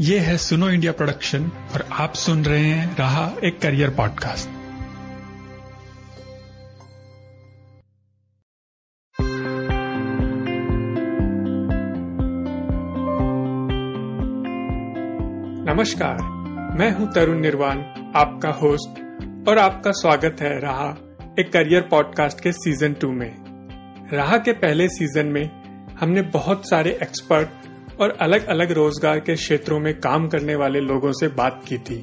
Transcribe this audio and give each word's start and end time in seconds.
ये 0.00 0.18
है 0.18 0.36
सुनो 0.36 0.68
इंडिया 0.70 0.92
प्रोडक्शन 0.92 1.44
और 1.74 1.88
आप 1.92 2.14
सुन 2.14 2.44
रहे 2.44 2.64
हैं 2.64 2.96
रहा 2.96 3.36
एक 3.44 3.60
करियर 3.60 3.90
पॉडकास्ट। 3.90 4.48
नमस्कार, 15.68 16.16
मैं 16.78 16.90
हूँ 16.90 17.12
तरुण 17.12 17.40
निर्वाण, 17.40 17.78
आपका 18.16 18.50
होस्ट 18.50 19.00
और 19.48 19.58
आपका 19.58 19.90
स्वागत 19.90 20.36
है 20.40 20.60
रहा 20.60 20.88
एक 21.40 21.52
करियर 21.52 21.82
पॉडकास्ट 21.82 22.40
के 22.40 22.52
सीज़न 22.52 22.92
टू 22.92 23.12
में। 23.12 23.32
रहा 24.12 24.38
के 24.38 24.52
पहले 24.52 24.88
सीज़न 24.88 25.26
में 25.26 25.50
हमने 26.00 26.22
बहुत 26.22 26.68
सारे 26.70 26.98
एक्सपर्ट 27.02 27.67
और 28.00 28.16
अलग 28.20 28.46
अलग 28.46 28.72
रोज़गार 28.72 29.20
के 29.20 29.34
क्षेत्रों 29.34 29.78
में 29.80 29.92
काम 30.00 30.28
करने 30.28 30.54
वाले 30.54 30.80
लोगों 30.80 31.12
से 31.12 31.28
बात 31.34 31.62
की 31.68 31.78
थी। 31.78 31.96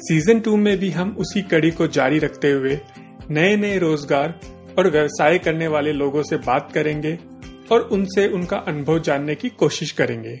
सीज़न 0.00 0.40
टू 0.40 0.56
में 0.56 0.76
भी 0.78 0.90
हम 0.90 1.16
उसी 1.18 1.42
कड़ी 1.42 1.70
को 1.70 1.86
जारी 1.88 2.18
रखते 2.18 2.50
हुए 2.50 2.78
नए 3.30 3.56
नए 3.56 3.78
रोज़गार 3.78 4.40
और 4.78 4.90
व्यवसाय 4.90 5.38
करने 5.38 5.68
वाले 5.68 5.92
लोगों 5.92 6.22
से 6.22 6.36
बात 6.36 6.70
करेंगे 6.74 7.18
और 7.72 7.80
उनसे 7.92 8.26
उनका 8.28 8.56
अनुभव 8.58 8.98
जानने 8.98 9.34
की 9.34 9.48
कोशिश 9.48 9.90
करेंगे। 9.92 10.40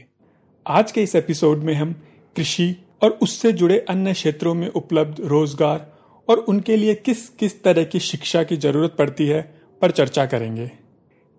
आज 0.66 0.92
के 0.92 1.02
इस 1.02 1.14
एपिसोड 1.16 1.62
में 1.64 1.74
हम 1.74 1.92
कृषि 2.36 2.74
और 3.02 3.10
उससे 3.22 3.52
जुड़े 3.52 3.78
अन्य 3.88 4.12
क्षेत्रों 4.12 4.54
में 4.54 4.68
उपलब्ध 4.68 5.20
रोज़गार 5.24 5.86
और 6.28 6.38
उनके 6.38 6.76
लिए 6.76 6.94
किस 6.96 7.28
किस 7.30 7.62
तरह 7.62 7.84
की 7.84 7.98
शिक्षा 8.00 8.42
की 8.42 8.56
ज़रूरत 8.56 8.94
पड़ती 8.98 9.26
है 9.26 9.40
पर 9.82 9.90
चर्चा 9.90 10.26
करेंगे। 10.26 10.66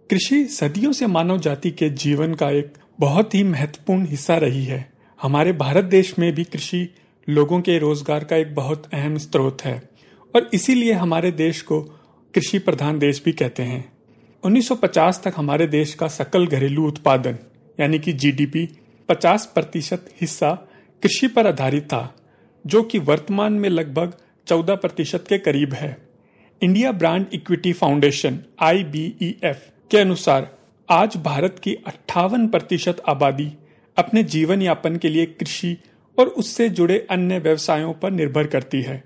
कृषि 0.09 0.43
सदियों 0.45 0.91
से 0.91 1.07
मानव 1.07 1.37
जाति 1.39 1.71
के 1.71 1.89
जीवन 1.89 2.33
का 2.33 2.49
एक 2.49 2.73
बहुत 3.01 3.33
ही 3.35 3.43
महत्वपूर्ण 3.43 4.05
हिस्सा 4.05 4.35
रही 4.37 4.63
है। 4.65 4.91
हमारे 5.21 5.51
भारत 5.51 5.83
देश 5.83 6.13
में 6.19 6.33
भी 6.35 6.43
कृषि 6.43 6.87
लोगों 7.29 7.61
के 7.61 7.77
रोज़गार 7.79 8.23
का 8.23 8.35
एक 8.35 8.53
बहुत 8.55 8.83
अहम 8.93 9.17
स्रोत 9.17 9.61
है 9.61 9.81
और 10.33 10.49
इसीलिए 10.53 10.93
हमारे 10.93 11.31
देश 11.31 11.61
को 11.61 11.81
कृषि 12.33 12.59
प्रधान 12.59 12.99
देश 12.99 13.21
भी 13.25 13.31
कहते 13.31 13.63
हैं। 13.63 13.93
1950 14.43 15.21
तक 15.23 15.33
हमारे 15.37 15.67
देश 15.67 15.93
का 15.93 16.07
सकल 16.07 16.47
घरेलू 16.47 16.87
उत्पादन, 16.87 17.37
यानी 17.79 17.99
कि 17.99 18.13
जीडीपी 18.13 18.67
50 19.09 19.45
प्रतिशत 19.45 20.05
हिस्सा 20.21 20.53
कृषि 21.03 21.27
पर 21.27 21.47
आधारित 21.47 21.83
था, 21.83 22.15
जो 22.65 22.83
कि 22.83 22.99
वर्तमान 22.99 23.53
में 23.53 23.69
लगभग 23.69 24.13
14 24.47 24.75
प्रतिशत 24.75 25.25
के 25.29 25.37
करीब 25.37 25.73
है। 25.73 25.97
India 26.61 26.91
brand 26.91 27.25
equity 27.33 27.73
foundation 27.73 28.39
IBEF 28.59 29.69
के 29.91 29.97
अनुसार 29.97 30.60
आज 30.91 31.17
भारत 31.17 31.61
की 31.63 31.73
अट्ठावन 31.73 32.47
प्रतिशत 32.47 33.01
आबादी 33.09 33.53
अपने 33.97 34.23
जीवन 34.23 34.61
यापन 34.61 34.95
के 34.95 35.09
लिए 35.09 35.25
कृषि 35.25 35.77
और 36.19 36.27
उससे 36.27 36.69
जुड़े 36.69 37.07
अन्य 37.09 37.39
व्यवसायों 37.39 37.93
पर 37.93 38.11
निर्भर 38.11 38.47
करती 38.47 38.81
है। 38.81 39.03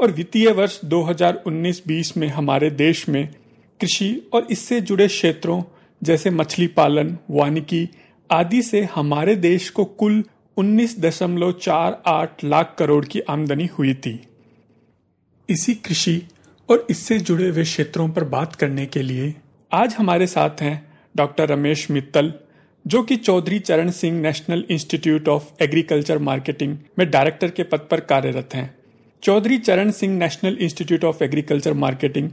और 0.00 0.12
वित्तीय 0.12 0.52
वर्ष 0.52 0.80
2019-20 0.84 2.16
में 2.16 2.28
हमारे 2.28 2.70
देश 2.70 3.08
में 3.08 3.28
कृषि 3.80 4.30
और 4.32 4.46
इससे 4.50 4.80
जुड़े 4.80 5.08
क्षेत्रों 5.08 5.62
जैसे 6.02 6.30
मछली 6.30 6.66
पालन, 6.66 7.18
वानिकी 7.30 7.88
आदि 8.30 8.62
से 8.62 8.88
हमारे 8.94 9.36
देश 9.36 9.70
को 9.70 9.84
कुल 9.84 10.24
19.48 10.56 12.44
लाख 12.44 12.76
करोड़ 12.78 13.04
की 13.04 13.20
आमदनी 13.20 13.66
हुई 13.66 13.94
थी। 13.94 14.26
इसी 15.50 15.74
कृषि 15.74 16.28
और 16.70 16.86
इससे 16.90 17.18
जुड़े 17.18 17.48
हुए 17.48 17.62
क्षेत्रों 17.62 18.08
पर 18.08 18.24
बात 18.24 18.54
करने 18.54 18.86
के 18.86 19.02
लिए 19.02 19.34
आज 19.72 19.94
हमारे 19.94 20.26
साथ 20.26 20.50
हैं 20.60 20.91
डॉक्टर 21.16 21.48
रमेश 21.48 21.90
मित्तल, 21.90 22.32
जो 22.86 23.02
कि 23.02 23.16
Chaudhary 23.16 23.58
Charan 23.58 23.90
Singh 23.90 24.20
national 24.20 24.64
institute 24.70 25.28
of 25.28 25.62
agriculture 25.62 26.18
marketing 26.18 26.76
में 26.98 27.10
डायरेक्टर 27.10 27.50
के 27.50 27.62
पद 27.62 27.86
पर 27.90 28.00
कार्यरत 28.00 28.54
हैं। 28.54 28.74
Chaudhary 29.22 29.58
Charan 29.58 29.90
Singh 29.90 30.16
national 30.18 30.56
institute 30.60 31.04
of 31.04 31.24
agriculture 31.24 31.72
marketing, 31.72 32.30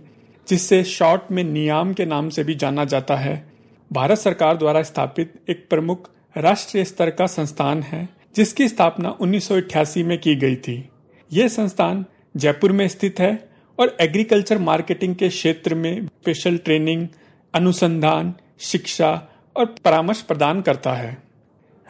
जिससे 0.48 0.84
शॉर्ट 0.84 1.32
में 1.32 1.44
नियाम 1.44 1.94
के 1.94 2.06
नाम 2.06 2.30
से 2.30 2.44
भी 2.44 2.56
जाना 2.56 2.86
जाता 2.86 3.16
है, 3.16 3.52
भारत 3.92 4.18
सरकार 4.18 4.58
द्वारा 4.58 4.84
स्थापित 4.84 5.34
एक 5.50 5.66
प्रमुख 5.70 6.10
राष्ट्रीय 6.38 6.84
स्तर 6.86 7.10
का 7.10 7.28
संस्थान 7.28 7.84
है, 7.84 8.10
जिसकी 8.36 8.68
स्थापना 8.68 9.10
उन्नीस 9.10 9.48
सौ 9.48 9.56
अठासी 9.56 10.04
में 10.04 10.18
की 10.18 10.36
गई 10.36 10.56
थी। 10.56 10.90
यह 11.34 11.48
संस्थान 11.48 12.06
जयपुर 12.38 12.72
में 12.72 12.88
स्थित 12.88 13.20
है 13.20 13.50
और 13.80 13.98
एग्रीकल्चर 14.02 14.58
मार्केटिंग 14.58 15.16
के 15.16 15.30
क्षेत्र 15.30 15.76
में 15.76 16.06
स्पेशल 16.06 16.58
ट्रेनिंग, 16.58 17.08
अनुसंधान 17.54 18.34
शिक्षा 18.60 19.28
और 19.58 19.66
परामर्श 19.66 20.22
प्रदान 20.22 20.62
करता 20.62 20.94
है। 20.94 21.24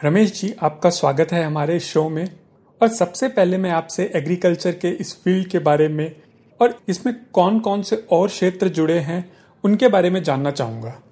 रमेश 0.04 0.40
जी, 0.40 0.54
आपका 0.62 0.90
स्वागत 0.90 1.32
है 1.32 1.42
हमारे 1.44 1.80
शो 1.80 2.08
में। 2.08 2.40
और 2.82 2.88
सबसे 2.88 3.28
पहले 3.28 3.58
मैं 3.58 3.70
आपसे 3.70 4.12
एग्रीकल्चर 4.16 4.72
के 4.72 4.88
इस 4.88 5.22
फ़ील्ड 5.24 5.48
के 5.48 5.58
बारे 5.58 5.88
में 5.88 6.22
और 6.62 6.80
इसमें 6.88 7.24
कौन 7.32 7.60
कौन 7.60 7.82
से 7.82 8.06
और 8.10 8.28
क्षेत्र 8.28 8.68
जुड़े 8.68 8.98
हैं, 8.98 9.32
उनके 9.64 9.88
बारे 9.88 10.10
में 10.10 10.22
जानना 10.22 10.50
चाहूँगा। 10.50 11.02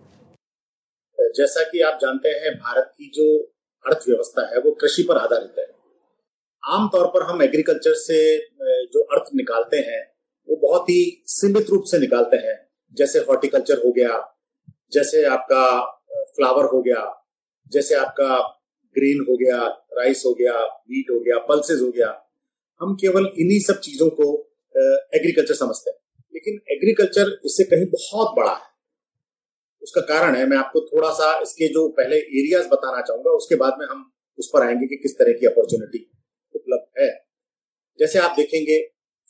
जैसा 1.21 1.63
कि 1.63 1.81
आप 1.81 1.99
जानते 2.03 2.29
हैं, 2.29 2.55
भारत 2.55 2.95
की 2.99 3.11
जो 3.15 3.39
अर्थव्यवस्था 3.87 4.49
है, 4.49 4.59
वो 4.59 4.71
कृषि 4.71 5.03
पर 5.03 5.17
आधारित 5.17 5.55
है। 5.59 5.67
आमतौर 6.65 7.07
पर 7.07 7.23
हम 7.23 7.43
एग्रीकल्चर 7.43 7.95
से 7.95 8.39
जो 8.87 9.01
अर्थ 9.01 9.31
निकालते 9.35 9.77
हैं, 9.77 10.13
वो 10.49 10.57
बहुत 10.57 10.83
ही 10.83 11.23
सीमित 11.27 11.71
रूप 11.71 11.83
से 11.85 11.99
निकालते 11.99 12.37
हैं। 12.37 12.69
जैसे 12.95 13.19
हॉर्टिकल्चर 13.19 13.79
हो 13.79 13.93
गया 13.93 14.35
जैसे 14.93 15.25
आपका 15.25 15.65
फ्लावर 16.37 16.65
हो 16.65 16.83
गया, 16.83 17.03
जैसे 17.73 17.95
आपका 17.95 18.37
ग्रीन 18.95 19.25
हो 19.29 19.37
गया, 19.37 19.59
राइस 19.93 20.23
हो 20.27 20.33
गया, 20.35 20.65
वीट 20.65 21.11
हो 21.11 21.21
गया, 21.21 21.39
पल्सेस 21.39 21.81
हो 21.83 21.91
गया, 21.91 22.11
हम 22.81 22.95
केवल 22.95 23.27
इन्हीं 23.39 23.61
सब 23.61 23.81
चीज़ों 23.81 24.09
को 24.11 24.27
एग्रीकल्चर 25.15 25.55
समझते 25.55 25.91
हैं। 25.91 25.99
लेकिन 26.35 26.55
एग्रीकल्चर 26.71 27.41
इससे 27.45 27.65
कहीं 27.65 27.87
बहुत 27.87 28.37
बड़ा 28.37 28.53
है। 28.53 28.69
उसका 29.83 30.01
कारण 30.01 30.37
है, 30.37 30.47
मैं 30.47 30.57
आपको 30.57 30.81
थोड़ा 30.81 31.11
सा 31.11 31.39
इसके 31.41 31.69
जो 31.69 31.89
पहले 31.89 32.17
एरियाज़ 32.17 32.69
बताना 32.69 33.01
चाहूँगा, 33.01 33.31
उसके 33.31 33.55
बाद 33.55 33.77
में 33.79 33.87
हम 33.87 34.13
उस 34.39 34.51
पर 34.55 34.63
आएँगे 34.63 34.87
कि 34.87 34.97
किस 34.97 35.19
तरह 35.19 35.33
की 35.33 35.47
अपॉर्चुनिटी 35.47 36.11
उपलब्ध 36.55 37.03
है। 37.03 37.11
जैसे 37.99 38.19
आप 38.19 38.35
देखेंगे 38.37 38.79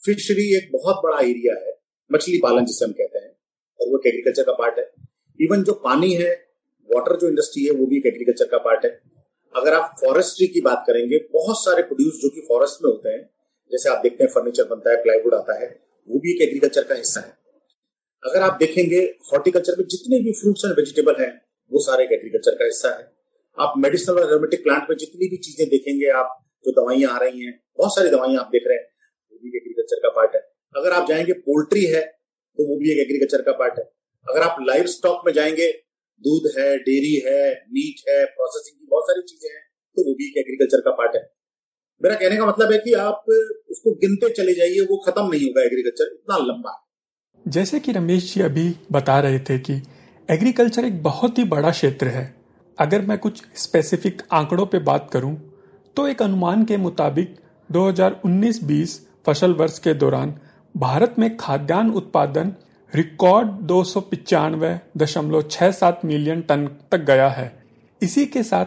फिशरी 0.04 0.56
एक 0.56 0.70
बहुत 0.72 0.96
बड़ा 1.04 1.18
एरिया 1.20 1.54
है, 1.66 1.72
मछली 2.12 2.38
पालन 2.38 2.64
जिसे 2.64 2.84
हम 2.84 2.92
कहते 2.92 3.18
हैं, 3.18 3.36
और 3.80 3.88
वो 3.88 4.00
एग्रीकल्चर 4.06 4.42
का 4.42 4.52
पार्ट 4.52 4.78
है। 4.78 5.07
इवन 5.40 5.62
जो 5.62 5.72
पानी 5.84 6.12
है 6.12 6.30
वाटर 6.90 7.16
जो 7.16 7.28
इंडस्ट्री 7.28 7.64
है, 7.64 7.70
वो 7.70 7.86
भी 7.86 7.96
एक 7.96 8.06
एग्रीकल्चर 8.06 8.44
का 8.44 8.58
पार्ट 8.58 8.84
है। 8.84 8.90
अगर 9.54 9.74
आप 9.74 9.94
फॉरेस्ट्री 10.00 10.46
की 10.46 10.60
बात 10.60 10.84
करेंगे, 10.86 11.18
बहुत 11.32 11.56
सारे 11.56 11.82
प्रोड्यूस 11.82 12.20
जो 12.22 12.28
कि 12.28 12.40
फॉरेस्ट 12.40 12.84
में 12.84 12.90
होते 12.90 13.08
हैं, 13.08 13.22
जैसे 13.70 13.88
आप 13.88 14.02
देखते 14.02 14.24
हैं 14.24 14.30
फर्नीचर 14.30 14.64
बनता 14.64 14.90
है 14.90 14.96
प्लाईवुड 14.96 15.34
आता 15.34 15.58
है, 15.60 15.68
वो 16.08 16.18
भी 16.18 16.34
एक 16.34 16.42
एग्रीकल्चर 16.42 16.82
का 16.82 16.94
हिस्सा 16.94 17.20
है। 17.20 17.36
अगर 18.22 18.42
आप 18.42 18.56
देखेंगे 18.60 19.00
हॉर्टिकल्चर 19.32 19.76
में 19.78 19.86
जितने 19.86 20.18
भी 20.18 20.32
फ्रूट्स 20.32 20.64
एंड 20.64 20.74
वेजिटेबल 20.74 21.14
हैं, 21.20 21.32
वो 21.72 21.80
सारे 21.80 22.04
एक 22.04 22.12
एग्रीकल्चर 22.12 22.54
का 22.54 22.64
हिस्सा 22.64 22.88
है। 22.88 23.10
आप 23.58 23.74
मेडिसिनल 23.78 24.18
और 24.18 24.28
एरोमेटिक 24.28 24.62
प्लांट 24.64 24.90
में 24.90 24.96
जितनी 24.96 25.28
भी 25.28 25.36
चीज़ें 25.36 25.68
देखेंगे, 25.68 26.08
आप 26.08 26.38
जो 26.64 26.72
दवाइयाँ 26.72 27.12
आ 27.12 27.18
रही 27.18 27.44
हैं, 27.44 27.60
बहुत 27.78 27.94
सारी 27.94 28.10
दवाइयाँ 28.10 28.44
आप 28.44 28.50
देख 28.52 28.62
रहे 28.66 28.78
हैं, 28.78 28.86
वो 29.32 29.38
भी 29.42 29.56
एग्रीकल्चर 29.56 29.96
का 29.96 30.08
पार्ट 30.10 30.34
है। 30.34 30.40
अगर 30.74 30.92
आप 30.92 31.08
जाएँगे 31.08 31.32
पोल्ट्री 31.32 31.84
है 31.84 32.00
तो 32.58 32.64
वो 32.64 32.76
भी 32.76 32.90
एक 32.92 32.98
एग्रीकल्चर 32.98 33.42
का 33.42 33.52
पार्ट 33.52 33.78
है। 33.78 33.84
अगर 34.28 34.42
आप 34.42 34.56
लाइव 34.62 34.86
स्टॉक 34.88 35.22
में 35.26 35.32
जाएँगे, 35.32 35.68
दूध 36.24 36.50
है 36.58 36.76
डेयरी 36.78 37.14
है 37.26 37.42
मीट 37.72 38.08
है 38.08 38.24
प्रोसेसिंग 38.26 38.78
की 38.78 38.86
बहुत 38.90 39.04
सारी 39.04 39.22
चीज़ें 39.22 39.50
हैं 39.50 39.62
तो 39.96 40.08
वो 40.08 40.14
भी 40.14 40.26
एक 40.26 40.38
एग्रीकल्चर 40.38 40.80
का 40.80 40.90
पार्ट 40.92 41.16
है। 41.16 41.22
मेरा 42.00 42.14
कहने 42.14 42.36
का 42.36 42.46
मतलब 42.46 42.72
है 42.72 42.78
कि 42.78 42.92
आप 42.94 43.24
उसको 43.70 43.92
गिनते 43.96 44.30
चले 44.32 44.54
जाइए, 44.54 44.80
वो 44.80 44.96
खत्म 45.06 45.26
नहीं 45.26 45.44
होगा 45.44 45.62
एग्रीकल्चर 45.62 46.12
इतना 46.14 46.36
लंबा 46.38 46.70
है। 46.70 47.50
जैसे 47.52 47.80
कि 47.80 47.92
रमेश 47.92 48.34
जी 48.34 48.40
अभी 48.42 48.74
बता 48.92 49.18
रहे 49.20 49.38
थे 49.40 49.58
कि 49.60 49.80
एग्रीकल्चर 50.28 50.84
एक 50.84 51.02
बहुत 51.02 51.38
ही 51.38 51.44
बड़ा 51.46 51.70
क्षेत्र 51.70 52.06
है। 52.08 52.34
अगर 52.78 53.02
मैं 53.02 53.18
कुछ 53.18 53.42
स्पेसिफिक 53.56 54.22
आंकड़ों 54.32 54.66
पे 54.66 54.78
बात 54.82 55.08
करूँ 55.12 55.34
तो 55.96 56.06
एक 56.08 56.22
अनुमान 56.22 56.64
के 56.64 56.76
मुताबिक 56.76 57.34
2019-20 57.70 58.98
फ़सल 59.26 59.52
वर्ष 59.52 59.78
के 59.78 59.94
दौरान 59.94 60.34
भारत 60.74 61.14
में 61.18 61.36
खाद्यान्न 61.36 61.90
उत्पादन 61.92 62.54
रिकॉर्ड 62.94 63.48
दो 63.48 63.84
दशमलव 64.96 65.42
छह 65.42 65.70
सात 65.70 66.00
मिलियन 66.04 66.40
टन 66.40 66.70
तक 66.90 66.98
गया 66.98 67.28
है। 67.28 67.62
इसी 68.02 68.26
के 68.26 68.42
साथ 68.42 68.66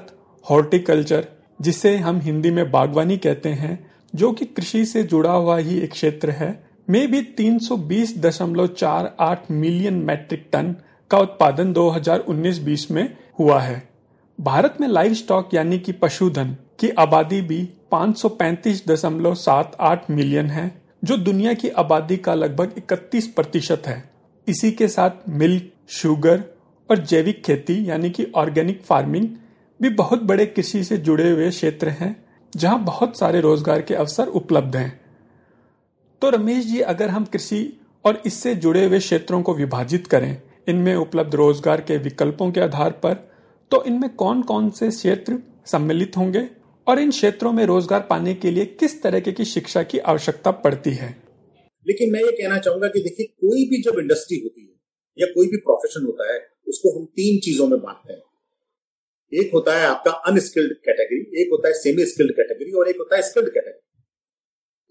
हॉर्टिकल्चर, 0.50 1.28
जिसे 1.62 1.98
हम 1.98 2.20
हिंदी 2.20 2.52
में 2.52 2.72
बागवानी 2.72 3.18
कहते 3.18 3.50
हैं, 3.50 3.92
जो 4.16 4.32
कि 4.32 4.46
कृषि 4.46 4.86
से 4.86 5.04
जुड़ा 5.04 5.32
हुआ 5.32 5.58
ही 5.58 5.80
एक 5.80 5.92
क्षेत्र 5.92 6.30
है, 6.30 6.64
में 6.90 7.12
भी 7.12 7.22
320.48 7.22 9.38
मिलियन 9.52 9.94
मैट्रिक 9.94 10.50
टन 10.52 10.76
का 11.12 11.18
उत्पादन 11.18 11.74
2019-20 11.74 12.92
में 12.92 13.18
हुआ 13.40 13.60
है। 13.60 13.90
भारत 14.42 14.78
में 14.82 14.88
लाइव 14.88 15.14
स्टॉक 15.14 15.50
यानी 15.54 15.80
कि 15.80 15.92
पशुधन 15.92 16.58
की 16.80 16.90
आबादी 16.90 17.42
भी 17.42 17.70
535.78 17.92 20.10
मिलियन 20.10 20.46
है, 20.46 20.82
जो 21.04 21.18
दुनिया 21.18 21.54
की 21.54 21.70
आबादी 21.70 22.18
का 22.18 22.34
लगभग 22.34 22.74
31 22.78 23.28
प्रतिशत 23.28 23.84
है। 23.86 24.11
इसी 24.48 24.72
के 24.72 24.88
साथ 24.88 25.30
मिल्क, 25.30 25.72
शुगर 25.90 26.44
और 26.90 26.98
जैविक 26.98 27.44
खेती, 27.44 27.90
यानी 27.90 28.10
कि 28.10 28.26
ऑर्गेनिक 28.36 28.82
फ़ार्मिंग, 28.84 29.28
भी 29.80 29.90
बहुत 29.92 30.24
बड़े 30.24 30.46
कृषि 30.46 30.84
से 30.84 30.98
जुड़े 30.98 31.30
हुए 31.32 31.50
क्षेत्र 31.50 31.90
हैं, 31.90 32.16
जहाँ 32.54 32.84
बहुत 32.84 33.18
सारे 33.18 33.42
रोज़गार 33.42 33.82
के 33.82 33.96
अवसर 33.96 34.28
उपलब्ध 34.28 34.76
हैं। 34.76 35.00
तो 36.22 36.30
रमेश 36.30 36.66
जी, 36.66 36.80
अगर 36.80 37.10
हम 37.10 37.26
कृषि 37.26 37.80
और 38.06 38.22
इससे 38.26 38.56
जुड़े 38.56 38.86
हुए 38.86 39.00
क्षेत्रों 39.00 39.42
को 39.42 39.54
विभाजित 39.54 40.08
करें, 40.08 40.42
इनमें 40.68 40.96
उपलब्ध 40.96 41.36
रोज़गार 41.36 41.82
के 41.82 41.98
विकल्पों 41.98 42.52
के 42.52 42.62
आधार 42.62 42.92
पर 42.92 43.30
तो 43.72 43.84
इनमें 43.84 44.10
कौन 44.10 44.42
कौन 44.42 44.70
से 44.70 44.90
क्षेत्र 44.90 45.38
सम्मिलित 45.66 46.18
होंगे 46.18 46.48
और 46.88 47.00
इन 47.00 47.12
क्षेत्रों 47.12 47.52
में 47.54 47.66
रोज़गार 47.66 48.00
पाने 48.00 48.34
के 48.34 48.52
लिए 48.52 48.66
किस 48.66 49.02
तरह 49.04 49.20
की 49.20 49.46
शिक्षा 49.46 49.84
की 49.84 50.00
आवश्यकता 50.00 50.52
पड़ती 50.52 50.92
है? 50.92 51.16
लेकिन 51.86 52.12
मैं 52.12 52.20
ये 52.20 52.32
कहना 52.32 52.58
चाहूँगा 52.58 52.88
कि 52.88 53.00
देखिए, 53.00 53.26
कोई 53.26 53.66
भी 53.70 53.82
जब 53.82 54.00
इंडस्ट्री 54.00 54.40
होती 54.40 54.62
है 54.62 54.80
या 55.18 55.28
कोई 55.28 55.48
भी 55.48 55.58
प्रोफेशन 55.58 56.06
होता 56.06 56.34
है, 56.34 56.40
उसको 56.68 57.00
हम 57.00 57.06
तीन 57.06 57.40
चीज़ों 57.40 57.68
में 57.68 57.80
बांटते 57.82 58.14
हैं। 58.14 58.22
एक 59.32 59.52
होता 59.54 59.78
है 59.78 59.86
आपका 59.86 60.12
अनस्किल्ड 60.12 60.74
कैटेगरी 60.74 61.42
एक 61.42 61.50
होता 61.52 61.68
है 61.68 61.74
सेमी 61.74 62.06
स्किल्ड 62.06 62.32
कैटेगरी 62.32 62.72
और 62.72 62.90
एक 62.90 62.98
होता 62.98 63.16
है 63.16 63.22
स्किल्ड 63.22 63.50
कैटेगरी 63.50 63.80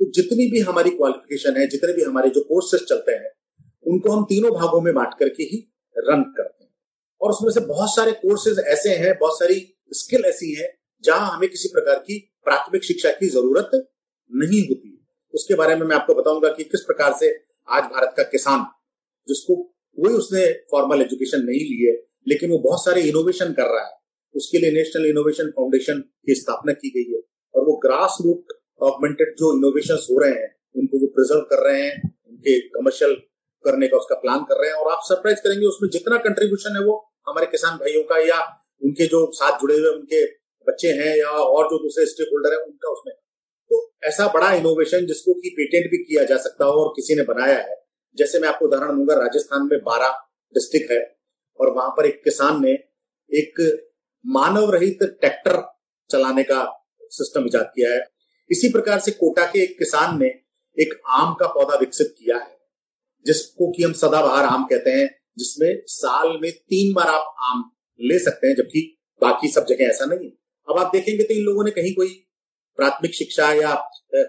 तो 0.00 0.10
जितनी 0.10 0.50
भी 0.50 0.60
हमारी 0.60 0.90
क्वालिफिकेशन 0.90 1.56
है, 1.56 1.66
जितने 1.66 1.92
भी 1.92 2.02
हमारे 2.02 2.30
जो 2.30 2.40
कोर्सेस 2.40 2.84
चलते 2.88 3.12
हैं, 3.12 3.30
उनको 3.86 4.12
हम 4.12 4.24
तीनों 4.24 4.52
भागों 4.52 4.80
में 4.80 4.94
बांट 4.94 5.14
करके 5.18 5.42
ही 5.42 5.58
रन 5.96 6.22
करते 6.22 6.64
हैं। 6.64 6.70
और 7.20 7.30
उसमें 7.30 7.50
से 7.50 7.60
बहुत 7.60 7.94
सारे 7.96 8.12
कोर्सेज 8.12 8.58
ऐसे 8.58 8.90
हैं, 8.90 9.18
बहुत 9.18 9.38
सारी 9.38 9.74
स्किल 9.92 10.24
ऐसी 10.24 10.52
है, 10.54 10.78
जहाँ 11.04 11.36
हमें 11.36 11.48
किसी 11.50 11.68
प्रकार 11.68 11.98
की 11.98 12.18
प्राथमिक 12.44 12.84
शिक्षा 12.84 13.10
की 13.10 13.28
ज़रूरत 13.28 13.70
नहीं 14.30 14.62
होती 14.68 14.99
उसके 15.34 15.54
बारे 15.54 15.74
में 15.76 15.86
मैं 15.86 15.96
आपको 15.96 16.14
बताऊँगा 16.14 16.48
कि 16.48 16.64
किस 16.64 16.80
प्रकार 16.80 17.12
से 17.12 17.30
आज 17.68 17.82
भारत 17.84 18.14
का 18.16 18.22
किसान, 18.22 18.64
जिसको 19.28 19.56
कोई 19.56 20.12
उसने 20.12 20.44
फॉर्मल 20.70 21.02
एजुकेशन 21.02 21.42
नहीं 21.42 21.60
ली 21.60 21.84
है, 21.86 21.94
लेकिन 22.28 22.50
वो 22.50 22.58
बहुत 22.58 22.84
सारे 22.84 23.02
इनोवेशन 23.02 23.52
कर 23.52 23.62
रहा 23.62 23.84
है, 23.86 23.92
उसके 24.34 24.58
लिए 24.58 24.72
नेशनल 24.72 25.06
इनोवेशन 25.06 25.50
फाउंडेशन 25.50 26.00
की 26.26 26.34
स्थापना 26.34 26.72
की 26.72 26.90
गई 26.90 27.12
है। 27.14 27.20
और 27.54 27.64
वो 27.64 27.76
ग्रास 27.76 28.18
रूट 28.24 28.52
ऑगमेंटेड 28.82 29.34
जो 29.38 29.56
इनोवेशन 29.58 29.94
हो 30.10 30.18
रहे 30.20 30.30
हैं, 30.30 30.48
उनको 30.76 31.00
वो 31.00 31.06
प्रिजर्व 31.06 31.40
कर 31.40 31.64
रहे 31.64 31.82
हैं, 31.82 32.02
उनके 32.28 32.58
कमर्शियल 32.68 33.14
करने 33.64 33.88
का 33.88 33.96
उसका 33.96 34.14
प्लान 34.14 34.44
कर 34.44 34.60
रहे 34.60 34.70
हैं, 34.70 34.76
और 34.76 34.92
आप 34.92 35.00
सरप्राइज़ 35.04 35.38
करेंगे 35.38 35.66
उसमें 35.66 35.88
जितना 35.90 36.16
कंट्रीब्यूशन 36.18 36.76
है 36.76 36.84
वो 36.84 36.96
हमारे 37.28 37.46
किसान 37.46 37.76
भाइयों 37.76 38.02
का 38.02 38.18
या 38.18 38.38
उनके 38.82 39.06
जो 39.06 39.30
साथ 39.34 39.58
जुड़े 39.60 39.74
हुए 39.78 39.88
उनके 39.88 40.24
बच्चे 40.66 40.88
हैं 40.88 41.16
या 41.16 41.30
और 41.30 41.64
जो 41.64 41.78
दूसरे 41.78 42.06
स्टेक 42.06 42.28
होल्डर 42.32 42.52
है, 42.52 42.58
उनका 42.58 42.90
उसमें 42.90 43.14
तो 43.70 43.92
ऐसा 44.04 44.26
बड़ा 44.28 44.52
इनोवेशन 44.54 45.06
जिसको 45.06 45.34
की 45.34 45.50
पेटेंट 45.50 45.90
भी 45.90 45.98
किया 45.98 46.24
जा 46.24 46.36
सकता 46.36 46.64
हो 46.64 46.84
और 46.84 46.92
किसी 46.96 47.14
ने 47.14 47.22
बनाया 47.22 47.58
है। 47.58 47.76
जैसे 48.16 48.38
मैं 48.38 48.48
आपको 48.48 48.66
उदाहरण 48.66 48.96
दूँगा, 48.96 49.14
राजस्थान 49.14 49.68
में 49.70 49.78
बारह 49.84 50.18
डिस्ट्रिक्ट 50.54 50.90
है 50.92 51.02
और 51.60 51.70
वहाँ 51.70 51.90
पर 51.90 52.06
एक 52.06 52.22
किसान 52.24 52.62
ने 52.62 52.72
एक 53.30 53.60
मानव 54.24 54.70
रहित 54.70 55.02
ट्रैक्टर 55.02 55.62
चलाने 56.10 56.42
का 56.42 56.64
सिस्टम 57.10 57.46
इजाद 57.46 57.70
किया 57.74 57.92
है। 57.94 58.00
इसी 58.50 58.68
प्रकार 58.68 58.98
से 59.00 59.10
कोटा 59.10 59.44
के 59.46 59.62
एक 59.62 59.78
किसान 59.78 60.18
ने 60.20 60.26
एक 60.78 60.94
आम 61.08 61.34
का 61.34 61.46
पौधा 61.46 61.76
विकसित 61.76 62.14
किया 62.18 62.36
है, 62.36 62.56
जिसको 63.26 63.70
कि 63.72 63.82
हम 63.82 63.92
सदाबहार 63.92 64.44
आम 64.44 64.64
कहते 64.64 64.90
हैं, 64.90 65.08
जिसमें 65.38 65.82
साल 65.86 66.38
में 66.42 66.50
तीन 66.52 66.92
बार 66.94 67.06
आप 67.06 67.34
आम 67.42 67.70
ले 68.00 68.18
सकते 68.18 68.46
हैं, 68.46 68.54
जबकि 68.54 68.80
बाकी 69.22 69.48
सब 69.48 69.66
जगह 69.66 69.84
ऐसा 69.84 70.04
नहीं 70.04 70.26
है। 70.26 70.32
अब 70.68 70.78
आप 70.78 70.92
देखेंगे 70.92 71.24
तो 71.24 71.34
इन 71.34 71.42
लोगों 71.42 71.64
ने 71.64 71.70
कहीं 71.70 71.94
कोई 71.94 72.08
प्राथमिक 72.80 73.14
शिक्षा 73.14 73.52
या 73.52 73.74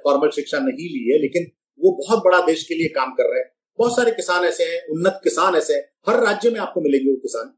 फॉर्मल 0.03 0.30
शिक्षा 0.30 0.59
नहीं 0.59 0.89
ली 0.89 1.12
है, 1.12 1.19
लेकिन 1.19 1.44
वो 1.80 1.92
बहुत 1.94 2.24
बड़ा 2.24 2.42
देश 2.42 2.63
के 2.63 2.75
लिए 2.75 2.88
काम 2.88 3.12
कर 3.12 3.30
रहे 3.31 3.39
हैं। 3.39 3.50
बहुत 3.80 3.95
सारे 3.95 4.12
किसान 4.12 4.45
ऐसे 4.45 4.63
हैं, 4.63 4.81
उन्नत 4.88 5.19
किसान 5.24 5.56
ऐसे 5.56 5.74
हैं। 5.74 5.83
हर 6.07 6.24
राज्य 6.25 6.50
में 6.50 6.59
आपको 6.59 6.81
मिलेंगे 6.81 7.12
वो 7.12 7.18
किसान, 7.18 7.53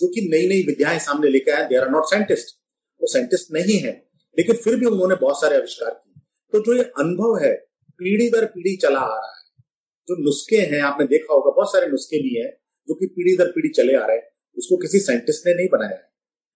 जो 0.00 0.08
कि 0.08 0.20
नई 0.32 0.48
नई 0.48 0.62
विद्याएँ 0.62 0.98
सामने 0.98 1.30
लेकर 1.30 1.52
आए। 1.52 1.68
देर 1.68 1.80
आर 1.80 1.90
नॉट 1.90 2.04
साइंटिस्ट 2.04 2.56
वो 3.00 3.06
साइंटिस्ट 3.06 3.52
नहीं 3.52 3.78
है, 3.78 3.92
लेकिन 4.38 4.56
फिर 4.56 4.76
भी 4.76 4.86
उन्होंने 4.86 5.14
बहुत 5.14 5.40
सारे 5.40 5.56
आविष्कार 5.56 5.90
किए। 5.90 6.20
तो 6.52 6.60
जो 6.60 6.76
ये 6.76 6.84
अनुभव 6.98 7.38
है, 7.44 7.54
पीढ़ी 7.98 8.30
दर 8.30 8.44
पीढ़ी 8.44 8.76
चला 8.76 9.00
आ 9.00 9.20
रहा 9.20 9.36
है। 9.36 9.64
जो 10.08 10.22
नुस्खे 10.24 10.56
हैं, 10.56 10.80
आपने 10.80 11.06
देखा 11.06 11.34
होगा, 11.34 11.50
बहुत 11.50 11.72
सारे 11.72 11.86
नुस्खे 11.86 12.22
भी 12.22 12.40
हैं, 12.40 12.50
जो 12.88 12.94
कि 12.94 13.06
पीढ़ी 13.06 13.36
दर 13.36 13.46
पीढ़ी 13.46 13.68
चले 13.68 13.94
आ 13.94 14.06
रहे 14.06 14.16
हैं। 14.16 14.28
उसको 14.58 14.76
किसी 14.76 14.98
साइंटिस्ट 14.98 15.46
ने 15.46 15.54
नहीं 15.54 15.68
बनाया 15.72 15.96
है। 15.96 16.12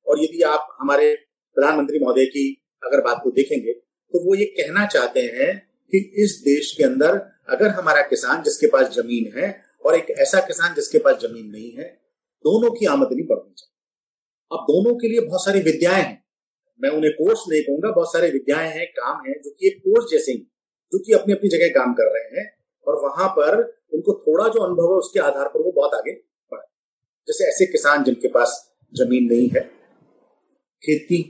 और 0.07 0.23
यदि 0.25 0.43
आप 0.43 0.77
हमारे 0.81 1.15
प्रधानमंत्री 1.55 1.99
महोदय 1.99 2.25
की 2.27 2.64
अगर 2.85 3.01
बात 3.01 3.21
को 3.25 3.31
देखेंगे 3.31 3.73
तो 3.73 4.25
वो 4.25 4.35
ये 4.35 4.45
कहना 4.59 4.87
चाहते 4.87 5.21
हैं 5.35 5.53
कि 5.93 5.99
इस 6.23 6.41
देश 6.45 6.73
के 6.73 6.85
अंदर 6.85 7.17
अगर 7.49 7.69
हमारा 7.69 8.03
किसान 8.03 8.43
जिसके 8.43 8.67
पास 8.67 8.89
ज़मीन 8.93 9.33
है 9.37 9.49
और 9.85 9.97
एक 9.97 10.11
ऐसा 10.19 10.41
किसान 10.41 10.75
जिसके 10.75 10.99
पास 10.99 11.17
ज़मीन 11.23 11.47
नहीं 11.47 11.71
है, 11.73 11.85
दोनों 12.45 12.71
की 12.71 12.87
आमदनी 12.87 13.23
बढ़नी 13.23 13.55
चाहिए। 13.55 13.73
अब 14.51 14.65
दोनों 14.65 14.95
के 14.95 15.09
लिए 15.09 15.21
बहुत 15.21 15.45
सारी 15.45 15.61
विद्याएँ 15.61 16.03
हैं। 16.03 16.23
मैं 16.81 16.91
उन्हें 16.91 17.13
कोर्स 17.13 17.45
नहीं 17.49 17.63
कहूँगा, 17.63 17.91
बहुत 17.91 18.13
सारे 18.13 18.31
विद्याएँ 18.31 18.71
हैं, 18.71 18.87
काम 18.89 19.27
है, 19.27 19.35
जो 19.35 19.51
कि 19.51 19.67
एक 19.67 19.79
कोर्स 19.79 20.11
जैसे 20.11 20.33
ही, 20.33 20.39
जो 20.93 20.99
कि 20.99 21.13
अपनी 21.13 21.35
अपनी 21.35 21.49
जगह 21.49 21.69
काम 21.69 21.95
कर 21.95 22.13
रहे 22.15 22.41
हैं 22.41 22.47
और 22.87 23.01
वहाँ 23.03 23.29
पर 23.29 23.63
उनको 23.95 24.15
थोड़ा 24.27 24.49
जो 24.49 24.61
अनुभव 24.61 24.93
है 24.93 24.99
उसके 24.99 25.21
आधार 25.21 25.49
पर 25.49 25.63
वो 25.63 25.73
बहुत 25.73 25.95
आगे 25.95 26.13
बढ़े। 26.13 26.67
जैसे 27.29 27.45
ऐसे 27.45 27.67
किसान 27.67 28.05
जिनके 28.05 28.29
पास 28.29 28.59
ज़मीन 28.93 29.25
नहीं 29.25 29.49
है, 29.49 29.61
खेती 30.83 31.23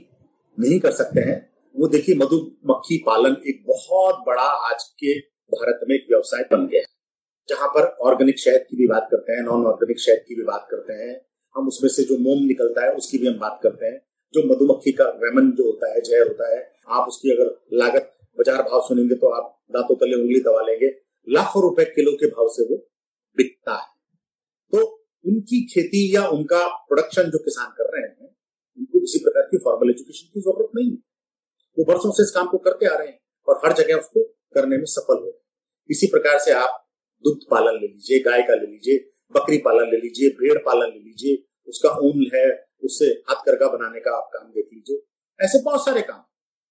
नहीं 0.57 0.79
कर 0.79 0.91
सकते 0.91 1.21
हैं। 1.21 1.37
वो 1.75 1.87
देखिए, 1.87 2.15
मधुमक्खी 2.15 2.97
पालन 2.97 3.35
एक 3.47 3.63
बहुत 3.67 4.23
बड़ा 4.27 4.47
आज 4.69 4.83
के 4.99 5.17
भारत 5.51 5.79
में 5.89 5.95
एक 5.95 6.05
व्यवसाय 6.09 6.43
बन 6.51 6.67
गया 6.67 6.81
है। 6.81 6.93
जहाँ 7.49 7.67
पर 7.67 7.85
ऑर्गेनिक 8.01 8.39
शहद 8.39 8.65
की 8.69 8.77
भी 8.77 8.87
बात 8.87 9.07
करते 9.11 9.33
हैं 9.33 9.41
नॉन 9.41 9.65
ऑर्गेनिक 9.65 9.99
शहद 9.99 10.23
की 10.27 10.35
भी 10.35 10.43
बात 10.43 10.67
करते 10.71 10.93
हैं। 10.93 11.13
हम 11.55 11.67
उसमें 11.67 11.89
से 11.89 12.03
जो 12.03 12.17
मोम 12.17 12.43
निकलता 12.43 12.85
है, 12.85 12.91
उसकी 12.91 13.17
भी 13.17 13.27
हम 13.27 13.37
बात 13.39 13.59
करते 13.63 13.85
हैं। 13.85 13.99
जो 14.33 14.43
मधुमक्खी 14.43 14.91
का 14.91 15.05
वेमन 15.19 15.51
जो 15.51 15.65
होता 15.65 15.91
है, 15.93 16.01
जहर 16.01 16.27
होता 16.27 16.55
है, 16.55 16.61
आप 16.89 17.07
उसकी 17.07 17.31
अगर 17.31 17.51
लागत 17.73 18.11
बाज़ार 18.37 18.61
भाव 18.61 18.81
सुनेंगे 18.81 19.15
तो 19.15 19.27
आप 19.27 19.51
दांतों, 19.73 19.95
तले 19.95 20.15
उंगली 20.15 20.39
दबा 20.39 20.61
लेंगे। 20.61 20.87
लाखों 21.27 21.61
रुपए 21.63 21.85
किलो 21.85 22.11
के 22.11 22.27
भाव 22.27 22.47
से 22.47 22.63
वो 22.63 22.77
बिकता 23.37 23.73
है। 23.73 23.87
तो 24.73 24.83
उनकी 25.25 25.61
खेती 25.65 26.15
या 26.15 26.27
उनका 26.27 26.67
प्रोडक्शन 26.67 27.29
जो 27.29 27.37
किसान 27.37 27.71
कर 27.77 27.91
रहे 27.93 28.01
हैं 28.01 28.24
किसी 29.05 29.19
प्रकार 29.19 29.43
की 29.43 29.57
फॉर्मल 29.57 29.89
एजुकेशन 29.89 30.29
की 30.33 30.41
ज़रूरत 30.41 30.69
नहीं 30.75 30.91
है। 30.91 30.97
वो 31.77 31.93
वर्षों 31.93 32.11
से 32.11 32.23
इस 32.23 32.31
काम 32.31 32.47
को 32.47 32.57
करते 32.57 32.85
आ 32.85 32.97
रहे 32.97 33.07
हैं 33.07 33.19
और 33.47 33.61
हर 33.65 33.73
जगह 33.73 33.95
उसको 33.95 34.23
करने 34.23 34.77
में 34.77 34.85
सफल 34.85 35.13
हो 35.13 35.25
रहे 35.25 35.43
इसी 35.89 36.07
प्रकार 36.07 36.39
से 36.39 36.51
आप 36.51 36.81
दुग्ध 37.25 37.41
पालन 37.51 37.71
ले 37.71 37.87
लीजिए, 37.87 38.19
गाय 38.19 38.41
का 38.41 38.55
ले 38.55 38.67
लीजिए, 38.67 38.97
बकरी 39.35 39.57
पालन 39.57 39.91
ले 39.91 39.97
लीजिए, 39.97 40.29
भेड़ 40.29 40.57
पालन 40.57 40.87
ले 40.87 40.99
लीजिए, 40.99 41.45
उसका 41.67 41.89
ऊन 41.89 42.31
है, 42.35 42.67
उससे 42.83 43.05
हथकरघा 43.05 43.67
बनाने 43.67 43.99
का 43.99 44.17
आप 44.17 44.29
काम 44.33 44.49
देख 44.49 44.69
लीजिए। 44.73 45.01
ऐसे 45.45 45.61
बहुत 45.61 45.85
सारे 45.85 46.01
काम। 46.01 46.23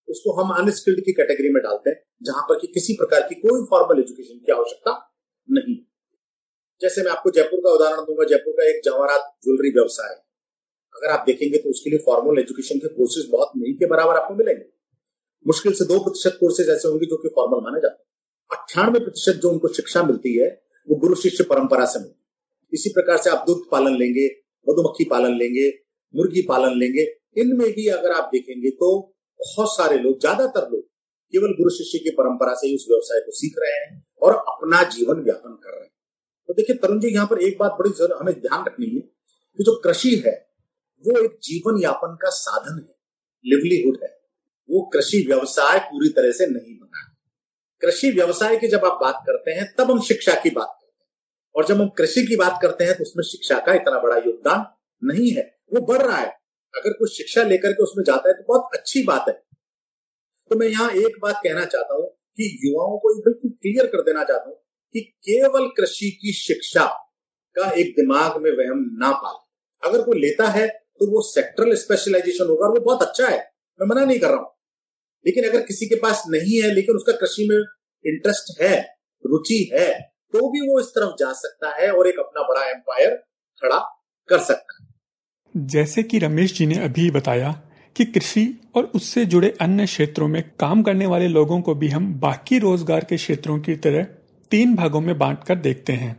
उसको 0.09 0.33
हम 0.33 0.65
अनस्किल्ड 0.65 1.01
की 1.01 1.13
कैटेगरी 1.13 1.49
में 1.49 1.63
डालते 1.63 1.91
हैं, 1.91 2.05
जहाँ 2.23 2.43
पर 2.43 2.59
कि 2.59 2.67
किसी 2.67 2.93
प्रकार 2.93 3.21
की 3.21 3.35
कोई 3.35 3.67
फॉर्मल 3.71 4.03
एजुकेशन 4.03 4.39
की 4.39 4.53
आवश्यकता 4.53 5.17
नहीं। 5.51 5.77
जैसे 6.81 7.03
मैं 7.03 7.11
आपको 7.11 7.31
जयपुर 7.31 7.61
का 7.61 7.71
उदाहरण 7.71 8.05
दूँगा, 8.05 8.25
जयपुर 8.25 8.55
का 8.55 8.65
एक 8.65 8.81
जवाहरात 8.85 9.35
ज्वेलरी 9.45 9.71
व्यवसाय 9.71 10.24
अगर 10.95 11.13
आप 11.13 11.25
देखेंगे 11.27 11.59
तो 11.59 11.71
उसके 11.71 11.91
लिए 11.91 11.99
फॉर्मल 11.99 12.39
एजुकेशन 12.41 12.79
के 12.79 12.89
कोर्सेज 12.89 13.29
बहुत 13.31 13.53
नहीं 13.57 13.75
के 13.75 13.87
बराबर 13.87 14.17
आपको 14.17 14.35
मिलेंगे। 14.35 14.65
मुश्किल 15.47 15.73
से 15.73 15.85
दो 15.85 15.99
प्रतिशत 15.99 16.37
कोर्सेज 16.41 16.69
ऐसे 16.71 16.89
होंगे 16.89 17.07
जो 17.07 17.17
कि 17.17 17.29
फॉर्मल 17.29 17.63
माने 17.63 17.81
जाते 17.81 18.03
हैं। 18.03 18.59
अट्ठानवे 18.59 19.01
प्रतिशत 19.01 19.41
जो 19.43 19.51
उनको 19.51 19.69
शिक्षा 19.71 20.03
मिलती 20.03 20.37
है, 20.37 20.49
वो 20.89 20.97
गुरु 20.97 21.15
शिष्य 21.15 21.45
परंपरा 21.45 21.85
से 21.85 21.99
मिलती 21.99 22.13
है। 22.13 22.73
इसी 22.73 22.91
प्रकार 22.91 23.17
से 23.17 23.31
आप 23.31 23.45
दुग्ध 23.47 23.63
पालन 23.71 23.97
लेंगे, 23.97 24.27
मधुमक्खी 24.67 25.05
पालन 25.05 25.37
लेंगे, 25.39 25.69
मुर्गी 26.15 26.43
पालन 26.43 26.79
लेंगे, 26.79 27.07
इनमें 27.37 27.71
भी 27.73 27.87
अगर 27.89 28.13
आप 28.13 28.31
देखेंगे 28.33 28.71
तो 28.73 28.91
बहुत 29.41 29.77
सारे 29.77 29.99
लोग, 29.99 30.19
ज़्यादातर 30.21 30.69
लोग 30.71 30.83
केवल 31.33 31.53
गुरु 31.53 31.71
शिष्य 31.71 31.99
की 31.99 32.11
परंपरा 32.11 32.55
से 32.55 32.67
ही 32.67 32.75
उस 32.75 32.87
व्यवसाय 32.89 33.21
को 33.21 33.33
सीख 33.33 33.55
रहे 33.59 33.73
हैं 33.75 34.05
और 34.23 34.35
अपना 34.35 34.83
जीवन 34.91 35.23
व्यापन 35.23 35.55
कर 35.55 35.71
रहे 35.71 35.83
हैं। 35.83 35.91
तो 36.49 36.55
देखिए 36.55 36.77
तरुण 36.77 37.01
जी, 37.01 37.09
यहाँ 37.09 37.27
पर 37.27 37.39
एक 37.41 37.57
बात 37.59 37.77
बड़ी 37.79 37.91
ज़रूर 37.91 38.19
हमें 38.21 38.35
ध्यान 38.41 38.65
रखनी 38.67 38.87
है 38.87 39.01
कि 39.01 39.65
जो 39.65 39.75
कृषि 39.85 40.15
है 40.27 40.35
वो 41.07 41.25
एक 41.25 41.39
जीवन 41.43 41.83
यापन 41.83 42.15
का 42.23 42.31
साधन 42.31 42.79
है। 42.79 42.95
लिवलीहुड 43.47 43.99
है। 44.03 44.21
वो 44.71 44.91
कृषि 44.93 45.25
व्यवसाय 45.29 45.79
पूरी 45.79 46.09
तरह 46.09 46.31
से 46.31 46.47
नहीं 46.47 46.79
बना। 46.79 47.17
कृषि 47.81 48.11
व्यवसाय 48.11 48.57
की 48.57 48.69
जब 48.69 48.85
आप 48.85 48.99
बात 49.03 49.15
करते 49.27 49.51
हैं, 49.51 49.75
तब 49.79 49.91
हम 49.91 50.01
शिक्षा 50.01 50.35
की 50.35 50.51
बात 50.51 50.79
करते 50.81 51.05
हैं। 51.05 51.11
और 51.55 51.67
जब 51.67 51.81
हम 51.81 51.89
कृषि 51.89 52.27
की 52.27 52.37
बात 52.37 52.59
करते 52.63 52.85
हैं 52.85 52.95
तो 52.95 53.03
उसमें 53.03 53.25
शिक्षा 53.25 53.59
का 53.59 53.75
इतना 53.75 53.99
बड़ा 53.99 54.17
योगदान 54.17 54.67
नहीं 55.03 55.31
है। 55.31 55.59
वो 55.75 55.81
बढ़ 55.81 56.03
रहा 56.03 56.17
है। 56.17 56.29
अगर 56.75 56.93
कुछ 56.93 57.17
शिक्षा 57.17 57.43
लेकर 57.43 57.73
के 57.73 57.83
उसमें 57.83 58.05
जाता 58.05 58.29
है 58.29 58.35
तो 58.35 58.45
बहुत 58.49 58.71
अच्छी 58.75 59.03
बात 59.03 59.25
है। 59.29 59.35
तो 60.51 60.57
मैं 60.57 60.67
यहाँ 60.67 60.91
एक 60.91 61.19
बात 61.23 61.41
कहना 61.45 61.65
चाहता 61.65 61.95
हूँ 61.95 62.07
कि 62.07 62.61
युवाओं 62.65 62.99
को 62.99 63.15
बिल्कुल 63.15 63.51
क्लियर 63.51 63.87
कर 63.87 64.03
देना 64.03 64.25
चाहता 64.25 64.45
हूँ 64.45 64.57
कि 64.93 65.01
केवल 65.01 65.67
कृषि 65.67 66.19
की 66.23 66.33
शिक्षा 66.33 66.87
का 67.57 67.71
एक 67.71 67.87
दिमाग 67.87 68.37
में 68.37 68.51
वहम 68.51 68.97
ना 68.99 69.11
पाले। 69.13 69.45
अगर 69.89 70.03
कोई 70.03 70.21
लेता 70.21 70.49
है 70.49 70.84
तो 71.01 71.07
वो 71.07 71.23
सेक्टरल 71.25 71.75
स्पेशलाइजेशन 71.77 72.47
होगा 72.47 72.67
वो 72.69 72.81
बहुत 72.83 73.03
अच्छा 73.03 73.29
है। 73.29 73.39
मैं 73.81 73.87
मना 73.87 74.05
नहीं 74.05 74.19
कर 74.19 74.29
रहा 74.29 74.37
हूँ। 74.37 74.53
लेकिन 75.25 75.49
अगर 75.49 75.61
किसी 75.63 75.87
के 75.87 75.95
पास 75.95 76.23
नहीं 76.29 76.61
है, 76.63 76.71
लेकिन 76.71 76.97
उसका 76.97 77.13
कृषि 77.13 77.47
में 77.49 77.57
इंटरेस्ट 78.05 78.61
है, 78.63 78.81
रुचि 79.25 79.71
है 79.75 79.93
तो 80.35 80.49
भी 80.51 80.61
वो 80.61 80.81
इस 80.81 80.87
तरफ़ 80.87 81.15
जा 81.19 81.33
सकता 81.33 81.71
है 81.73 81.91
और 81.91 82.09
एक 82.09 82.19
अपना 82.19 82.43
बड़ा 82.43 82.65
एम्पायर 82.71 83.15
खड़ा 83.63 83.79
कर 84.29 84.39
सकता 84.39 84.77
है। 84.81 85.67
जैसे 85.67 86.03
कि 86.03 86.19
रमेश 86.19 86.53
जी 86.55 86.67
ने 86.67 86.79
अभी 86.85 87.11
बताया 87.11 87.51
कि 87.97 88.05
कृषि 88.05 88.45
और 88.75 88.91
उससे 88.95 89.25
जुड़े 89.25 89.53
अन्य 89.61 89.85
क्षेत्रों 89.87 90.29
में 90.29 90.43
काम 90.61 90.83
करने 90.83 91.07
वाले 91.07 91.29
लोगों 91.29 91.61
को 91.61 91.75
भी 91.75 91.89
हम 91.89 92.13
बाकी 92.21 92.59
रोज़गार 92.59 93.05
के 93.05 93.17
क्षेत्रों 93.17 93.59
की 93.59 93.77
तरह 93.77 94.05
तीन 94.51 94.75
भागों 94.75 95.01
में 95.01 95.17
बांटकर 95.19 95.59
देखते 95.59 95.93
हैं, 95.93 96.17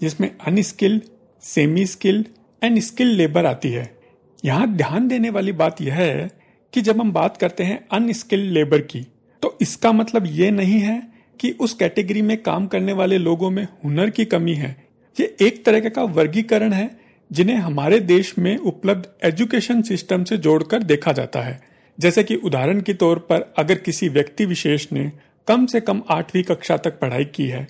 जिसमें 0.00 0.36
unskilled 0.38 1.02
semi 1.42 1.86
skilled 1.86 2.26
and 2.62 2.80
skilled 2.80 3.16
labour 3.16 3.46
आती 3.46 3.70
है। 3.70 4.01
यहाँ 4.42 4.66
ध्यान 4.68 5.08
देने 5.08 5.30
वाली 5.30 5.52
बात 5.52 5.80
यह 5.80 5.94
है 5.94 6.30
कि 6.72 6.80
जब 6.80 7.00
हम 7.00 7.12
बात 7.12 7.36
करते 7.36 7.64
हैं 7.64 7.78
अनस्किल्ड 7.92 8.52
लेबर 8.52 8.80
की 8.82 9.06
तो 9.42 9.56
इसका 9.60 9.92
मतलब 9.92 10.26
ये 10.26 10.50
नहीं 10.50 10.78
है 10.80 11.02
कि 11.40 11.50
उस 11.60 11.74
कैटेगरी 11.74 12.22
में 12.22 12.36
काम 12.42 12.66
करने 12.66 12.92
वाले 12.92 13.18
लोगों 13.18 13.50
में 13.50 13.66
हुनर 13.84 14.10
की 14.10 14.24
कमी 14.24 14.54
है। 14.54 14.76
ये 15.16 15.36
एक 15.40 15.64
तरह 15.64 15.88
का 15.88 16.02
वर्गीकरण 16.10 16.72
है, 16.72 16.90
जिन्हें 17.30 17.56
हमारे 17.56 17.98
देश 18.00 18.34
में 18.38 18.56
उपलब्ध 18.56 19.08
एजुकेशन 19.24 19.82
सिस्टम 19.82 20.24
से 20.24 20.36
जोड़कर 20.36 20.82
देखा 20.82 21.12
जाता 21.12 21.40
है। 21.40 21.60
जैसे 21.98 22.24
कि 22.24 22.36
उदाहरण 22.36 22.80
के 22.80 22.94
तौर 22.94 23.18
पर 23.30 23.52
अगर 23.58 23.78
किसी 23.78 24.08
व्यक्ति 24.08 24.46
विशेष 24.46 24.86
ने 24.92 25.10
कम 25.48 25.66
से 25.66 25.80
कम 25.80 26.02
आठवीं 26.10 26.42
कक्षा 26.42 26.76
तक 26.76 26.98
पढ़ाई 27.00 27.24
की 27.26 27.46
है, 27.46 27.66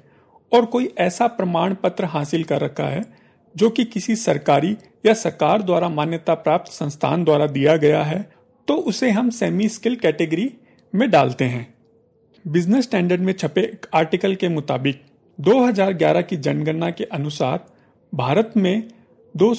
और 0.53 0.65
कोई 0.67 0.93
ऐसा 0.99 1.27
प्रमाण 1.29 1.75
पत्र 1.75 2.05
हासिल 2.07 2.45
कर 2.45 2.61
रखा 2.61 2.87
है, 2.87 3.03
जो 3.55 3.71
कि 3.71 3.85
किसी 3.85 4.17
सरकारी 4.17 4.77
या 5.07 5.15
सरकार 5.15 5.63
द्वारा 5.63 5.89
मान्यता 5.89 6.35
प्राप्त 6.35 6.73
संस्थान 6.73 7.25
द्वारा 7.25 7.47
दिया 7.47 7.77
गया 7.77 8.03
है 8.03 8.33
तो 8.69 8.75
उसे 8.75 9.11
हम 9.11 9.31
सेमी 9.31 9.69
स्किल 9.69 9.97
कैटेगरी 9.97 10.53
में 10.95 11.11
डालते 11.11 11.45
हैं। 11.45 11.75
बिज़नेस 12.49 12.85
स्टैंडर्ड 12.85 13.21
में 13.21 13.33
छपे 13.33 13.79
आर्टिकल 13.95 14.35
के 14.35 14.49
मुताबिक 14.49 15.03
2011 15.41 16.23
की 16.23 16.37
जनगणना 16.37 16.91
के 16.91 17.05
अनुसार 17.05 17.65
भारत 18.15 18.53
में 18.57 18.89
दो 19.37 19.55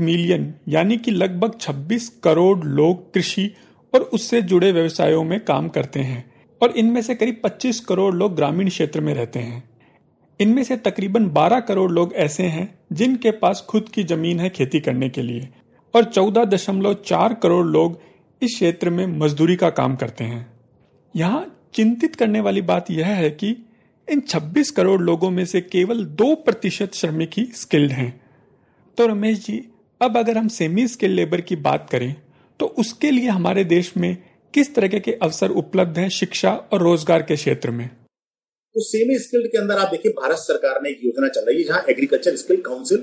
मिलियन 0.00 0.54
यानी 0.68 0.96
कि 0.96 1.10
लगभग 1.10 1.58
26 1.60 2.08
करोड़ 2.08 2.64
लोग 2.64 3.14
कृषि 3.14 3.54
और 3.94 4.00
उससे 4.00 4.42
जुड़े 4.42 4.72
व्यवसायों 4.72 5.24
में 5.24 5.44
काम 5.44 5.68
करते 5.68 6.00
हैं 6.00 6.34
और 6.62 6.70
इनमें 6.70 7.02
से 7.02 7.14
करीब 7.14 7.40
25 7.44 7.80
करोड़ 7.80 8.14
लोग 8.14 8.36
ग्रामीण 8.36 8.68
क्षेत्र 8.68 9.00
में 9.00 9.14
रहते 9.14 9.38
हैं। 9.38 9.70
इनमें 10.40 10.64
से 10.64 10.76
तकरीबन 10.76 11.26
12 11.30 11.60
करोड़ 11.60 11.92
लोग 11.92 12.14
ऐसे 12.14 12.42
हैं 12.42 12.75
जिनके 12.90 13.30
पास 13.32 13.64
खुद 13.68 13.88
की 13.88 14.04
ज़मीन 14.04 14.40
है 14.40 14.48
खेती 14.48 14.80
करने 14.80 15.08
के 15.08 15.22
लिए। 15.22 15.48
और 15.94 16.04
चौदह 16.04 16.44
दशमलव 16.44 16.94
चार 17.06 17.34
करोड़ 17.34 17.66
लोग 17.66 18.00
इस 18.42 18.54
क्षेत्र 18.54 18.90
में 18.90 19.06
मजदूरी 19.18 19.56
का 19.56 19.70
काम 19.70 19.96
करते 19.96 20.24
हैं। 20.24 20.46
यहाँ 21.14 21.46
चिंतित 21.74 22.16
करने 22.16 22.40
वाली 22.40 22.62
बात 22.62 22.90
यह 22.90 23.06
है 23.06 23.30
कि 23.32 23.56
इन 24.08 24.20
26 24.22 24.70
करोड़ 24.70 25.00
लोगों 25.00 25.30
में 25.30 25.44
से 25.46 25.60
केवल 25.60 26.04
दो 26.04 26.34
प्रतिशत 26.36 26.94
श्रमिक 26.94 27.30
ही 27.36 27.44
स्किल्ड 27.54 27.92
हैं। 27.92 28.12
तो 28.98 29.06
रमेश 29.06 29.44
जी, 29.46 29.62
अब 30.00 30.16
अगर 30.16 30.38
हम 30.38 30.48
सेमी 30.50 30.86
स्किल 30.88 31.10
लेबर 31.10 31.40
की 31.40 31.56
बात 31.58 31.88
करें 31.90 32.14
तो 32.60 32.66
उसके 32.78 33.10
लिए 33.10 33.28
हमारे 33.28 33.64
देश 33.66 33.92
में 33.96 34.16
किस 34.54 34.74
तरह 34.74 34.98
के 34.98 35.12
अवसर 35.12 35.50
उपलब्ध 35.52 35.98
हैं 35.98 36.08
शिक्षा 36.10 36.52
और 36.52 36.82
रोज़गार 36.82 37.22
के 37.22 37.36
क्षेत्र 37.36 37.70
में? 37.70 37.88
तो 38.76 38.82
सेमी 38.82 39.18
स्किल्ड 39.18 39.46
के 39.52 39.58
अंदर 39.58 39.78
आप 39.78 39.90
देखिए, 39.90 40.12
भारत 40.12 40.38
सरकार 40.38 40.80
ने 40.82 40.90
एक 40.90 40.98
योजना 41.04 41.28
चल 41.28 41.44
रही 41.44 41.58
है, 41.58 41.64
जहाँ 41.64 41.84
एग्रीकल्चर 41.88 42.36
स्किल 42.36 42.60
काउंसिल 42.60 42.98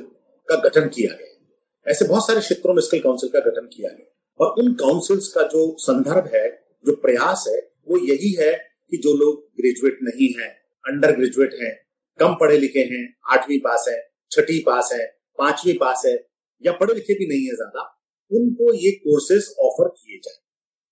का 0.50 0.56
गठन 0.56 0.88
किया 0.88 1.14
गया 1.14 1.92
ऐसे 1.92 2.06
बहुत 2.06 2.28
सारे 2.28 2.40
क्षेत्रों 2.40 2.74
में 2.74 2.82
स्किल 2.82 3.00
काउंसिल 3.00 3.30
का 3.30 3.40
गठन 3.40 3.70
किया 3.74 3.90
गया 3.90 4.46
और 4.46 4.60
उन 4.60 4.74
काउंसिल्स 4.74 5.28
का 5.28 5.42
जो 5.44 5.76
संदर्भ 5.80 6.30
है, 6.36 6.50
जो 6.86 6.96
प्रयास 6.96 7.46
है, 7.48 7.58
वो 7.88 7.98
यही 7.98 8.32
है 8.34 8.52
कि 8.92 8.98
जो 8.98 9.14
लोग 9.18 9.40
ग्रेजुएट 9.58 9.98
नहीं 10.04 10.28
है 10.42 10.48
अंडर 10.86 11.12
ग्रेजुएट 11.12 11.54
है, 11.62 11.72
कम 12.20 12.34
पढ़े 12.34 12.58
लिखे 12.58 12.80
हैं, 12.80 13.16
आठवीं 13.32 13.60
पास 13.60 13.86
है, 13.90 14.00
छठी 14.32 14.60
पास 14.60 14.90
है, 14.94 15.06
पांचवी 15.40 15.74
पास 15.74 16.04
है, 16.06 16.16
या 16.64 16.72
पढ़े 16.72 16.94
लिखे 16.94 17.14
भी 17.14 17.28
नहीं 17.28 17.48
है 17.48 17.56
ज़्यादा, 17.56 17.90
उनको 18.32 18.74
ये 18.74 18.92
कोर्सेज 18.92 19.54
ऑफ़र 19.60 19.88
किए 19.88 20.18
जाए। 20.18 20.42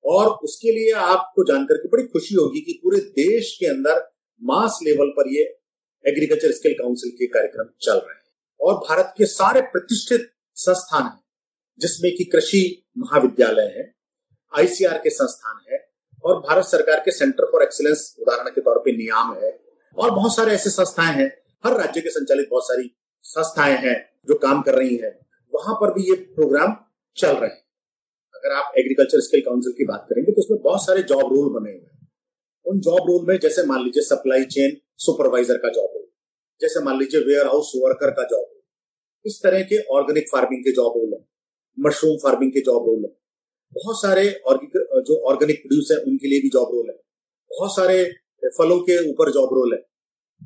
और 0.06 0.30
उसके 0.44 0.72
लिए 0.72 0.92
आपको 0.92 1.44
जानकर 1.44 1.78
के 1.78 1.88
बड़ी 1.88 2.04
खुशी 2.04 2.36
होगी 2.36 2.62
कि 2.62 2.80
पूरे 2.84 3.00
देश 3.00 3.58
के 3.60 3.66
अंदर 3.66 4.11
मास 4.44 4.80
लेवल 4.84 5.08
पर 5.08 5.28
ये 5.28 5.60
एग्रीकल्चर 6.08 6.52
स्किल 6.52 6.74
काउंसिल 6.74 7.12
के 7.12 7.28
कार्यक्रम 7.28 7.66
चल 7.82 7.94
रहे 7.94 8.14
हैं। 8.14 8.22
और 8.62 8.74
भारत 8.74 9.14
के 9.18 9.26
सारे 9.26 9.62
प्रतिष्ठित 9.62 10.32
संस्थान 10.56 11.04
हैं, 11.04 11.24
जिसमें 11.80 12.16
कि 12.16 12.24
कृषि 12.24 12.90
महाविद्यालय 12.98 13.64
है, 13.64 13.96
आईसीआर 14.58 14.98
के 14.98 15.10
संस्थान 15.10 15.74
है, 15.74 15.90
और 16.24 16.40
भारत 16.40 16.66
सरकार 16.66 17.00
के 17.00 17.12
सेंटर 17.12 17.46
फॉर 17.52 17.64
एक्सीलेंस 17.64 18.16
उदाहरण 18.20 18.50
के 18.50 18.62
तौर 18.62 18.80
पे 18.80 18.92
नियाम 18.92 19.36
है, 19.36 19.60
और 19.98 20.12
बहुत 20.12 20.36
सारे 20.36 20.54
ऐसे 20.54 20.70
संस्थाएँ 20.70 21.16
हैं। 21.16 21.42
हर 21.66 21.78
राज्य 21.78 22.02
के 22.02 22.10
संचालित 22.10 22.48
बहुत 22.50 22.64
सारी 22.64 22.96
संस्थाएँ 23.24 23.78
हैं 23.78 24.10
जो 24.28 24.36
काम 24.36 24.62
कर 24.62 24.76
रही 24.76 24.96
हैं। 24.96 25.26
वहाँ 25.54 25.76
पर 25.76 25.94
भी 25.94 26.04
ये 26.04 26.16
प्रोग्राम 26.16 26.78
चल 27.18 27.32
रहे 27.32 27.50
हैं। 27.50 27.66
अगर 28.36 28.52
आप 28.52 28.74
एग्रीकल्चर 28.78 29.20
स्किल 29.20 29.42
काउंसिल 29.42 29.74
की 29.74 29.86
बात 29.86 30.06
करेंगे 30.10 30.32
तो 30.32 30.42
उसमें 30.42 30.62
बहुत 30.62 30.86
सारे 30.86 31.04
जॉब 31.04 31.20
रोल 31.20 31.62
बने 31.62 31.72
हुए 31.72 31.82
हैं। 31.82 31.91
उन 32.66 32.80
जॉब 32.80 33.10
रोल 33.10 33.26
में, 33.28 33.38
जैसे 33.38 33.66
मान 33.66 33.84
लीजिए 33.84 34.04
सप्लाई 34.04 34.44
चेन 34.52 34.78
सुपरवाइजर 35.00 35.58
का 35.58 35.70
जॉब 35.70 35.92
रोल 35.96 36.08
जैसे 36.62 36.84
मान 36.84 37.00
लीजिए 37.00 37.22
वेयर 37.24 37.48
हाउस 37.48 37.72
वर्कर 37.78 38.12
का 38.12 38.24
जॉब 38.26 38.42
रोल 38.42 38.60
इस 39.26 39.40
तरह 39.44 39.62
के 39.64 39.78
ऑर्गेनिक 39.96 40.30
फ़ार्मिंग 40.32 40.64
के 40.64 40.72
जॉब 40.74 40.98
रोल 40.98 41.14
है 41.14 41.20
मशरूम 41.78 42.18
फ़ार्मिंग 42.18 42.52
के 42.52 42.62
जॉब 42.62 42.88
रोल 42.88 43.04
है। 43.04 43.10
बहुत 43.76 44.02
सारे 44.02 44.24
जो 45.02 45.18
ऑर्गेनिक 45.30 45.62
प्रोड्यूस 45.62 45.92
है, 45.92 45.98
उनके 46.00 46.28
लिए 46.28 46.42
भी 46.42 46.50
जॉब 46.50 46.72
रोल 46.74 46.90
है। 46.90 46.96
बहुत 47.52 47.76
सारे 47.76 48.04
फलों 48.58 48.80
के 48.82 48.98
ऊपर 49.10 49.32
जॉब 49.32 49.54
रोल 49.54 49.74
है। 49.74 49.80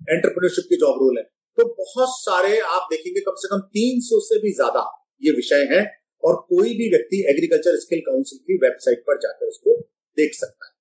एंटरप्रेन्योरशिप 0.07 0.65
के 0.69 0.75
जॉब 0.77 1.01
रोल 1.01 1.17
है। 1.17 1.23
तो 1.57 1.65
बहुत 1.73 2.09
सारे 2.11 2.57
आप 2.59 2.87
देखेंगे, 2.91 3.19
कम 3.21 3.35
से 3.35 3.47
कम 3.47 3.59
300 3.73 4.19
से 4.21 4.39
भी 4.41 4.53
ज़्यादा 4.53 4.85
ये 5.23 5.31
विषय 5.33 5.67
है 5.71 5.81
और 6.23 6.35
कोई 6.49 6.73
भी 6.77 6.89
व्यक्ति 6.89 7.25
एग्रीकल्चर 7.29 7.79
स्किल 7.79 7.99
काउंसिल 8.05 8.39
की 8.39 8.57
वेबसाइट 8.63 9.03
पर 9.07 9.19
जाकर 9.19 9.47
उसको 9.47 9.79
देख 10.17 10.33
सकता 10.35 10.67
है। 10.67 10.74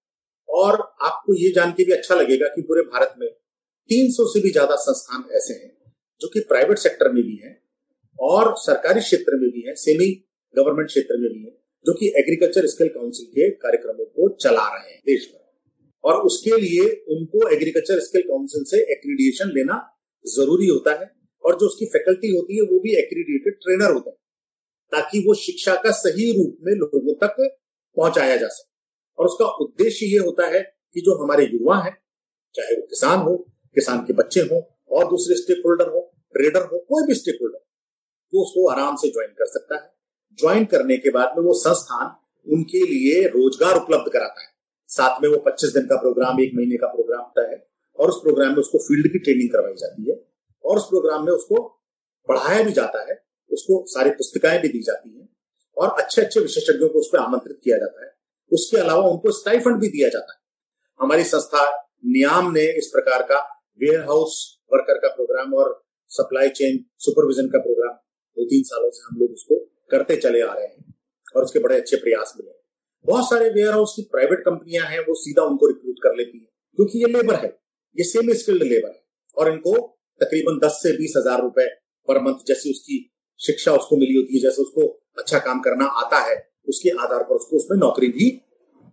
और 0.55 0.81
आपको 1.03 1.35
ये 1.35 1.51
जान 1.53 1.73
के 1.73 1.85
भी 1.85 1.93
अच्छा 1.93 2.15
लगेगा 2.15 2.49
कि 2.49 2.63
पूरे 2.63 2.83
भारत 2.89 3.15
में 3.19 3.29
300 3.91 4.27
से 4.29 4.41
भी 4.41 4.51
ज़्यादा 4.51 4.77
संस्थान 4.81 5.25
ऐसे 5.37 5.55
हैं 5.55 5.71
जो 6.21 6.29
कि 6.29 6.41
प्राइवेट 6.49 6.79
सेक्टर 6.79 7.13
में 7.13 7.23
भी 7.23 7.37
हैं 7.37 7.57
और 8.19 8.55
सरकारी 8.59 9.01
क्षेत्र 9.01 9.37
में 9.37 9.49
भी 9.51 9.65
है 9.69 9.75
सेमी 9.77 10.11
गवर्नमेंट 10.55 10.89
क्षेत्र 10.89 11.17
में 11.21 11.31
भी 11.31 11.41
है, 11.41 11.51
जो 11.87 11.93
कि 11.93 12.13
एग्रीकल्चर 12.19 12.67
स्किल 12.67 12.89
काउंसिल 12.89 13.27
के 13.29 13.49
कार्यक्रमों 13.63 14.05
को 14.07 14.29
चला 14.37 14.67
रहे 14.69 14.93
हैं 14.93 15.01
देश 15.07 15.29
भर। 15.33 15.43
और 16.05 16.21
उसके 16.23 16.61
लिए 16.61 16.85
उनको 17.09 17.49
एग्रीकल्चर 17.49 18.01
स्किल 18.01 18.23
काउंसिल 18.23 18.65
से 18.65 18.81
एक्रीडिएशन 18.93 19.49
लेना 19.49 19.79
ज़रूरी 20.25 20.67
होता 20.67 20.93
है 21.01 21.11
और 21.45 21.59
जो 21.61 21.67
उसकी 21.67 21.87
फैकल्टी 21.87 22.35
होती 22.37 22.57
है 22.57 22.63
वो 22.73 22.79
भी 22.81 22.95
एक्रीडिएटेड 22.97 23.55
ट्रेनर 23.63 23.93
होता 23.93 24.11
है, 24.11 24.17
ताकि 24.93 25.25
वो 25.27 25.35
शिक्षा 25.37 25.75
का 25.77 25.91
सही 25.95 26.31
रूप 26.33 26.57
में 26.63 26.73
लोगों 26.75 27.15
तक 27.25 27.37
पहुँचाया 27.97 28.37
जा 28.37 28.49
सके। 28.49 28.74
और 29.19 29.27
उसका 29.27 29.47
उद्देश्य 29.47 30.07
ये 30.07 30.19
होता 30.19 30.47
है 30.47 30.61
कि 30.95 31.01
जो 31.01 31.25
हमारे 31.25 31.45
युवा 31.45 31.79
हैं, 31.79 31.99
चाहे 32.55 32.77
वो 32.77 32.83
किसान 32.83 33.19
हो, 33.19 33.37
किसान 33.75 33.99
के 33.99 34.13
बच्चे 34.13 34.41
हो, 34.41 34.79
और 34.91 35.05
दूसरे 35.05 35.37
स्टेक 35.37 35.63
होल्डर 35.67 35.89
हो 35.89 36.11
ट्रेडर 36.33 36.61
हो, 36.61 36.79
कोई 36.79 37.07
भी 37.07 37.15
स्टेक 37.15 37.39
होल्डर 37.43 37.59
वो 38.35 38.43
उसको 38.43 38.69
आराम 38.69 38.97
से 38.97 39.09
ज्वाइन 39.09 39.31
कर 39.31 39.47
सकता 39.47 39.75
है। 39.75 39.95
ज्वाइन 40.39 40.65
करने 40.65 40.97
के 40.97 41.11
बाद 41.11 41.35
में 41.39 41.45
वो 41.45 41.55
संस्थान 41.55 42.17
उनके 42.53 42.87
लिए 42.87 43.29
रोज़गार 43.29 43.77
उपलब्ध 43.77 44.13
कराता 44.13 44.43
है। 44.43 44.49
साथ 44.89 45.23
में 45.23 45.29
वो 45.29 45.37
25 45.37 45.75
दिन 45.75 45.87
का 45.87 45.97
प्रोग्राम 45.97 46.41
एक 46.41 46.51
महीने 46.55 46.77
का 46.77 46.87
प्रोग्राम 46.87 47.21
होता 47.21 47.51
है, 47.51 47.69
और 47.99 48.09
उस 48.09 48.21
प्रोग्राम 48.23 48.49
में 48.49 48.59
उसको 48.59 48.79
फ़ील्ड 48.79 49.13
की 49.13 49.19
ट्रेनिंग 49.19 49.51
करवाई 49.51 49.73
जाती 49.73 50.11
है, 50.11 50.25
और 50.65 50.77
उस 50.77 50.85
प्रोग्राम 50.85 51.27
में 51.27 51.33
उसको 51.33 51.85
पढ़ाया 52.29 52.63
भी 52.63 52.73
जाता 52.73 53.13
है, 53.13 53.25
उसको 53.51 53.85
सारी 53.89 54.11
पुस्तिकाएँ 54.11 54.61
भी 54.61 54.69
दी 54.69 54.83
जाती 54.83 55.19
हैं, 55.19 55.29
और 55.77 55.89
अच्छे 55.89 56.23
अच्छे 56.23 56.41
विशेषज्ञों 56.41 56.89
को 56.89 56.99
उस 56.99 57.11
पर 57.13 57.19
आमंत्रित 57.19 57.61
किया 57.65 57.79
जाता 57.79 58.05
है। 58.05 58.14
उसके 58.55 58.77
अलावा 58.77 59.09
उनको 59.09 59.33
स्टाइफंड 59.33 59.81
भी 59.81 59.89
दिया 59.89 60.09
जाता 60.09 60.33
है। 60.33 60.39
हमारी 61.01 61.25
संस्था 61.25 61.65
नियाम 62.07 62.53
ने 62.53 62.65
इस 62.79 62.91
प्रकार 62.93 63.23
का 63.23 63.39
वेयर 63.81 64.01
हाउस 64.01 64.35
वर्कर 64.73 64.99
का 64.99 65.09
प्रोग्राम 65.15 65.55
और 65.55 65.73
सप्लाई 66.11 66.49
चेन 66.57 66.85
सुपरविजन 66.99 67.49
का 67.49 67.59
प्रोग्राम 67.59 67.95
दो 68.37 68.45
तीन 68.45 68.63
सालों 68.63 68.91
से 68.91 69.03
हम 69.05 69.21
लोग 69.21 69.33
उसको 69.33 69.59
करते 69.91 70.17
चले 70.17 70.41
आ 70.43 70.53
रहे 70.53 70.67
हैं 70.67 70.95
और 71.37 71.45
उसके 71.45 71.59
बड़े 71.59 71.77
अच्छे 71.77 71.97
प्रयास 71.97 72.35
मिले 72.37 72.53
बहुत 73.05 73.29
सारे 73.31 73.49
वेयर 73.51 73.73
हाउस 73.73 73.93
की 73.97 74.03
प्राइवेट 74.13 74.41
कंपनियाँ 74.41 74.87
हैं, 74.87 74.99
वो 74.99 75.15
सीधा 75.15 75.43
उनको 75.43 75.67
रिक्रूट 75.67 75.97
कर 76.03 76.15
लेती 76.17 76.39
है, 76.39 76.47
क्योंकि 76.79 76.99
ये 76.99 77.07
लेबर 77.07 77.35
है, 77.35 77.49
ये 77.97 78.05
सेमी 78.05 78.35
स्किल्ड 78.35 78.63
लेबर 78.63 78.89
है 78.89 79.03
और 79.37 79.53
इनको 79.53 79.77
तकरीबन 80.21 80.59
दस 80.59 80.81
से 80.83 80.93
बीस 80.93 81.15
हज़ार 81.17 81.43
रुपए 81.43 81.67
पर 82.09 82.21
मंथ 82.23 82.47
जैसे 82.49 82.71
उसकी 82.71 82.99
शिक्षा 83.41 83.73
उसको 83.73 83.97
मिली 83.97 84.15
होती 84.15 84.35
है, 84.35 84.41
जैसे 84.41 84.63
उसको 84.63 84.87
अच्छा 85.19 85.39
काम 85.39 85.61
करना 85.61 85.87
आता 86.03 86.19
है 86.21 86.37
उसके 86.69 86.91
आधार 86.91 87.23
पर 87.23 87.35
उसको 87.35 87.57
उसमें 87.57 87.79
नौकरी 87.79 88.09
भी 88.09 88.41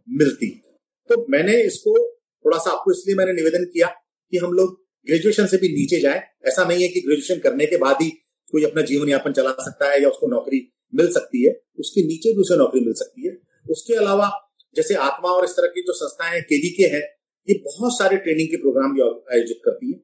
मिलती। 0.09 0.63
तो 1.09 1.25
मैंने 1.29 1.61
इसको 1.61 2.13
थोड़ा 2.45 2.57
सा 2.57 2.71
आपको 2.71 2.91
इसलिए 2.91 3.15
मैंने 3.15 3.33
निवेदन 3.33 3.63
किया 3.63 3.87
कि 4.31 4.37
हम 4.37 4.53
लोग 4.53 4.85
ग्रेजुएशन 5.07 5.47
से 5.47 5.57
भी 5.57 5.67
नीचे 5.67 5.99
जाए। 5.99 6.23
ऐसा 6.47 6.63
नहीं 6.63 6.81
है 6.83 6.87
कि 6.87 7.01
ग्रेजुएशन 7.01 7.39
करने 7.39 7.65
के 7.65 7.77
बाद 7.77 7.97
ही 8.01 8.09
कोई 8.51 8.63
अपना 8.63 8.81
जीवन 8.81 9.09
यापन 9.09 9.33
चला 9.33 9.51
सकता 9.51 9.91
है 9.91 10.01
या 10.03 10.09
उसको 10.09 10.27
नौकरी 10.27 10.73
मिल 10.95 11.11
सकती 11.11 11.45
है। 11.45 11.61
उसके 11.79 12.01
नीचे 12.01 12.33
भी 12.33 12.41
उसे 12.41 12.57
नौकरी 12.57 12.81
मिल 12.81 12.93
सकती 12.93 13.27
है। 13.27 13.37
उसके 13.69 13.93
अलावा 13.93 14.51
जैसे 14.75 14.93
आत्मा 14.93 15.29
और 15.29 15.45
इस 15.45 15.51
तरह 15.51 15.67
की 15.67 15.81
जो 15.81 15.93
संस्थाएँ 15.93 16.33
हैं 16.33 16.43
केवीके 16.43 16.83
है, 16.83 17.01
ये 17.49 17.63
बहुत 17.65 17.97
सारे 17.97 18.17
ट्रेनिंग 18.17 18.47
के 18.47 18.57
प्रोग्राम 18.57 18.93
भी 18.93 19.01
आयोजित 19.01 19.61
करती 19.65 19.91
है। 19.91 20.03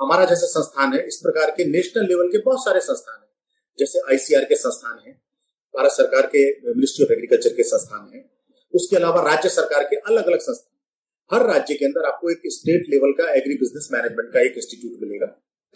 हमारा 0.00 0.24
जैसे 0.24 0.46
संस्थान 0.46 0.94
है, 0.94 1.06
इस 1.06 1.20
प्रकार 1.22 1.50
के 1.50 1.64
नेशनल 1.64 2.06
लेवल 2.06 2.28
के 2.28 2.38
बहुत 2.38 2.64
सारे 2.64 2.80
संस्थान 2.80 3.22
है। 3.22 3.28
जैसे 3.78 3.98
आईसीआर 3.98 4.44
के 4.44 4.54
संस्थान 4.54 4.98
है 5.06 5.23
भारत 5.76 5.90
सरकार 5.90 6.26
के 6.26 6.44
मिनिस्ट्री 6.68 7.04
ऑफ़ 7.04 7.12
एग्रीकल्चर 7.12 7.50
के 7.50 7.62
संस्थान 7.62 8.10
है। 8.14 8.24
उसके 8.74 8.96
अलावा 8.96 9.22
राज्य 9.22 9.48
सरकार 9.48 9.84
के 9.84 9.96
अलग 9.96 10.26
अलग 10.26 10.38
संस्थान 10.38 10.70
हर 11.30 11.46
राज्य 11.46 11.74
के 11.74 11.84
अंदर 11.84 12.04
आपको 12.04 12.30
एक 12.30 12.42
स्टेट 12.46 12.84
लेवल 12.88 13.12
का 13.12 13.32
एग्री 13.32 13.54
बिज़नेस 13.54 13.88
मैनेजमेंट 13.92 14.32
का 14.32 14.40
एक 14.40 14.54
इंस्टीट्यूट 14.56 15.00
मिलेगा। 15.00 15.26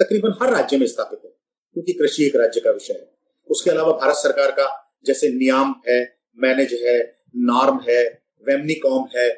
तकरीबन 0.00 0.34
हर 0.42 0.52
राज्य 0.52 0.78
में 0.78 0.86
स्थापित 0.86 1.20
है, 1.24 1.30
क्योंकि 1.72 1.92
कृषि 1.92 2.24
एक 2.26 2.36
राज्य 2.36 2.60
का 2.60 2.70
विषय 2.70 2.92
है। 2.92 3.10
उसके 3.50 3.70
अलावा 3.70 3.92
भारत 3.92 4.14
सरकार 4.14 4.50
का 4.50 4.66
जैसे 5.06 5.28
नियाम 5.28 5.74
है, 5.88 6.18
मैनेज 6.38 6.72
है, 6.86 6.98
नॉर्म 7.36 7.80
है, 7.88 8.22
वेमनिकॉम 8.48 9.08
है, 9.16 9.28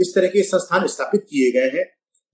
इस 0.00 0.12
तरह 0.14 0.28
के 0.28 0.42
संस्थान 0.42 0.86
स्थापित 0.86 1.26
किए 1.30 1.50
गए 1.52 1.78
हैं, 1.78 1.84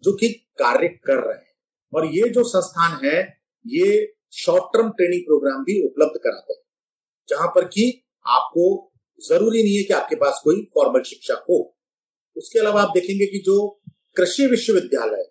जो 0.02 0.12
कि 0.12 0.28
कार्य 0.28 0.88
कर 0.88 1.16
रहे 1.16 1.34
हैं। 1.34 1.54
और 1.94 2.06
ये 2.06 2.28
जो 2.28 2.44
संस्थान 2.44 3.06
है, 3.06 3.38
ये 3.66 4.14
शॉर्ट 4.32 4.64
टर्म 4.64 4.90
ट्रेनिंग 4.90 5.22
प्रोग्राम 5.22 5.64
भी 5.64 5.86
उपलब्ध 5.86 6.20
कराते 6.24 6.52
हैं। 6.52 6.63
जहाँ 7.28 7.48
पर 7.48 7.64
कि 7.64 7.84
आपको 8.26 8.64
ज़रूरी 9.20 9.62
नहीं 9.62 9.76
है 9.76 9.82
कि 9.82 9.92
आपके 9.92 10.16
पास 10.16 10.40
कोई 10.44 10.62
फॉर्मल 10.74 11.02
शिक्षा 11.02 11.34
हो। 11.50 11.58
उसके 12.36 12.58
अलावा 12.58 12.82
आप 12.82 12.90
देखेंगे 12.94 13.26
कि 13.26 13.38
जो 13.38 13.56
कृषि 14.16 14.46
विश्वविद्यालय 14.46 15.30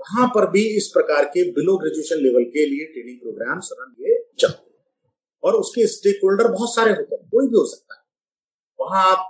वहाँ 0.00 0.26
पर 0.28 0.50
भी 0.50 0.62
इस 0.76 0.86
प्रकार 0.86 1.24
के 1.24 1.42
बिलो 1.52 1.76
ग्रेजुएशन 1.76 2.16
लेवल 2.16 2.44
के 2.44 2.64
लिए 2.66 2.84
ट्रेनिंग 2.84 3.18
प्रोग्राम 3.20 3.60
रन 3.72 3.92
किए 3.92 4.18
जाते 4.38 4.70
और 5.42 5.54
उसके 5.54 5.86
स्टेक 5.86 6.20
होल्डर 6.24 6.48
बहुत 6.48 6.74
सारे 6.74 6.92
होते 6.92 7.14
हैं, 7.14 7.28
कोई 7.28 7.48
भी 7.48 7.56
हो 7.56 7.64
सकता 7.66 7.94
है। 7.94 8.00
वहाँ 8.78 9.04
आप 9.12 9.28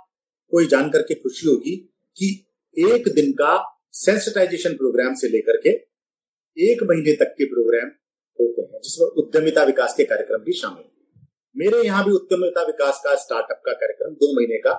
कोई 0.51 0.67
जानकर 0.67 1.01
के 1.01 1.15
खुशी 1.15 1.47
होगी 1.47 1.75
कि 2.17 2.29
एक 2.75 3.13
दिन 3.15 3.31
का 3.31 3.53
सेंसिटाइजेशन 3.93 4.73
प्रोग्राम 4.73 5.13
से 5.15 5.27
लेकर 5.27 5.57
के 5.57 5.69
एक 6.57 6.83
महीने 6.83 7.15
तक 7.15 7.35
के 7.37 7.45
प्रोग्राम 7.45 7.87
होते 8.39 8.61
हैं, 8.61 8.81
जिसमें 8.83 9.07
उद्यमिता 9.07 9.63
विकास 9.63 9.93
के 9.97 10.03
कार्यक्रम 10.03 10.43
भी 10.43 10.53
शामिल 10.53 10.83
मेरे 11.55 11.81
यहाँ 11.83 12.03
भी 12.05 12.11
उद्यमिता 12.11 12.61
विकास 12.63 13.01
का 13.03 13.15
स्टार्टअप 13.15 13.61
का 13.65 13.73
कार्यक्रम 13.73 14.13
दो 14.15 14.33
महीने 14.35 14.57
का 14.57 14.73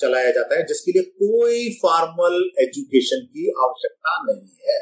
चलाया 0.00 0.30
जाता 0.30 0.56
है, 0.56 0.62
जिसके 0.66 0.92
लिए 0.92 1.02
कोई 1.02 1.68
फॉर्मल 1.82 2.34
एजुकेशन 2.60 3.20
की 3.24 3.50
आवश्यकता 3.58 4.16
नहीं 4.24 4.68
है। 4.68 4.78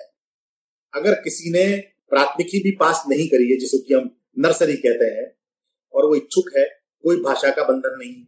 अगर 0.94 1.14
किसी 1.22 1.50
ने 1.52 1.66
प्राथमिकी 2.10 2.58
भी 2.62 2.70
पास 2.80 3.02
नहीं 3.08 3.28
करी 3.28 3.50
है 3.50 3.58
जिसको 3.58 3.78
कि 3.78 3.94
हम 3.94 4.10
नर्सरी 4.38 4.76
कहते 4.78 5.04
हैं, 5.06 5.26
और 5.94 6.06
वो 6.06 6.14
इच्छुक 6.14 6.50
है, 6.56 6.64
कोई 7.04 7.16
भाषा 7.22 7.50
का 7.50 7.64
बंधन 7.64 7.98
नहीं 7.98 8.24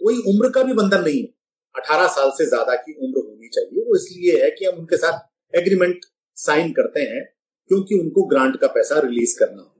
कोई 0.00 0.16
उम्र 0.28 0.48
का 0.50 0.62
भी 0.62 0.72
बंधन 0.74 1.02
नहीं 1.02 1.20
है, 1.20 1.28
अठारह 1.74 2.06
साल 2.08 2.30
से 2.30 2.46
ज़्यादा 2.46 2.74
की 2.76 2.92
उम्र 2.96 3.20
होनी 3.20 3.48
चाहिए। 3.48 3.84
वो 3.84 3.96
इसलिए 3.96 4.42
है 4.42 4.50
कि 4.50 4.64
हम 4.64 4.78
उनके 4.78 4.96
साथ 4.96 5.56
एग्रीमेंट 5.58 6.04
साइन 6.36 6.72
करते 6.72 7.00
हैं, 7.02 7.24
क्योंकि 7.70 7.94
उनको 7.94 8.22
ग्रांट 8.26 8.56
का 8.60 8.66
पैसा 8.68 8.98
रिलीज़ 9.00 9.38
करना 9.38 9.62
है 9.62 9.77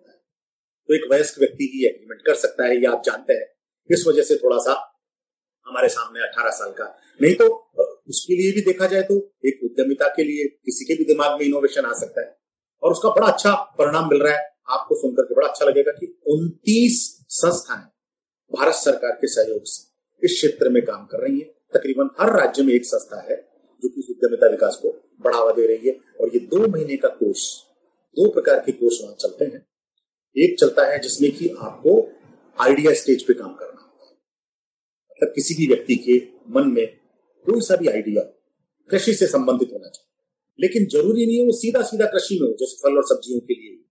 तो 0.89 0.95
एक 0.95 1.03
वयस्क 1.13 1.39
व्यक्ति 1.39 1.71
ही 1.75 1.87
एग्रीमेंट 1.87 2.23
कर 2.23 2.35
सकता 2.35 2.65
है, 2.65 2.77
ये 2.77 2.87
आप 2.87 3.03
जानते 3.05 3.33
हैं। 3.33 3.47
इस 3.91 4.05
वजह 4.09 4.23
से 4.23 4.37
थोड़ा 4.37 4.59
सा 4.59 4.73
हमारे 5.67 5.89
सामने 5.89 6.23
अठारह 6.23 6.51
साल 6.51 6.71
का। 6.71 6.97
नहीं 7.23 7.35
तो 7.35 7.47
उसके 8.09 8.37
लिए 8.37 8.53
भी 8.53 8.61
देखा 8.61 8.87
जाए 8.87 9.03
तो 9.03 9.17
एक 9.47 9.61
उद्यमिता 9.65 10.09
के 10.09 10.23
लिए 10.23 10.45
किसी 10.65 10.85
के 10.85 10.95
भी 10.95 11.05
दिमाग 11.05 11.39
में 11.39 11.47
इनोवेशन 11.47 11.85
आ 11.85 11.93
सकता 11.93 12.21
है। 12.21 12.37
और 12.83 12.93
उसका 12.93 13.09
बड़ा 13.09 13.27
अच्छा 13.27 13.55
परिणाम 13.79 14.09
मिल 14.09 14.23
रहा 14.23 14.33
है। 14.33 14.47
आपको 14.71 14.95
सुनकर 14.95 15.23
के 15.23 15.35
बड़ा 15.35 15.49
अच्छा 15.49 15.65
लगेगा 15.65 15.93
कि 15.93 16.21
उनतीस 16.27 17.27
संस्थाएँ 17.29 17.87
भारत 18.53 18.75
सरकार 18.75 19.11
के 19.11 19.27
सहयोग 19.27 19.63
से 19.65 20.27
इस 20.27 20.33
क्षेत्र 20.33 20.69
में 20.69 20.83
काम 20.85 21.07
कर 21.07 21.19
रही 21.19 21.39
है। 21.39 21.47
तकरीबन 21.75 22.11
हर 22.21 22.41
राज्य 22.41 22.63
में 22.63 22.75
एक 22.75 22.85
संस्था 22.85 23.21
है, 23.21 23.37
जो 23.83 23.89
कि 23.89 24.07
उद्यमिता 24.11 24.47
विकास 24.47 24.79
को 24.83 24.97
बढ़ावा 25.21 25.53
दे 25.53 25.67
रही 25.67 25.89
है। 25.89 26.01
और 26.21 26.31
ये 26.35 26.41
दो 26.41 26.67
महीने 26.69 26.97
का 26.97 27.09
कोर्स, 27.09 27.65
दो 28.17 28.31
प्रकार 28.31 28.61
के 28.61 28.73
कोर्स 28.73 28.99
वहाँ 29.03 29.15
चलते 29.15 29.45
हैं। 29.45 29.68
एक 30.39 30.59
चलता 30.59 30.87
है 30.87 30.99
जिसमें 30.99 31.33
कि 31.33 31.49
आपको 31.49 32.13
आइडिया 32.61 32.95
स्टेज 32.95 33.23
पे 33.23 33.35
काम 33.35 33.55
करना 33.55 33.81
होता 33.83 34.07
है। 34.07 34.13
मतलब 35.11 35.33
किसी 35.35 35.55
भी 35.55 35.67
व्यक्ति 35.67 35.97
के 35.97 36.23
मन 36.51 36.69
में 36.69 36.87
कोई 37.45 37.61
सा 37.61 37.77
भी 37.77 37.89
आइडिया 37.89 38.23
कृषि 38.91 39.15
से 39.15 39.27
संबंधित 39.27 39.69
होना 39.73 39.89
चाहिए। 39.89 40.09
लेकिन 40.61 40.87
ज़रूरी 40.87 41.27
नहीं 41.27 41.41
है 41.41 41.47
वो 41.47 41.53
सीधा 41.53 41.83
सीधा 41.83 42.07
कृषि 42.07 42.39
में 42.41 42.49
हो, 42.49 42.55
जैसे 42.61 42.77
फल 42.77 42.97
और 42.97 43.05
सब्जियों 43.05 43.41
के 43.41 43.55
लिए। 43.55 43.85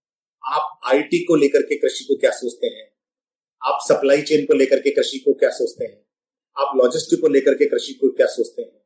आप 0.43 0.79
आईटी 0.85 1.23
को 1.23 1.35
लेकर 1.35 1.61
के 1.61 1.77
कृषि 1.77 2.03
को 2.03 2.15
क्या 2.15 2.31
सोचते 2.31 2.67
हैं? 2.67 2.91
आप 3.63 3.79
सप्लाई 3.81 4.21
चेन 4.21 4.45
को 4.45 4.53
लेकर 4.53 4.79
के 4.79 4.91
कृषि 4.91 5.19
को 5.19 5.33
क्या 5.33 5.49
सोचते 5.49 5.85
हैं? 5.85 6.05
आप 6.57 6.77
लॉजिस्टिक 6.77 7.21
को 7.21 7.27
लेकर 7.27 7.53
के 7.53 7.65
कृषि 7.65 7.93
को 7.93 8.09
क्या 8.09 8.27
सोचते 8.27 8.61
हैं? 8.61 8.81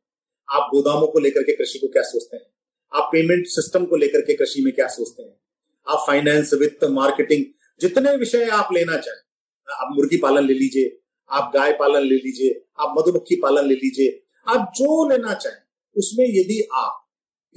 आप 0.50 0.70
गोदामों 0.74 1.06
को 1.06 1.18
लेकर 1.18 1.42
के 1.42 1.56
कृषि 1.56 1.78
को 1.78 1.86
क्या 1.86 2.02
सोचते 2.02 2.36
हैं? 2.36 2.46
आप 2.94 3.08
पेमेंट 3.12 3.46
सिस्टम 3.46 3.86
को 3.86 3.96
लेकर 3.96 4.20
के 4.20 4.34
कृषि 4.34 4.62
में 4.62 4.74
क्या 4.74 4.88
सोचते 4.88 5.22
हैं? 5.22 5.40
आप 5.86 6.04
फाइनेंस 6.06 6.54
वित्त 6.54 6.84
मार्केटिंग 6.90 7.44
जितने 7.80 8.16
विषय 8.16 8.48
आप 8.52 8.68
लेना 8.72 8.96
चाहें, 8.96 9.20
आप 9.68 9.88
मुर्गी 9.96 10.16
पालन 10.16 10.46
ले 10.46 10.54
लीजिए, 10.54 10.98
आप 11.30 11.50
गाय 11.54 11.72
पालन 11.72 12.02
ले 12.02 12.14
लीजिए, 12.14 12.64
आप 12.80 12.94
मधुमक्खी 12.98 13.36
पालन 13.36 13.68
ले 13.68 13.74
लीजिए, 13.74 14.22
आप 14.46 14.72
जो 14.76 15.08
लेना 15.10 15.34
चाहें, 15.34 15.56
उसमें 15.96 16.24
यदि 16.26 16.60
आप 16.74 16.98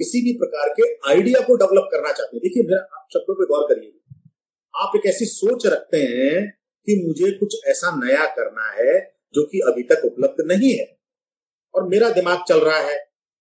किसी 0.00 0.20
भी 0.22 0.32
प्रकार 0.32 0.68
के 0.68 0.92
आइडिया 1.10 1.40
को 1.40 1.56
डेवलप 1.56 1.88
करना 1.92 2.12
चाहते 2.12 2.36
हैं, 2.36 2.40
देखिए 2.42 2.62
मेरा, 2.62 2.80
आप 2.80 3.08
शब्दों 3.14 3.34
पर 3.34 3.44
गौर 3.44 3.66
करिए, 3.74 3.92
आप 4.74 4.92
एक 4.96 5.06
ऐसी 5.06 5.24
सोच 5.24 5.66
रखते 5.66 5.96
हैं 5.96 6.50
कि 6.88 7.02
मुझे 7.06 7.30
कुछ 7.30 7.56
ऐसा 7.66 7.90
नया 7.96 8.24
करना 8.26 8.70
है 8.72 8.98
जो 9.34 9.44
कि 9.44 9.60
अभी 9.60 9.82
तक 9.82 10.02
उपलब्ध 10.04 10.44
नहीं 10.46 10.72
है। 10.74 10.98
और 11.74 11.88
मेरा 11.88 12.10
दिमाग 12.10 12.44
चल 12.48 12.60
रहा 12.60 12.78
है, 12.78 12.98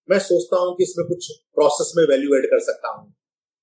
मैं 0.10 0.20
सोचता 0.20 0.58
हूँ 0.58 0.76
कि 0.76 0.84
इसमें 0.84 1.08
कुछ 1.08 1.32
प्रोसेस 1.56 1.94
में 1.98 2.04
वैल्यू 2.06 2.36
एड 2.36 2.46
कर 2.46 2.60
सकता 2.60 2.90
हूँ। 2.90 3.14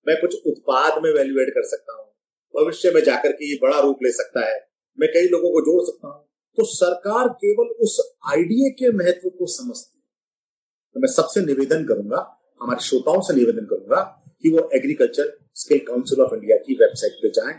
मैं 0.08 0.20
कुछ 0.20 0.46
उत्पाद 0.46 1.02
में 1.02 1.12
वैल्यू 1.12 1.40
एड 1.40 1.50
कर 1.50 1.62
सकता 1.62 1.92
हूँ। 1.92 2.12
भविष्य 2.54 2.90
में 2.90 3.04
जाकर 3.04 3.32
के 3.32 3.50
ये 3.50 3.58
बड़ा 3.62 3.80
रूप 3.80 3.98
ले 4.02 4.12
सकता 4.12 4.50
है। 4.50 4.68
मैं 5.00 5.08
कई 5.12 5.28
लोगों 5.28 5.50
को 5.50 5.60
जोड़ 5.60 5.84
सकता 5.84 6.08
हूँ। 6.08 6.28
तो 6.56 6.64
सरकार 6.64 7.28
केवल 7.28 7.66
उस 7.66 8.14
आइडिया 8.28 8.68
के 8.68 8.92
महत्व 8.92 9.28
को 9.28 9.46
समझती 9.46 9.98
है। 9.98 10.02
तो 10.94 11.00
मैं 11.00 11.08
सबसे 11.08 11.40
निवेदन 11.40 11.84
करूँगा, 11.84 12.38
हमारे 12.62 12.80
श्रोताओं 12.80 13.20
से 13.20 13.34
निवेदन 13.34 13.64
करूँगा 13.64 14.24
कि 14.42 14.50
वो 14.50 14.70
agriculture 14.74 15.38
skill 15.54 15.78
council 15.78 16.20
of 16.20 16.34
India 16.34 16.56
की 16.56 16.74
वेबसाइट 16.74 17.12
पे 17.12 17.28
जाएँ। 17.28 17.54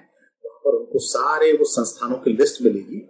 वहाँ 0.46 0.60
पर 0.60 0.72
उनको 0.72 1.00
सारे 1.00 1.54
वो 1.54 1.66
संस्थानों 1.66 2.18
की 2.18 2.34
लिस्ट 2.34 2.62
मिलेगी, 2.62 3.10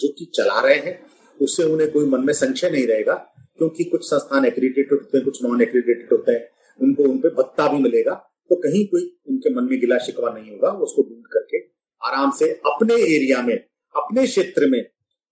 जो 0.00 0.08
कि 0.08 0.24
चला 0.34 0.60
रहे 0.60 0.76
हैं। 0.76 1.06
उससे 1.40 1.64
उन्हें 1.64 1.92
कोई 1.92 2.06
मन 2.06 2.20
में 2.20 2.32
संशय 2.32 2.70
नहीं 2.70 2.86
रहेगा, 2.86 3.14
क्योंकि 3.58 3.84
कुछ 3.84 4.04
संस्थान 4.04 4.44
एक्रीडेटेड 4.44 4.92
होते 4.92 5.18
हैं, 5.18 5.24
कुछ 5.24 5.44
नॉन 5.44 5.62
एक्रीडेटेड 5.62 6.08
होते 6.12 6.32
हैं। 6.32 6.48
उनको 6.80 7.02
उनपे 7.02 7.28
भत्ता 7.28 7.68
भी 7.68 7.78
मिलेगा। 7.82 8.28
तो 8.50 8.56
कहीं 8.56 8.86
कोई 8.86 9.18
उनके 9.28 9.54
मन 9.54 9.64
में 9.64 9.80
गिला 9.80 9.98
शिकवा 9.98 10.30
नहीं 10.30 10.50
होगा 10.50 10.70
उसको 10.70 11.02
ढूंढ 11.02 11.26
करके 11.32 11.58
आराम 12.02 12.30
से 12.30 12.50
अपने 12.66 12.94
एरिया 12.94 13.42
में, 13.42 13.56
अपने 13.94 14.26
क्षेत्र 14.26 14.66
में 14.66 14.80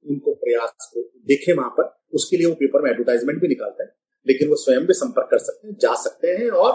उनको 0.04 0.34
प्रयास 0.34 0.90
को 0.94 1.02
देखे 1.26 1.52
वहाँ 1.52 1.70
पर। 1.70 1.98
उसके 2.14 2.36
लिए 2.36 2.46
वो 2.46 2.54
पेपर 2.54 2.82
में 2.82 2.90
एडवर्टाइजमेंट 2.90 3.40
भी 3.40 3.48
निकालते 3.48 3.82
हैं, 3.82 3.90
लेकिन 4.26 4.48
वो 4.48 4.56
स्वयं 4.56 4.86
भी 4.86 4.94
संपर्क 4.94 5.28
कर 5.30 5.38
सकते 5.38 5.68
हैं, 5.68 5.76
जा 5.80 5.94
सकते 5.94 6.28
हैं 6.28 6.50
और 6.50 6.72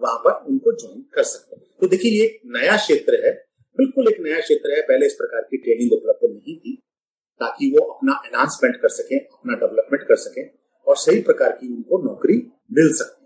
वहाँ 0.00 0.18
पर 0.18 0.44
उनको 0.50 0.72
ज्वाइन 0.72 1.04
कर 1.14 1.22
सकते 1.22 1.56
हैं। 1.56 1.64
तो 1.80 1.86
देखिए, 1.86 2.12
ये 2.12 2.24
एक 2.24 2.40
नया 2.46 2.76
क्षेत्र 2.76 3.26
है, 3.26 3.32
बिल्कुल 3.78 4.08
एक 4.08 4.20
नया 4.20 4.40
क्षेत्र 4.40 4.76
है। 4.76 4.82
पहले 4.82 5.06
इस 5.06 5.14
प्रकार 5.14 5.40
की 5.40 5.56
ट्रेनिंग 5.56 5.92
उपलब्ध 5.92 6.32
नहीं 6.32 6.56
थी, 6.56 6.74
ताकि 7.40 7.70
वो 7.70 7.84
अपना 7.84 8.20
एनहांसमेंट 8.26 8.76
कर 8.76 8.88
सकें, 8.88 9.18
अपना 9.18 9.54
डेवलपमेंट 9.54 10.08
कर 10.08 10.16
सकें 10.16 10.50
और 10.86 10.96
सही 10.96 11.20
प्रकार 11.20 11.52
की 11.52 11.74
उनको 11.74 12.02
नौकरी 12.02 12.36
मिल 12.72 12.92
सकती 12.92 13.21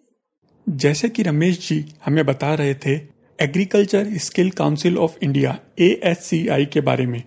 जैसे 0.68 1.08
कि 1.08 1.22
रमेश 1.22 1.68
जी 1.68 1.84
हमें 2.04 2.26
बता 2.26 2.54
रहे 2.54 2.74
थे 2.74 2.94
agriculture 3.40 4.06
skill 4.14 4.50
council 4.50 4.98
of 4.98 5.16
India 5.22 5.58
ASCI 5.78 6.64
के 6.64 6.80
बारे 6.80 7.06
में। 7.06 7.22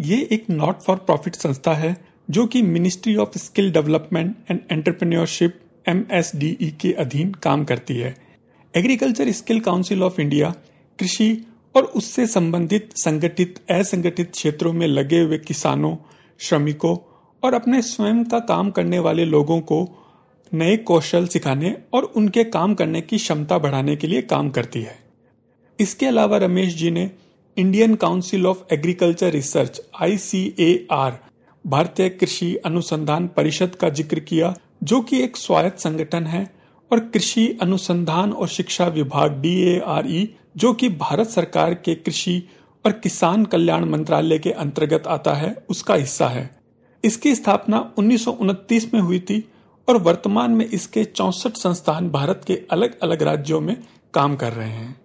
ये 0.00 0.28
एक 0.32 0.50
नॉट 0.50 0.80
फॉर 0.82 0.96
प्रॉफिट 0.96 1.34
संस्था 1.34 1.74
है, 1.74 1.96
जो 2.30 2.46
कि 2.46 2.62
ministry 2.62 3.16
of 3.16 3.38
skill 3.38 3.72
development 3.72 4.36
and 4.50 4.60
entrepreneurship 4.72 5.60
MSDE 5.88 6.78
के 6.80 6.92
अधीन 6.92 7.32
काम 7.32 7.64
करती 7.64 7.96
है। 7.96 8.16
Agriculture 8.76 9.30
skill 9.30 9.60
council 9.60 10.02
of 10.02 10.20
India 10.20 10.54
कृषि 10.98 11.46
और 11.76 11.82
उससे 11.82 12.26
संबंधित 12.26 12.90
संगठित, 12.94 13.54
असंगठित 13.70 14.30
क्षेत्रों 14.30 14.72
में 14.72 14.86
लगे 14.86 15.20
हुए 15.20 15.38
किसानों, 15.38 15.96
श्रमिकों 16.38 16.96
और 17.42 17.54
अपने 17.54 17.82
स्वयं 17.82 18.24
का 18.24 18.38
काम 18.38 18.70
करने 18.70 18.98
वाले 18.98 19.24
लोगों 19.24 19.60
को 19.60 20.01
नए 20.52 20.76
कौशल 20.76 21.26
सिखाने 21.26 21.74
और 21.92 22.04
उनके 22.16 22.44
काम 22.44 22.74
करने 22.74 23.00
की 23.00 23.16
क्षमता 23.16 23.58
बढ़ाने 23.58 23.96
के 23.96 24.06
लिए 24.06 24.22
काम 24.22 24.50
करती 24.50 24.82
है। 24.82 24.98
इसके 25.78 26.06
अलावा 26.06 26.36
रमेश 26.36 26.74
जी 26.74 26.90
ने 26.90 27.10
Indian 27.56 27.94
council 27.94 28.46
of 28.46 28.74
agriculture 28.74 29.30
research 29.30 29.80
ICAR 30.00 31.18
भारतीय 31.64 32.08
कृषि 32.08 32.54
अनुसंधान 32.56 33.26
परिषद 33.28 33.74
का 33.74 33.88
ज़िक्र 33.88 34.20
किया, 34.20 34.54
जो 34.82 35.00
कि 35.00 35.22
एक 35.22 35.36
स्वायत्त 35.36 35.78
संगठन 35.78 36.26
है, 36.26 36.50
और 36.90 37.00
कृषि 37.00 37.46
अनुसंधान 37.62 38.32
और 38.32 38.48
शिक्षा 38.48 38.86
विभाग 38.86 39.40
डीएआरई 39.40 40.28
जो 40.56 40.72
कि 40.72 40.88
भारत 40.88 41.28
सरकार 41.28 41.74
के 41.74 41.94
कृषि 41.94 42.42
और 42.84 42.92
किसान 42.92 43.44
कल्याण 43.44 43.84
मंत्रालय 43.84 44.38
के 44.38 44.50
अंतर्गत 44.50 45.06
आता 45.06 45.32
है, 45.34 45.54
उसका 45.70 45.94
हिस्सा 45.94 46.28
है। 46.28 46.50
इसकी 47.04 47.34
स्थापना 47.34 47.78
उन्नीस 47.98 48.24
सौ 48.24 48.32
उनतीस 48.32 48.92
में 48.94 49.00
हुई 49.00 49.20
थी 49.20 49.44
और 49.88 49.96
वर्तमान 50.02 50.50
में 50.50 50.64
इसके 50.66 51.04
चौसठ 51.04 51.56
संस्थान 51.56 52.10
भारत 52.10 52.40
के 52.46 52.60
अलग 52.70 52.98
अलग 53.02 53.22
राज्यों 53.22 53.60
में 53.60 53.76
काम 54.14 54.36
कर 54.36 54.52
रहे 54.52 54.68
हैं। 54.68 55.00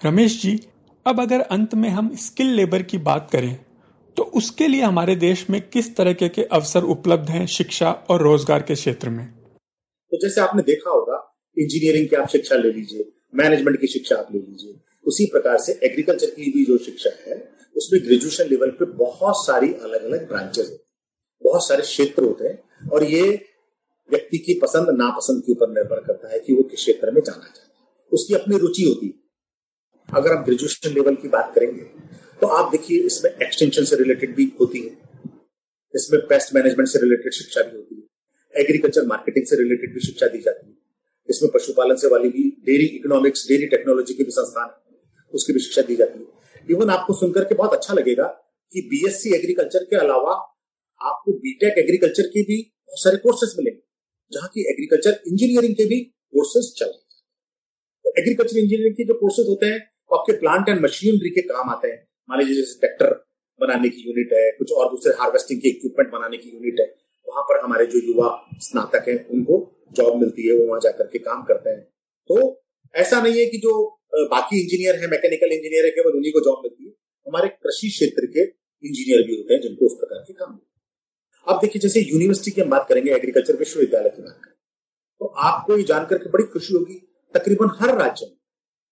रमेश 0.00 0.40
जी, 0.42 0.58
अब 1.06 1.20
अगर 1.20 1.40
अंत 1.40 1.74
में 1.74 1.88
हम 1.88 2.14
स्किल 2.16 2.46
लेबर 2.46 2.82
की 2.82 2.98
बात 3.00 3.28
करें 3.32 3.54
तो 4.16 4.22
उसके 4.36 4.66
लिए 4.68 4.82
हमारे 4.82 5.14
देश 5.16 5.44
में 5.50 5.60
किस 5.62 5.94
तरह 5.96 6.12
के 6.14 6.42
अवसर 6.44 6.84
उपलब्ध 6.86 7.30
हैं 7.30 7.46
शिक्षा 7.46 7.90
और 8.10 8.22
रोज़गार 8.22 8.62
के 8.62 8.74
क्षेत्र 8.74 9.10
में? 9.10 9.26
तो 9.26 10.18
जैसे 10.22 10.40
आपने 10.40 10.62
देखा 10.62 10.90
होगा 10.90 11.16
इंजीनियरिंग 11.56 12.08
की 12.08 12.16
आप 12.16 12.28
शिक्षा 12.28 12.56
ले 12.56 12.72
लीजिए 12.72 13.10
मैनेजमेंट 13.34 13.80
की 13.80 13.86
शिक्षा 13.86 14.16
आप 14.16 14.28
ले 14.32 14.38
लीजिए, 14.38 14.74
उसी 15.06 15.26
प्रकार 15.26 15.58
से 15.58 15.72
एग्रीकल्चर 15.84 16.30
की 16.30 16.50
भी 16.50 16.64
जो 16.64 16.76
शिक्षा 16.78 17.10
है, 17.26 17.36
उसमें 17.76 18.00
ग्रेजुएशन 18.04 18.48
लेवल 18.50 18.70
पे 18.70 18.84
बहुत 18.96 19.46
सारी 19.46 19.72
अलग 19.74 20.04
अलग 20.04 20.28
ब्रांचेस 20.28 20.64
होती 20.64 20.74
हैं, 20.74 21.42
बहुत 21.42 21.66
सारे 21.68 21.82
क्षेत्र 21.82 22.24
होते 22.24 22.48
हैं, 22.48 22.88
और 22.88 23.04
ये 23.04 23.22
व्यक्ति 24.12 24.38
की 24.38 24.54
पसंद, 24.54 24.90
नापसंद 24.98 25.42
के 25.42 25.52
ऊपर 25.52 25.68
निर्भर 25.70 26.00
करता 26.06 26.32
है 26.32 26.40
कि 26.40 26.54
वो 26.54 26.62
किस 26.62 26.80
क्षेत्र 26.80 27.10
में 27.10 27.20
जाना 27.20 27.38
चाहता 27.38 27.62
है। 27.62 27.70
उसकी 28.12 28.34
अपनी 28.34 28.58
रुचि 28.58 28.82
होती 28.82 29.06
है। 29.06 29.14
अगर 30.08 30.32
आप 30.32 30.44
ग्रेजुएशन 30.44 30.94
लेवल 30.94 31.14
की 31.14 31.28
बात 31.28 31.52
करेंगे 31.54 31.82
तो 32.40 32.46
आप 32.48 32.70
देखिए, 32.70 33.00
इसमें 33.00 33.30
एक्सटेंशन 33.32 33.84
से 33.84 33.96
रिलेटेड 33.96 34.34
भी 34.36 34.44
होती 34.60 34.80
है। 34.80 34.96
इसमें 35.94 36.20
पेस्ट 36.26 36.54
मैनेजमेंट 36.54 36.88
से 36.88 36.98
रिलेटेड 36.98 37.32
शिक्षा 37.32 37.62
भी 37.62 37.76
होती 37.76 37.96
है। 37.96 38.62
एग्रीकल्चर 38.62 39.06
मार्केटिंग 39.06 39.46
से 39.46 39.56
रिलेटेड 39.56 39.94
भी 39.94 40.00
शिक्षा 40.00 40.26
दी 40.26 40.38
जाती 40.38 40.66
है। 40.66 40.76
इसमें 41.28 41.50
पशुपालन 41.54 41.96
से 41.96 42.08
वाली 42.08 42.28
भी 42.28 42.48
डेयरी 42.66 42.86
इकोनॉमिक्स 42.96 43.46
डेयरी 43.48 43.66
टेक्नोलॉजी 43.66 44.14
के 44.14 44.24
भी 44.24 44.30
संस्थान 44.30 44.68
है। 44.68 45.00
उसकी 45.34 45.52
भी 45.52 45.60
शिक्षा 45.60 45.82
दी 45.82 45.96
जाती 45.96 46.20
है। 46.20 46.64
इवन 46.70 46.90
आपको 46.90 47.12
सुनकर 47.12 47.44
के 47.44 47.54
बहुत 47.54 47.74
अच्छा 47.74 47.94
लगेगा 47.94 48.26
कि 48.72 48.80
बीएससी 48.90 49.34
एग्रीकल्चर 49.34 49.84
के 49.84 49.96
अलावा 49.96 50.34
आपको 51.00 51.32
बीटेक 51.38 51.78
एग्रीकल्चर 51.78 52.26
के 52.26 52.42
भी 52.42 52.60
बहुत 52.88 53.02
सारे 53.02 53.16
कोर्सेज 53.16 53.54
मिलेंगे। 53.58 53.81
जहाँ 54.32 54.48
की 54.54 54.68
एग्रीकल्चर 54.70 55.20
इंजीनियरिंग 55.26 55.74
के 55.74 55.84
भी 55.88 56.00
कोर्सेज 56.34 56.72
चल 56.78 56.92
तो 58.04 58.12
एग्रीकल्चर 58.18 58.58
इंजीनियरिंग 58.58 58.94
के 58.96 59.04
जो 59.04 59.14
कोर्सेज 59.16 59.48
होते 59.48 59.66
हैं 59.66 59.80
वो 60.10 60.16
आपके 60.16 60.32
प्लांट 60.38 60.68
एंड 60.68 60.80
मशीनरी 60.84 61.30
के 61.30 61.42
काम 61.48 61.70
आते 61.70 61.88
हैं। 61.88 62.00
मान 62.28 62.38
लीजिए 62.38 62.54
जैसे 62.54 62.78
ट्रैक्टर 62.80 63.12
बनाने 63.60 63.88
की 63.88 64.02
यूनिट 64.02 64.32
है, 64.32 64.50
कुछ 64.52 64.72
और 64.72 64.90
दूसरे 64.90 65.12
हार्वेस्टिंग 65.18 65.60
के 65.60 65.68
इक्विपमेंट 65.68 66.10
बनाने 66.12 66.36
की 66.36 66.50
यूनिट 66.50 66.80
है। 66.80 66.86
वहाँ 67.26 67.42
पर 67.42 67.60
हमारे 67.64 67.86
जो 67.86 67.98
युवा 68.06 68.28
स्नातक 68.60 69.08
हैं, 69.08 69.16
उनको 69.28 69.58
जॉब 69.96 70.16
मिलती 70.20 70.46
है, 70.46 70.54
वो 70.54 70.66
वहाँ 70.66 70.80
जाकर 70.80 71.06
के 71.06 71.18
काम 71.20 71.42
करते 71.44 71.70
हैं। 71.70 71.80
तो 72.30 72.36
ऐसा 72.94 73.20
नहीं 73.22 73.38
है 73.38 73.46
कि 73.46 73.58
जो 73.58 73.72
बाकी 74.30 74.60
इंजीनियर 74.60 74.96
है 75.00 75.10
मैकेनिकल 75.10 75.52
इंजीनियर 75.52 75.84
है, 75.84 75.90
केवल 75.90 76.16
उन्हीं 76.16 76.32
को 76.32 76.40
जॉब 76.40 76.60
मिलती 76.64 76.84
है। 76.84 76.92
हमारे 77.26 77.48
कृषि 77.48 77.88
क्षेत्र 77.88 78.26
के 78.26 78.42
इंजीनियर 78.84 79.26
भी 79.26 79.36
होते 79.36 79.54
हैं, 79.54 79.60
जिनको 79.60 79.86
उस 79.86 79.96
प्रकार 80.00 80.24
के 80.26 80.32
काम 80.34 80.52
अब 81.46 81.58
देखिए, 81.58 81.80
जैसे 81.80 82.00
यूनिवर्सिटी 82.02 82.50
की 82.50 82.60
हम 82.60 82.70
बात 82.70 82.86
करेंगे 82.88 83.10
एग्रीकल्चर 83.12 83.56
विश्वविद्यालय 83.56 84.10
की 84.10 84.22
बात 84.22 84.40
करें 84.44 84.54
तो 85.20 85.26
आपको 85.26 85.76
ये 85.76 85.82
जानकर 85.84 86.18
के 86.18 86.30
बड़ी 86.30 86.44
खुशी 86.44 86.74
होगी, 86.74 86.94
तकरीबन 87.34 87.70
हर 87.80 87.96
राज्य 87.98 88.26
में 88.26 88.36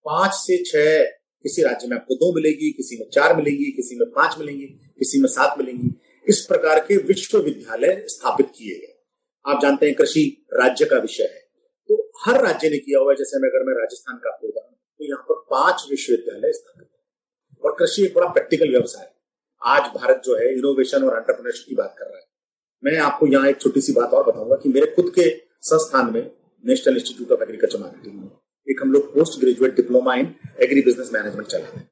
पाँच 0.06 0.32
से 0.34 0.56
छह 0.64 1.02
किसी 1.44 1.62
राज्य 1.62 1.88
में 1.88 1.96
आपको 1.96 2.14
दो 2.16 2.32
मिलेगी, 2.34 2.70
किसी 2.72 2.96
में 2.98 3.08
चार 3.10 3.36
मिलेंगी, 3.36 3.70
किसी 3.72 3.96
में 3.96 4.08
पाँच 4.10 4.38
मिलेंगी, 4.38 4.66
किसी 4.98 5.20
में 5.20 5.28
सात 5.28 5.58
मिलेंगी। 5.58 5.90
इस 6.26 6.40
प्रकार 6.46 6.78
के 6.80 6.96
विश्वविद्यालय 7.04 7.94
स्थापित 8.08 8.50
किए 8.56 8.74
गए। 8.76 8.94
आप 9.44 9.62
जानते 9.62 9.86
हैं 9.86 9.94
कृषि 9.96 10.24
राज्य 10.54 10.84
का 10.84 10.98
विषय 10.98 11.22
है 11.24 11.40
तो 11.88 12.10
हर 12.24 12.42
राज्य 12.44 12.70
ने 12.70 12.78
किया 12.78 12.98
हुआ 12.98 13.12
है। 13.12 13.16
जैसे 13.16 13.38
मैं, 13.38 13.48
अगर 13.48 13.64
मैं 13.66 13.74
राजस्थान 13.74 14.16
का 14.16 14.30
आपको 14.30 14.48
उदाहरण 14.48 14.72
तो 14.72 15.04
यहाँ 15.04 15.22
पर 15.28 15.40
पाँच 15.50 15.86
विश्वविद्यालय 15.90 16.52
स्थापित 16.52 16.86
है। 16.86 17.60
और 17.62 17.76
कृषि 17.78 18.04
एक 18.04 18.14
बड़ा 18.14 18.28
प्रैक्टिकल 18.28 18.70
व्यवसाय 18.70 19.04
है। 19.04 19.14
आज 19.62 19.90
भारत 19.94 20.22
जो 20.24 20.36
है 20.36 20.52
इनोवेशन 20.52 21.04
और 21.04 21.16
एंटरप्रेन्योरशिप 21.16 21.68
की 21.68 21.74
बात 21.74 21.94
कर 21.98 22.06
रहा 22.06 22.18
है। 22.18 22.28
मैं 22.82 22.96
आपको 22.98 23.26
यहाँ 23.26 23.48
एक 23.48 23.60
छोटी 23.60 23.80
सी 23.80 23.92
बात 23.92 24.12
और 24.14 24.24
बताऊँगा 24.26 24.56
कि 24.56 24.68
मेरे 24.68 24.86
खुद 24.86 25.12
के 25.14 25.28
संस्थान 25.62 26.12
में 26.12 26.20
national 26.64 26.96
institute 26.96 27.32
of 27.32 27.42
agriculture 27.42 27.78
marketing 27.78 28.14
में 28.14 28.28
एक 28.66 28.82
हम 28.82 28.92
लोग 28.92 29.12
post 29.14 29.40
graduate 29.40 29.74
diploma 29.76 30.14
in 30.14 30.34
agri 30.62 30.82
business 30.82 31.10
management 31.12 31.46
चलाते 31.46 31.78
हैं। 31.78 31.88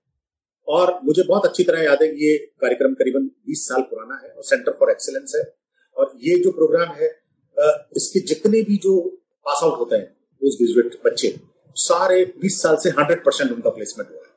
और 0.69 0.99
मुझे 1.05 1.23
बहुत 1.29 1.47
अच्छी 1.47 1.65
तरह 1.65 1.83
याद 1.83 2.03
है 2.03 2.09
कि 2.09 2.27
ये 2.27 2.37
कार्यक्रम 2.63 2.95
करीबन 2.95 3.29
20 3.51 3.67
साल 3.69 3.83
पुराना 3.83 4.21
है 4.25 4.31
और 4.31 4.45
सेंटर 4.45 4.77
फॉर 4.81 4.91
एक्सेलेंस 4.91 5.33
है। 5.37 5.43
और 5.97 6.13
ये 6.23 6.39
जो 6.39 6.51
प्रोग्राम 6.53 6.95
है 6.95 7.09
इसके 7.97 8.21
जितने 8.27 8.63
भी 8.63 8.77
जो 8.77 8.99
पास 9.47 9.61
आउट 9.65 9.79
होते 9.79 9.97
हैं 9.97 10.07
पोस्ट 10.43 10.63
ग्रेजुएट 10.63 11.01
बच्चे, 11.05 11.35
सारे 11.77 12.25
20 12.45 12.61
साल 12.63 12.77
से 12.77 12.91
100 12.93 13.25
परसेंट 13.25 13.51
उनका 13.53 13.71
प्लेसमेंट 13.71 14.11
हुआ 14.11 14.19
है। 14.19 14.33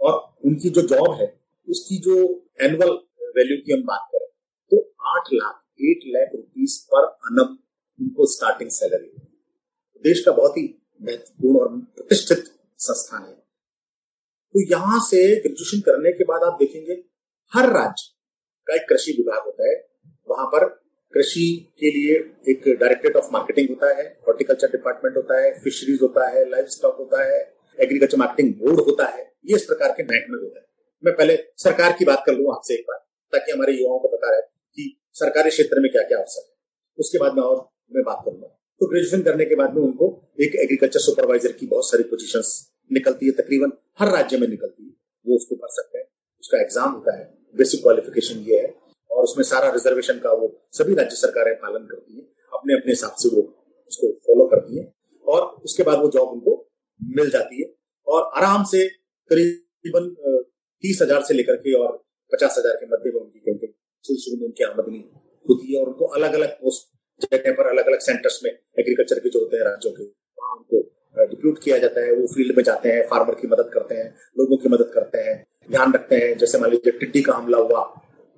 और 0.00 0.48
उनकी 0.48 0.70
जो 0.70 0.82
जॉब 0.82 1.12
है, 1.20 1.32
उसकी 1.68 1.98
जो 1.98 2.16
एनुअल 2.62 2.98
वैल्यू 3.36 3.56
की 3.56 3.72
हम 3.72 3.82
बात 3.86 4.08
करें 4.12 4.26
तो 4.72 4.78
आठ 5.08 5.32
लाख 5.32 5.57
एट 5.80 6.00
लाख 6.06 6.30
रुपीज़ 6.34 6.78
पर 6.84 7.04
अनम 7.30 7.56
उनको 7.98 8.26
स्टार्टिंग 8.26 8.70
सैलरी 8.70 9.10
देश 10.04 10.22
का 10.24 10.32
बहुत 10.32 10.56
ही 10.58 10.64
महत्वपूर्ण 11.02 11.58
और 11.60 11.68
प्रतिष्ठित 11.96 12.44
संस्थान 12.78 13.22
है। 13.22 13.34
तो 14.54 14.60
यहाँ 14.70 14.98
से 15.00 15.18
ग्रेजुएशन 15.36 15.80
करने 15.80 16.12
के 16.12 16.24
बाद 16.24 16.42
आप 16.42 16.58
देखेंगे, 16.58 16.92
हर 17.52 17.70
राज्य 17.72 18.12
का 18.66 18.74
एक 18.74 18.88
कृषि 18.88 19.12
विभाग 19.12 19.44
होता 19.44 19.68
है। 19.68 19.74
वहाँ 20.28 20.46
पर 20.46 20.66
कृषि 21.14 21.74
के 21.80 21.90
लिए 21.90 22.14
एक 22.52 22.68
डायरेक्टरेट 22.80 23.16
ऑफ़ 23.16 23.28
मार्केटिंग 23.32 23.68
होता 23.68 23.94
है 23.96 24.04
हॉर्टिकल्चर 24.26 24.68
डिपार्टमेंट 24.68 25.16
होता 25.16 25.40
है 25.42 25.58
फिशरीज 25.60 25.98
होता 26.02 26.28
है 26.28 26.48
लाइफ 26.50 26.66
स्टॉक 26.66 26.96
होता 26.98 27.22
है 27.24 27.40
एग्रीकल्चर 27.78 28.18
मार्केटिंग 28.18 28.54
बोर्ड 28.54 28.80
होता 28.80 29.06
है। 29.06 29.22
ये 29.22 29.56
इस 29.56 29.64
प्रकार 29.64 29.92
के 29.92 30.02
महकमे 30.02 30.42
होते 30.42 30.58
है। 30.58 30.66
मैं 31.04 31.14
पहले 31.16 31.36
सरकार 31.56 31.92
की 31.98 32.04
बात 32.04 32.22
कर 32.26 32.32
लू 32.32 32.50
आपसे 32.50 32.74
एक 32.74 32.84
बार, 32.88 32.98
ताकि 33.32 33.52
हमारे 33.52 33.72
युवाओं 33.72 33.98
को 33.98 34.08
पता 34.08 34.30
रहे। 34.30 34.57
सरकारी 35.18 35.50
क्षेत्र 35.50 35.80
में 35.80 35.90
क्या 35.92 36.02
क्या 36.02 36.18
अवसर 36.18 36.40
है? 36.40 36.52
उसके 36.98 37.18
बाद 37.18 37.34
मैं 37.34 37.42
और 37.42 37.56
मैं 37.92 38.04
बात 38.04 38.22
करूँगा। 38.24 38.46
तो 38.80 38.86
ग्रेजुएशन 38.86 39.22
करने 39.22 39.44
के 39.44 39.54
बाद 39.54 39.74
में 39.74 39.82
उनको 39.82 40.06
एक 40.40 40.54
एग्रीकल्चर 40.56 41.00
सुपरवाइजर 41.00 41.52
की 41.52 41.66
बहुत 41.66 41.90
सारी 41.90 42.02
पोजिशन 42.10 42.42
निकलती 42.90 43.26
है, 43.26 43.32
तकरीबन 43.32 43.72
हर 44.00 44.12
राज्य 44.12 44.38
में 44.38 44.46
निकलती 44.48 44.84
है। 44.84 44.90
वो 45.26 45.36
उसको 45.36 45.56
कर 45.56 45.68
सकते 45.72 45.98
हैं। 45.98 46.06
उसका 46.42 46.60
एग्ज़ाम 46.60 46.92
होता 46.92 47.16
है 47.16 47.24
बेसिक 47.54 47.82
क्वालिफिकेशन 47.82 48.44
ये 48.48 48.58
है 48.58 48.74
और 49.10 49.22
उसमें 49.22 49.44
सारा 49.44 49.70
रिजर्वेशन 49.70 50.18
का 50.18 50.32
वो 50.32 50.48
सभी 50.72 50.94
राज्य 50.94 51.16
सरकारें 51.16 51.54
पालन 51.56 51.86
करती 51.86 52.16
है। 52.16 52.22
अपने 52.52 52.74
अपने 52.74 52.92
हिसाब 52.92 53.14
से 53.18 53.28
वो 53.28 53.42
उसको 53.90 54.12
फॉलो 54.26 54.46
करती 54.46 54.78
है 54.78 54.92
और 55.24 55.42
उसके 55.64 55.82
बाद 55.82 55.98
वो 55.98 56.10
जॉब 56.10 56.28
उनको 56.28 56.54
मिल 57.00 57.30
जाती 57.30 57.62
है 57.62 57.68
और 58.06 58.30
आराम 58.36 58.64
से 58.64 58.86
करीबन 59.30 60.08
तीस 60.84 61.02
हज़ार 61.02 61.22
से 61.22 61.34
लेकर 61.34 61.56
के 61.56 61.72
और 61.78 61.92
पचास 62.32 62.56
हज़ार 62.58 62.74
के 62.74 62.86
मध्य 62.86 63.10
में 63.10 63.20
उनकी 63.20 63.38
क्योंकि 63.40 63.67
शुरू 64.16 64.36
में 64.36 64.46
उनकी 64.46 64.64
आमदनी 64.64 64.98
होती 65.46 65.74
है 65.74 65.80
और 65.80 65.86
उनको 65.86 66.04
अलग 66.18 66.34
अलग 66.34 66.50
पोस्ट 66.54 66.86
जगह 67.22 67.52
पर 67.52 67.66
अलग 67.66 67.86
अलग 67.86 67.98
सेंटर्स 68.00 68.40
में 68.44 68.50
एग्रीकल्चर 68.50 69.18
के 69.18 69.28
जो 69.28 69.40
होते 69.40 69.56
हैं 69.56 69.64
राज्यों 69.64 69.92
के, 69.92 70.04
वहाँ 70.04 70.56
उनको 70.56 71.26
डिप्यूट 71.26 71.58
किया 71.62 71.78
जाता 71.78 72.00
है। 72.00 72.12
वो 72.12 72.26
फ़ील्ड 72.26 72.56
में 72.56 72.62
जाते 72.64 72.88
हैं 72.88 73.06
फार्मर 73.06 73.34
की 73.34 73.48
मदद 73.48 73.70
करते 73.74 73.94
हैं, 73.94 74.14
लोगों 74.38 74.56
की 74.56 74.68
मदद 74.68 74.90
करते 74.94 75.18
हैं, 75.18 75.46
ध्यान 75.70 75.92
रखते 75.92 76.16
हैं। 76.16 76.36
जैसे 76.38 76.58
मान 76.58 76.70
लीजिए 76.70 76.98
टिड्डी 76.98 77.22
का 77.22 77.32
हमला 77.32 77.58
हुआ 77.58 77.84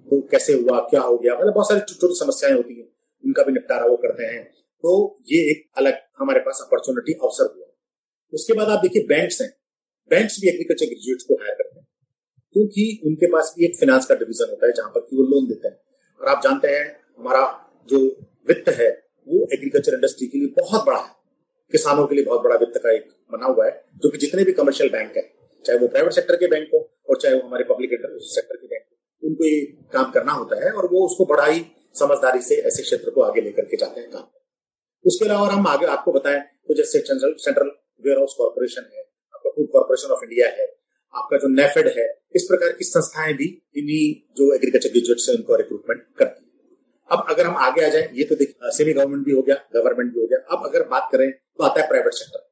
तो 0.07 0.21
कैसे 0.21 0.53
हुआ, 0.53 0.79
क्या 0.81 1.01
हो 1.01 1.17
गया? 1.17 1.35
मतलब 1.35 1.53
बहुत 1.55 1.69
सारी 1.69 1.81
छोटी 1.81 2.01
छोटी 2.01 2.15
समस्याएँ 2.15 2.55
होती 2.55 2.79
हैं। 2.79 2.87
उनका 3.25 3.43
भी 3.43 3.53
निपटारा 3.53 3.87
वो 3.87 3.97
करते 3.97 4.25
हैं। 4.25 4.43
तो 4.85 5.19
ये 5.29 5.41
एक 5.51 5.79
अलग 5.79 5.99
हमारे 6.19 6.41
पास 6.41 6.59
अपॉर्चुनिटी 6.67 7.13
अवसर 7.13 7.53
हुआ। 7.57 7.67
उसके 8.33 8.53
बाद 8.53 8.69
आप 8.69 8.79
देखिए 8.79 9.03
बैंक्स 9.03 9.41
हैं। 9.41 9.51
बैंक्स 10.11 10.39
भी 10.41 10.49
एग्रीकल्चर 10.49 10.87
ग्रेजुएट्स 10.87 11.25
को 11.25 11.35
हायर 11.35 11.55
करते 11.55 11.79
हैं। 11.81 11.87
क्योंकि 12.55 12.85
उनके 13.07 13.27
पास 13.27 13.55
भी 13.59 13.65
एक 13.65 13.77
फाइनेंस 13.77 14.07
का 14.07 14.15
डिवीज़न 14.15 14.51
होता 14.51 14.67
है 14.67 14.73
जहाँ 14.73 14.91
पर 14.91 15.01
कि 15.01 15.17
वो 15.17 15.23
लोन 15.25 15.47
देते 15.49 15.69
हैं। 15.69 15.77
और 16.21 16.29
आप 16.29 16.43
जानते 16.45 16.69
हैं, 16.69 16.85
हमारा 17.19 17.45
जो 17.89 17.99
वित्त 18.49 18.69
है, 18.71 18.91
वो 19.27 19.47
एग्रीकल्चर 19.53 19.95
इंडस्ट्री 19.95 20.27
के 20.27 20.39
लिए 20.39 20.49
बहुत 20.59 20.87
बड़ा 20.87 20.99
है। 20.99 21.19
किसानों 21.73 22.07
के 22.07 22.15
लिए 22.15 22.25
बहुत 22.25 22.43
बड़ा 22.43 22.57
वित्त 22.57 22.81
का 22.85 22.93
एक 22.93 23.09
बना 23.33 23.47
हुआ 23.47 23.67
है, 23.67 23.73
जो 23.97 24.11
कि 24.11 24.19
जितने 24.19 24.45
भी 24.45 24.53
कमर्शियल 24.53 24.91
बैंक 24.91 25.17
है, 25.17 25.23
चाहे 25.65 25.79
वो 25.79 25.89
प्राइवेट 25.89 26.13
सेक्टर 26.13 26.37
के 26.37 26.47
बैंक 26.47 26.69
हो 26.75 26.79
और 27.09 27.17
चाहे 27.17 27.35
वो 27.35 27.43
हमारे 27.43 27.65
पब्लिक 27.65 27.91
सेक्टर 28.29 28.57
के 28.57 28.67
बैंक 28.67 28.83
हो, 28.83 28.97
उनको 29.23 29.45
ये 29.45 29.61
काम 29.93 30.11
करना 30.11 30.33
होता 30.33 30.65
है 30.65 30.73
और 30.73 30.87
वो 30.93 31.05
उसको 31.07 31.25
बड़ा 31.25 31.45
ही 31.45 31.65
समझदारी 31.95 32.41
से 32.43 32.57
ऐसे 32.63 32.83
क्षेत्र 32.83 33.11
को 33.11 33.23
आगे 33.23 33.41
लेकर 33.41 33.65
के 33.65 33.77
जाते 33.77 34.01
हैं 34.01 34.11
काम 34.11 34.27
उसके 35.05 35.25
अलावा 35.25 35.47
हम 35.49 35.67
आगे 35.67 35.87
आपको 35.89 36.13
बताएँ 36.13 36.41
तो 36.41 36.75
जैसे 36.75 36.99
central 37.01 37.35
central 37.39 37.71
ware 38.05 38.19
house 38.19 38.35
corporation 38.39 38.91
है, 38.95 39.01
आपका 39.35 39.51
फ़ूड 39.51 39.69
कॉर्पोरेशन 39.73 40.13
ऑफ़ 40.13 40.25
इंडिया 40.25 40.49
है 40.49 40.67
आपका 41.15 41.37
जो 41.37 41.49
नेफेड 41.51 41.89
है, 41.89 42.07
इस 42.35 42.45
प्रकार 42.45 42.73
की 42.73 42.85
संस्थाएँ 42.85 43.35
भी 43.35 43.47
इन्हीं 43.77 44.05
जो 44.37 44.53
एग्रीकल्चर 44.55 44.89
ग्रेजुएट 44.89 45.19
से 45.19 45.33
उनको 45.33 45.57
रिक्रूटमेंट 45.57 46.03
करती 46.19 46.45
है। 46.45 46.49
अब 47.11 47.27
अगर 47.31 47.47
हम 47.47 47.57
आगे 47.59 47.85
आ 47.85 47.89
जाए, 47.89 48.11
ये 48.15 48.25
तो 48.25 48.35
देख 48.35 48.55
सेमी 48.77 48.93
गवर्नमेंट 48.93 49.25
भी 49.25 49.33
हो 49.33 49.43
गया 49.43 49.55
गवर्नमेंट 49.75 50.13
भी 50.15 50.21
हो 50.21 50.27
गया। 50.27 50.39
अब 50.57 50.67
अगर 50.67 50.83
बात 50.89 51.09
करें 51.13 51.31
तो 51.31 51.65
आता 51.65 51.81
है 51.81 51.87
प्राइवेट 51.89 52.15
सेक्टर 52.15 52.49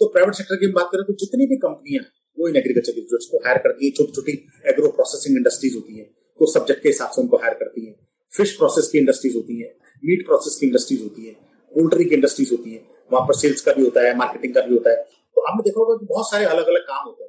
तो 0.00 0.06
प्राइवेट 0.08 0.34
सेक्टर 0.34 0.56
की 0.56 0.66
बात 0.72 0.88
करें 0.92 1.04
तो 1.04 1.12
जितनी 1.16 1.46
भी 1.46 1.56
कंपनियाँ 1.58 2.04
वो 2.38 2.48
इन 2.48 2.56
एग्रीकल्चर 2.56 2.92
ग्रेजुएट्स 2.92 3.26
को 3.26 3.38
हायर 3.38 3.58
करती 3.58 3.86
है। 3.86 3.90
छोटी 3.90 4.12
छोटी 4.12 4.32
एग्रो 4.66 4.88
प्रोसेसिंग 4.90 5.36
इंडस्ट्रीज़ 5.36 5.74
होती 5.74 5.98
है 5.98 6.04
तो 6.38 6.46
सब्जेक्ट 6.52 6.82
के 6.82 6.88
हिसाब 6.88 7.10
से 7.10 7.22
उनको 7.22 7.36
हायर 7.36 7.54
करती 7.54 7.86
है। 7.86 7.94
फ़िश 8.32 8.52
प्रोसेस 8.56 8.88
की 8.92 8.98
इंडस्ट्रीज़ 8.98 9.36
होती 9.36 9.60
है 9.60 9.68
मीट 10.02 10.26
प्रोसेस 10.26 10.56
की 10.60 10.66
इंडस्ट्रीज़ 10.66 11.02
होती 11.02 11.26
है 11.26 11.32
पोल्ट्री 11.72 12.04
की 12.04 12.14
इंडस्ट्रीज़ 12.14 12.50
होती 12.50 12.72
है। 12.72 12.82
वहाँ 13.10 13.26
पर 13.28 13.34
सेल्स 13.34 13.60
का 13.60 13.72
भी 13.72 13.82
होता 13.84 14.06
है 14.06 14.16
मार्केटिंग 14.16 14.54
का 14.54 14.60
भी 14.60 14.74
होता 14.74 14.90
है। 14.90 14.96
तो 15.36 15.40
आपने 15.42 15.62
देखा 15.62 15.80
होगा 15.80 15.96
कि 15.96 16.06
बहुत 16.06 16.30
सारे 16.30 16.44
अलग 16.46 16.66
अलग 16.66 16.82
काम 16.82 17.04
होते 17.06 17.24
हैं। 17.24 17.27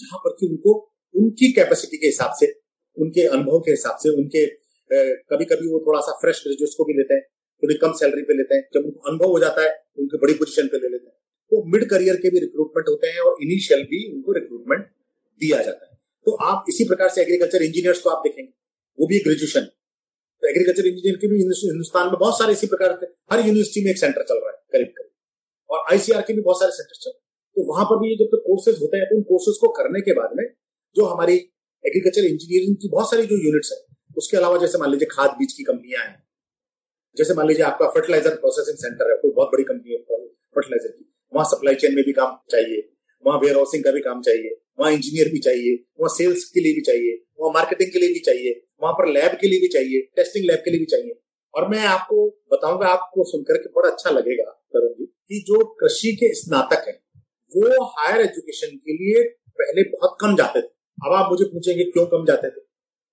जहाँ 0.00 0.18
पर 0.18 0.36
कि 0.40 0.46
उनको, 0.46 0.72
उनकी 1.14 1.52
कैपेसिटी 1.52 1.96
के 1.96 2.06
हिसाब 2.06 2.32
से, 2.40 2.46
उनके 2.96 3.26
अनुभव 3.28 3.60
के 3.60 3.70
हिसाब 3.70 3.96
से, 4.02 4.08
उनके 4.10 4.46
कभी 5.30 5.44
कभी 5.44 5.68
वो 5.68 5.78
थोड़ा 5.86 6.00
सा 6.00 6.12
फ्रेश 6.20 6.42
ग्रेजुएट्स 6.44 6.74
को 6.74 6.84
भी 6.84 6.94
लेते 6.94 7.14
हैं, 7.14 7.22
थोड़ी 7.62 7.74
कम 7.76 7.92
सैलरी 7.92 8.22
पे 8.22 8.36
लेते 8.36 8.54
हैं। 8.54 8.68
जब 8.74 8.84
उनको 8.84 9.10
अनुभव 9.10 9.28
हो 9.28 9.38
जाता 9.40 9.62
है, 9.62 9.70
उनके 9.98 10.18
बड़ी 10.18 10.34
पोजीशन 10.34 10.66
पे 10.66 10.78
ले 10.78 10.88
लेते 10.88 11.06
हैं। 11.06 11.16
तो 11.52 11.62
मिड 11.72 11.88
करियर 11.90 12.16
के 12.16 12.30
भी 12.30 12.40
रिक्रूटमेंट 12.40 12.88
होते 12.88 13.06
हैं 13.06 13.20
और 13.20 13.36
इनिशियल 13.42 13.82
भी 13.84 14.00
उनको 14.12 14.32
रिक्रूटमेंट 14.32 14.84
दिया 15.40 15.62
जाता 15.62 15.86
है। 15.86 15.98
तो 16.26 16.34
आप 16.44 16.64
इसी 16.68 16.84
प्रकार 16.84 17.08
से 17.08 17.22
एग्रीकल्चर 17.22 17.62
इंजीनियर्स 17.62 18.00
को 18.00 18.10
आप 18.10 18.22
देखेंगे। 18.24 18.52
वो 18.98 19.06
भी 19.06 19.18
ग्रेजुएशन 19.20 19.60
तो 20.42 20.48
एग्रीकल्चर 20.48 20.86
इंजीनियर 20.86 21.16
के 21.16 21.28
भी 21.28 21.38
हिंदुस्तान 21.38 22.06
में 22.06 22.18
बहुत 22.18 22.38
सारे 22.38 22.52
इसी 22.52 22.66
प्रकार 22.66 22.92
के, 22.94 23.06
हर 23.32 23.46
यूनिवर्सिटी 23.46 23.84
में 23.84 23.90
एक 23.90 23.98
सेंटर 23.98 24.22
चल 24.22 24.34
रहा 24.34 24.50
है 24.50 24.56
करीब 24.72 24.88
करीब 24.88 25.10
और 25.70 25.84
आईसीआर 25.92 26.22
के 26.22 26.32
भी 26.32 26.42
बहुत 26.42 26.60
सारे 26.60 26.72
सेंटर 26.72 26.94
चल 26.94 27.10
रहे 27.10 27.16
हैं। 27.16 27.23
तो 27.56 27.64
वहाँ 27.64 27.84
पर 27.84 27.98
भी 27.98 28.08
ये 28.10 28.16
जब 28.16 28.30
तक 28.30 28.42
कोर्सेज 28.46 28.78
होते 28.82 28.96
हैं 28.96 29.06
तो 29.06 29.16
उन 29.16 29.22
कोर्सेज 29.22 29.58
को 29.60 29.68
करने 29.72 30.00
के 30.00 30.12
बाद 30.12 30.30
में 30.36 30.44
जो 30.96 31.04
हमारी 31.04 31.34
एग्रीकल्चर 31.84 32.24
इंजीनियरिंग 32.24 32.76
की 32.76 32.88
बहुत 32.88 33.10
सारी 33.10 33.26
जो 33.26 33.36
यूनिट्स 33.44 33.72
है, 33.72 33.78
उसके 34.16 34.36
अलावा 34.36 34.58
जैसे 34.58 34.78
मान 34.78 34.90
लीजिए 34.90 35.08
खाद 35.10 35.36
बीज 35.38 35.52
की 35.52 35.64
कंपनियाँ 35.64 36.04
हैं, 36.04 36.22
जैसे 37.16 37.34
मान 37.34 37.48
लीजिए 37.48 37.64
आपका 37.64 37.88
फर्टिलाइज़र 37.88 38.34
प्रोसेसिंग 38.36 38.76
सेंटर 38.76 39.10
है, 39.10 39.16
कोई 39.16 39.30
बहुत 39.30 39.48
बड़ी 39.48 39.64
कंपनी 39.64 39.92
है 39.92 39.98
फर्टिलाइज़र 40.56 40.88
की, 40.88 41.04
वहाँ 41.32 41.44
सप्लाई 41.44 41.74
चेन 41.74 41.94
में 41.94 42.04
भी 42.04 42.12
काम 42.12 42.36
चाहिए, 42.50 42.88
वहाँ 43.24 43.38
वेयर 43.40 43.56
हाउसिंग 43.56 43.84
का 43.84 43.90
भी 43.90 44.00
काम 44.00 44.22
चाहिए, 44.22 44.56
वहाँ 44.80 44.92
इंजीनियर 44.92 45.28
भी 45.28 45.38
चाहिए, 45.38 45.74
वहाँ 46.00 46.14
सेल्स 46.16 46.44
के 46.44 46.60
लिए 46.60 46.74
भी 46.74 46.80
चाहिए, 46.80 47.20
वहाँ 47.40 47.52
मार्केटिंग 47.54 47.92
के 47.92 47.98
लिए 47.98 48.12
भी 48.12 48.20
चाहिए, 48.20 48.60
वहाँ 48.82 48.94
पर 48.94 49.08
लैब 49.08 49.38
के 49.40 49.48
लिए 49.48 49.60
भी 49.60 49.68
चाहिए 49.68 50.00
टेस्टिंग 50.16 50.44
लैब 50.44 50.62
के 50.64 50.70
लिए 50.70 50.80
भी 50.80 50.86
चाहिए। 50.86 51.20
और 51.54 51.68
मैं 51.68 51.84
आपको 51.86 52.26
बताऊँगा, 52.52 52.86
आपको 52.86 53.24
सुनकर 53.24 53.56
के 53.56 53.68
बड़ा 53.68 53.88
अच्छा 53.88 54.10
लगेगा, 54.10 54.50
तरुण 54.72 54.92
जी, 54.94 55.04
कि 55.04 55.44
जो 55.46 55.64
कृषि 55.80 56.12
के 56.12 56.34
स्नातक 56.34 56.88
हैं 56.88 56.98
वो 57.54 57.84
हायर 57.86 58.20
एजुकेशन 58.20 58.76
के 58.78 58.92
लिए 58.94 59.22
पहले 59.58 59.82
बहुत 59.90 60.16
कम 60.20 60.36
जाते 60.36 60.60
थे। 60.60 60.66
अब 60.98 61.12
आप 61.14 61.30
मुझे 61.30 61.44
पूछेंगे 61.46 61.84
क्यों 61.84 62.06
कम 62.08 62.24
जाते 62.26 62.48
थे? 62.48 62.62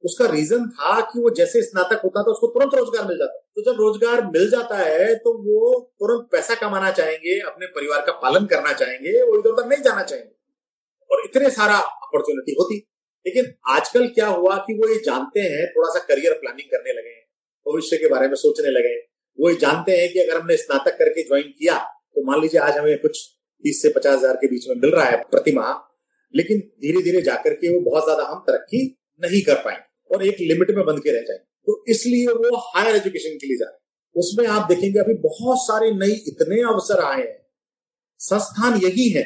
उसका 0.03 0.25
रीजन 0.27 0.65
था 0.69 0.99
कि 1.03 1.19
वो 1.19 1.29
जैसे 1.31 1.61
स्नातक 1.61 2.01
होता 2.03 2.21
था, 2.21 2.31
उसको 2.31 2.47
तुरंत 2.49 2.75
रोज़गार 2.75 3.07
मिल 3.07 3.17
जाता। 3.17 3.39
तो 3.55 3.61
जब 3.63 3.79
रोज़गार 3.79 4.25
मिल 4.27 4.49
जाता 4.49 4.77
है 4.77 5.15
तो 5.15 5.33
वो 5.39 5.79
तुरंत 5.99 6.27
पैसा 6.31 6.55
कमाना 6.57 6.91
चाहेंगे, 6.91 7.39
अपने 7.41 7.67
परिवार 7.69 8.01
का 8.01 8.11
पालन 8.21 8.45
करना 8.45 8.73
चाहेंगे, 8.73 9.21
वो 9.21 9.37
इधर 9.39 9.49
उधर 9.49 9.67
नहीं 9.67 9.81
जाना 9.81 10.03
चाहेंगे। 10.03 10.31
और 11.09 11.23
इतने 11.25 11.49
सारा 11.51 11.77
अपॉर्चुनिटी 11.77 12.55
होती। 12.59 12.77
लेकिन 13.25 13.53
आजकल 13.69 14.07
क्या 14.09 14.27
हुआ 14.29 14.55
कि 14.59 14.73
वो 14.73 14.87
ये 14.89 14.95
जानते 15.05 15.39
हैं, 15.41 15.65
थोड़ा 15.67 15.89
सा 15.89 15.99
करियर 16.05 16.33
प्लानिंग 16.35 16.69
करने 16.69 16.93
लगे 16.93 17.09
हैं, 17.09 17.25
भविष्य 17.65 17.97
के 17.97 18.07
बारे 18.09 18.27
में 18.27 18.35
सोचने 18.37 18.71
लगे 18.71 18.89
हैं। 18.89 19.01
वो 19.37 19.49
ये 19.49 19.55
जानते 19.57 19.97
हैं 19.97 20.11
कि 20.13 20.19
अगर 20.19 20.39
हमने 20.39 20.57
स्नातक 20.57 20.97
करके 20.97 21.23
ज्वाइन 21.23 21.43
किया 21.49 21.77
तो 22.15 22.23
मान 22.23 22.41
लीजिए 22.41 22.59
आज 22.61 22.77
हमें 22.77 22.97
कुछ 22.99 23.19
तीस 23.63 23.81
से 23.81 23.89
पचास 23.89 24.17
हज़ार 24.17 24.35
के 24.35 24.47
बीच 24.47 24.67
में 24.69 24.75
मिल 24.75 24.91
रहा 24.91 25.05
है 25.05 25.17
प्रति 25.31 25.51
माह 25.51 25.71
लेकिन 26.33 26.59
धीरे 26.81 27.01
धीरे 27.03 27.21
जाकर 27.21 27.53
के 27.53 27.69
वो 27.69 27.79
बहुत 27.81 28.03
ज़्यादा 28.03 28.23
हम 28.23 28.43
तरक्की 28.47 28.81
नहीं 29.21 29.41
कर 29.41 29.55
पाएँगे 29.63 30.15
और 30.15 30.25
एक 30.27 30.37
लिमिट 30.41 30.71
में 30.71 30.85
बंद 30.85 30.99
के 30.99 31.11
रह 31.11 31.21
जाएँगे। 31.21 31.43
तो 31.67 31.83
इसलिए 31.89 32.25
वो 32.27 32.57
हायर 32.67 32.95
एजुकेशन 32.95 33.37
के 33.37 33.47
लिए 33.47 33.57
जा 33.57 33.65
रहे 33.65 33.73
हैं। 33.73 33.79
उसमें 34.15 34.47
आप 34.47 34.67
देखेंगे 34.69 34.99
अभी 34.99 35.13
बहुत 35.21 35.59
सारे 35.61 35.91
नई 35.91 36.13
इतने 36.27 36.61
अवसर 36.69 37.03
आए 37.03 37.21
हैं। 37.21 37.37
संस्थान 38.19 38.79
यही 38.81 39.07
है, 39.09 39.23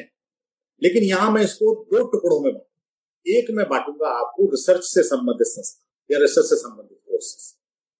लेकिन 0.82 1.02
यहाँ 1.02 1.30
मैं 1.30 1.42
इसको 1.42 1.74
दो 1.92 2.02
टुकड़ों 2.06 2.40
में 2.40 2.52
बांटू 2.52 3.34
एक 3.36 3.50
मैं 3.50 3.66
बांटूँगा 3.68 4.08
आपको 4.18 4.50
रिसर्च 4.50 4.84
से 4.84 5.02
संबंधित 5.04 5.46
संस्थान 5.46 6.14
या 6.14 6.18
रिसर्च 6.20 6.46
से 6.46 6.56
संबंधित 6.56 6.98
कोर्सेस 7.08 7.54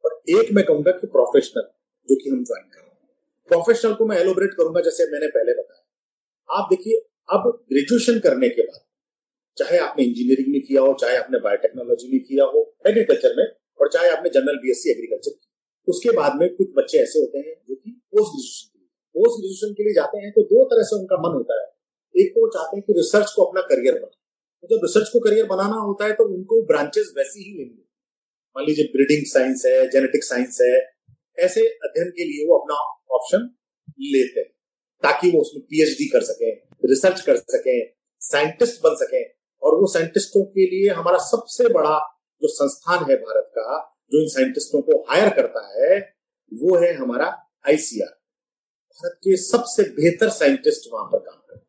और 0.04 0.20
एक 0.30 0.52
मैं 0.52 0.64
कहूँगा 0.64 0.92
कि 0.92 1.06
प्रोफेशनल 1.06 1.68
जो 2.08 2.16
कि 2.16 2.30
हम 2.30 2.44
ज्वाइन 2.44 2.68
कर 2.68 2.80
रहे 2.80 2.90
हैं। 2.90 3.48
प्रोफेशनल 3.48 3.94
को 3.94 4.06
मैं 4.06 4.16
एलोबरेट 4.18 4.54
करूँगा, 4.54 4.80
जैसे 4.80 5.10
मैंने 5.12 5.26
पहले 5.28 5.52
बताया। 5.52 5.75
आप 6.48 6.66
देखिए, 6.70 6.96
अब 7.28 7.46
ग्रेजुएशन 7.72 8.18
करने 8.20 8.48
के 8.48 8.62
बाद, 8.62 8.80
चाहे 9.56 9.78
आपने 9.80 10.04
इंजीनियरिंग 10.04 10.52
में 10.52 10.60
किया 10.62 10.80
हो, 10.82 10.92
चाहे 11.00 11.16
आपने 11.16 11.38
बायोटेक्नोलॉजी 11.40 12.10
में 12.12 12.20
किया 12.22 12.44
हो 12.46 12.60
एग्रीकल्चर 12.86 13.34
में, 13.36 13.46
और 13.80 13.90
चाहे 13.92 14.10
आपने 14.10 14.30
जनरल 14.30 14.56
बीएससी 14.58 14.90
एग्रीकल्चर 14.90 15.30
की, 15.30 15.46
उसके 15.88 16.10
बाद 16.16 16.36
में 16.40 16.48
कुछ 16.56 16.68
बच्चे 16.76 16.98
ऐसे 16.98 17.18
होते 17.18 17.38
हैं 17.38 17.54
जो 17.68 17.74
कि 17.74 17.90
पोस्ट 18.12 18.32
ग्रेजुएशन 18.32 18.68
के 18.72 18.78
लिए 18.78 18.88
पोस्ट 19.14 19.40
ग्रेजुएशन 19.40 19.72
के 19.72 19.84
लिए 19.84 19.94
जाते 19.94 20.18
हैं 20.18 20.30
तो 20.32 20.42
दो 20.44 20.64
तरह 20.64 20.82
से 20.82 20.96
उनका 20.96 21.16
मन 21.18 21.34
होता 21.34 21.60
है। 21.60 21.66
एक 22.14 22.30
तो 22.34 22.40
वो 22.40 22.48
चाहते 22.50 22.76
हैं 22.76 22.84
कि 22.86 22.92
रिसर्च 22.92 23.32
को 23.36 23.44
अपना 23.44 23.62
करियर 23.68 23.94
बनाए। 23.94 24.16
तो 24.62 24.68
जब 24.68 24.84
रिसर्च 24.84 25.08
को 25.12 25.20
करियर 25.20 25.46
बनाना 25.46 25.80
होता 25.80 26.06
है 26.06 26.12
तो 26.14 26.24
उनको 26.34 26.62
ब्रांचेस 26.66 27.12
वैसी 27.16 27.42
ही 27.42 27.52
लेनी 27.58 27.82
मान 28.56 28.64
लीजिए 28.66 28.84
ब्रीडिंग 28.92 29.24
साइंस 29.26 29.62
है 29.66 29.88
जेनेटिक 29.90 30.24
साइंस 30.24 30.58
है, 30.62 30.74
ऐसे 31.38 31.66
अध्ययन 31.84 32.10
के 32.10 32.24
लिए 32.24 32.46
वो 32.48 32.58
अपना 32.58 32.76
ऑप्शन 33.16 33.48
लेते 34.06 34.40
हैं। 34.40 34.50
ताकि 35.02 35.30
वो 35.30 35.40
उसमें 35.40 35.64
पीएचडी 35.64 36.08
कर 36.08 36.22
सके 36.22 36.50
रिसर्च 36.88 37.20
कर 37.20 37.36
सके 37.36 37.86
साइंटिस्ट 38.20 38.80
बन 38.82 38.94
सके। 38.94 39.24
और 39.62 39.80
वो 39.80 39.86
साइंटिस्टों 39.86 40.44
के 40.44 40.66
लिए 40.66 40.90
हमारा 40.90 41.18
सबसे 41.18 41.68
बड़ा 41.68 41.98
जो 42.42 42.48
संस्थान 42.48 43.10
है 43.10 43.16
भारत 43.16 43.50
का, 43.50 43.98
जो 44.12 44.22
इन 44.22 44.28
साइंटिस्टों 44.28 44.82
को 44.82 45.06
हायर 45.10 45.28
करता 45.28 45.62
है, 45.76 46.00
वो 46.54 46.76
है 46.76 46.94
हमारा 46.94 47.26
आईसीआर 47.68 48.08
भारत 48.90 49.14
के 49.14 49.36
सबसे 49.36 49.82
बेहतर 49.82 50.28
साइंटिस्ट 50.28 50.90
वहाँ 50.92 51.06
पर 51.06 51.18
काम 51.18 51.36
करते 51.36 51.58
हैं। 51.58 51.66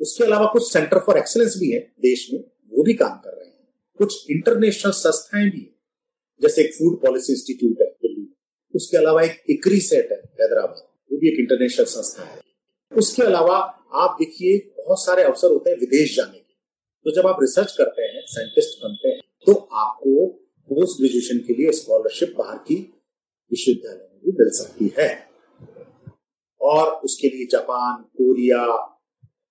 उसके 0.00 0.24
अलावा 0.24 0.46
कुछ 0.52 0.72
सेंटर 0.72 0.98
फॉर 0.98 1.18
एक्सलेंस 1.18 1.54
भी 1.58 1.70
है 1.70 1.80
देश 1.80 2.30
में, 2.32 2.40
वो 2.72 2.82
भी 2.82 2.94
काम 2.94 3.18
कर 3.18 3.30
रहे 3.30 3.48
हैं। 3.48 3.68
कुछ 3.98 4.30
इंटरनेशनल 4.30 4.92
संस्थाएँ 4.92 5.50
भी 5.50 5.60
है, 5.60 5.74
जैसे 6.42 6.62
एक 6.62 6.74
फ़ूड 6.74 7.02
पॉलिसी 7.02 7.32
इंस्टीट्यूट 7.32 7.80
है 7.80 7.86
दिल्ली 7.86 8.20
में। 8.20 8.34
उसके 8.74 8.96
अलावा 8.96 9.22
एक 9.22 9.42
इक्री 9.50 9.80
सेट 9.80 10.12
है 10.12 10.18
हैदराबाद, 10.18 10.88
वो 11.12 11.18
भी 11.18 11.28
एक 11.28 11.38
इंटरनेशनल 11.38 11.86
संस्था 11.86 12.22
है। 12.22 12.49
उसके 12.92 13.22
अलावा 13.22 13.56
आप 13.94 14.16
देखिए, 14.18 14.58
बहुत 14.78 15.04
सारे 15.04 15.22
अवसर 15.22 15.50
होते 15.50 15.70
हैं 15.70 15.76
विदेश 15.78 16.16
जाने 16.16 16.38
के। 16.38 16.54
तो 17.06 17.14
जब 17.16 17.26
आप 17.26 17.36
रिसर्च 17.40 17.74
करते 17.78 18.02
हैं 18.04 18.22
साइंटिस्ट 18.26 18.78
बनते 18.84 19.08
हैं 19.08 19.20
तो 19.46 19.52
आपको 19.52 20.26
पोस्ट 20.70 20.98
ग्रेजुएशन 20.98 21.38
के 21.46 21.54
लिए 21.54 21.72
स्कॉलरशिप 21.72 22.34
बाहर 22.38 22.56
की 22.58 22.74
विश्वविद्यालय 23.52 24.08
में 24.12 24.20
भी 24.24 24.32
मिल 24.32 24.50
सकती 24.54 24.92
है। 24.98 25.08
और 26.60 26.90
उसके 27.04 27.28
लिए 27.28 27.46
जापान, 27.52 28.02
कोरिया, 28.16 28.64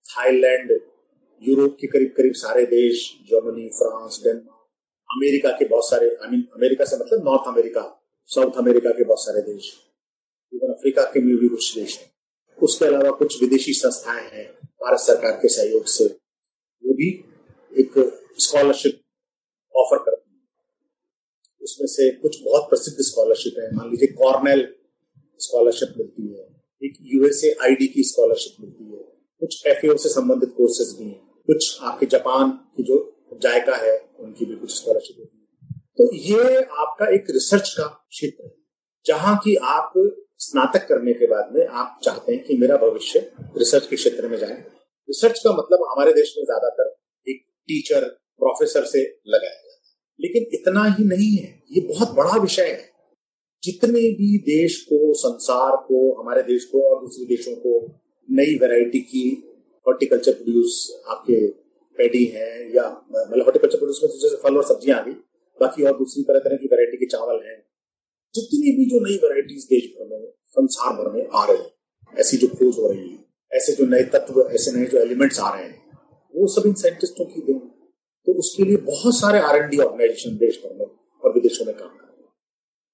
थाईलैंड, 0.05 0.71
यूरोप 1.41 1.77
के 1.81 1.87
करीब 1.87 2.13
करीब 2.17 2.33
सारे 2.35 2.65
देश, 2.67 3.09
जर्मनी, 3.31 3.67
फ्रांस, 3.69 4.21
डेनमार्क, 4.23 4.67
अमेरिका 5.09 5.51
के 5.51 5.65
बहुत 5.65 5.89
सारे 5.89 6.09
आई 6.09 6.29
मीन 6.31 6.43
अमेरिका 6.55 6.85
से 6.85 6.97
मतलब 6.97 7.25
नॉर्थ 7.25 7.47
अमेरिका, 7.47 7.83
साउथ 8.29 8.57
अमेरिका 8.57 8.89
के 8.89 9.03
बहुत 9.03 9.25
सारे 9.25 9.41
देश, 9.43 9.73
इवन 10.53 10.73
अफ्रीका 10.73 11.03
के 11.05 11.19
भी 11.21 11.47
कुछ 11.47 11.75
देश 11.77 11.97
हैं। 11.99 12.11
उसके 12.63 12.85
अलावा 12.85 13.11
कुछ 13.11 13.41
विदेशी 13.41 13.73
संस्थाएँ 13.73 14.29
हैं, 14.29 14.53
भारत 14.53 14.99
सरकार 14.99 15.31
के 15.31 15.47
सहयोग 15.47 15.85
से, 15.85 16.05
वो 16.83 16.93
भी 16.93 17.25
एक 17.79 17.91
स्कॉलरशिप 18.37 19.01
ऑफ़र 19.75 19.97
करती 19.97 20.31
है। 20.33 20.41
उसमें 21.61 21.87
से 21.87 22.11
कुछ 22.11 22.43
बहुत 22.43 22.69
प्रसिद्ध 22.69 22.97
स्कॉलरशिप 23.01 23.55
है, 23.59 23.75
मान 23.75 23.89
लीजिए 23.89 24.07
कॉर्नेल 24.07 24.75
स्कॉलरशिप 25.39 25.93
मिलती 25.97 26.27
है, 26.27 26.63
एक 26.83 26.93
यूएसए 27.01 27.55
आईडी 27.61 27.87
की 27.87 28.03
स्कॉलरशिप 28.03 28.61
मिलती 28.61 28.83
है, 28.83 29.03
कुछ 29.39 29.65
एफ़ 29.67 29.97
से 29.97 30.09
संबंधित 30.09 30.53
कोर्सेज 30.57 30.97
भी 30.99 31.03
हैं, 31.03 31.27
कुछ 31.47 31.77
आपके 31.81 32.05
जापान 32.05 32.49
की 32.49 32.83
जो 32.83 33.15
जायका 33.33 33.75
है, 33.75 34.09
उनकी 34.19 34.45
भी 34.45 34.55
कुछ 34.55 34.75
स्कॉलरशिप 34.75 35.15
होती 35.19 35.37
है। 35.37 35.79
तो 35.97 36.13
ये 36.15 36.63
आपका 36.63 37.15
एक 37.15 37.25
रिसर्च 37.29 37.73
का 37.77 37.83
क्षेत्र 37.83 38.45
है, 38.45 38.55
जहाँ 39.05 39.37
की 39.37 39.55
आप 39.55 39.93
स्नातक 40.39 40.87
करने 40.87 41.13
के 41.13 41.27
बाद 41.27 41.49
में 41.55 41.67
आप 41.67 41.99
चाहते 42.03 42.33
हैं 42.33 42.43
कि 42.43 42.57
मेरा 42.57 42.77
भविष्य 42.77 43.31
रिसर्च 43.57 43.87
के 43.87 43.95
क्षेत्र 43.95 44.27
में 44.27 44.37
जाए। 44.37 44.53
रिसर्च 45.09 45.39
का 45.39 45.51
मतलब 45.51 45.79
हमारे 45.91 46.13
देश 46.13 46.35
में 46.37 46.45
ज़्यादातर 46.45 46.95
एक 47.31 47.41
टीचर, 47.67 48.01
प्रोफेसर 48.37 48.85
से 48.85 49.01
लगाया 49.27 49.51
जाता 49.51 49.73
है। 49.73 49.79
लेकिन 50.21 50.45
इतना 50.53 50.85
ही 50.85 51.03
नहीं 51.03 51.37
है। 51.37 51.63
ये 51.71 51.81
बहुत 51.81 52.15
बड़ा 52.15 52.41
विषय 52.41 52.61
है। 52.61 52.89
जितने 53.63 53.99
भी 53.99 54.37
देश 54.37 54.81
को, 54.81 55.13
संसार 55.13 55.75
को, 55.75 56.21
हमारे 56.21 56.43
देश 56.43 56.65
को 56.65 56.89
और 56.89 57.01
दूसरे 57.01 57.25
देशों 57.25 57.55
को 57.55 57.99
नई 58.29 58.57
वैरायटी 58.57 58.99
की 58.99 59.43
हॉर्टिकल्चर 59.87 60.31
प्रोड्यूस 60.31 61.01
आपके 61.07 61.47
पेडी 61.97 62.25
है 62.25 62.75
या 62.75 63.05
मतलब 63.11 63.43
हॉर्टिकल्चर 63.43 63.77
प्रोड्यूस 63.77 63.99
में 64.03 64.09
जैसे 64.09 64.35
फल 64.35 64.57
और 64.57 64.63
सब्ज़ियाँ 64.63 64.99
आ 64.99 65.03
गई। 65.03 65.11
बाकी 65.61 65.83
और 65.83 65.97
दूसरी 65.97 66.23
तरह 66.23 66.39
तरह 66.39 66.57
की 66.57 66.67
वैरायटी 66.67 66.97
के 66.97 67.05
चावल 67.05 67.43
हैं। 67.45 67.68
जितनी 68.35 68.75
भी 68.75 68.85
जो 68.85 68.99
नई 68.99 69.15
वैरायटीज 69.15 69.63
देश 69.63 69.93
भर 69.99 70.21
में, 70.21 70.31
संसार 70.47 70.93
भर 70.93 71.11
में 71.11 71.27
आ 71.35 71.45
रहे 71.45 71.57
हैं, 71.57 71.73
ऐसी 72.19 72.37
जो 72.37 72.47
खोज 72.47 72.79
हो 72.79 72.89
रही 72.89 73.09
है, 73.09 73.25
ऐसे 73.53 73.73
जो 73.73 73.85
नए 73.85 74.03
तत्व, 74.03 74.49
ऐसे 74.51 74.71
नए 74.71 74.85
जो 74.85 74.97
एलिमेंट्स 74.97 75.39
आ 75.39 75.55
रहे 75.55 75.63
हैं, 75.63 75.97
वो 76.35 76.47
सब 76.47 76.63
इन 76.65 76.73
साइंटिस्टों 76.73 77.25
की 77.25 77.41
देन। 77.41 77.59
तो 78.25 78.33
उसके 78.33 78.63
लिए 78.63 78.77
बहुत 78.77 79.19
सारे 79.19 79.39
आर 79.39 79.55
एन 79.55 79.69
डी 79.69 79.77
ऑर्गेनाइजेशन 79.77 80.37
देश 80.37 80.61
भर 80.65 80.75
में 80.75 80.85
और 81.23 81.33
विदेशों 81.33 81.65
में 81.65 81.75
काम 81.75 81.87
कर 81.87 82.07
रहे 82.07 82.23
हैं। 82.23 82.29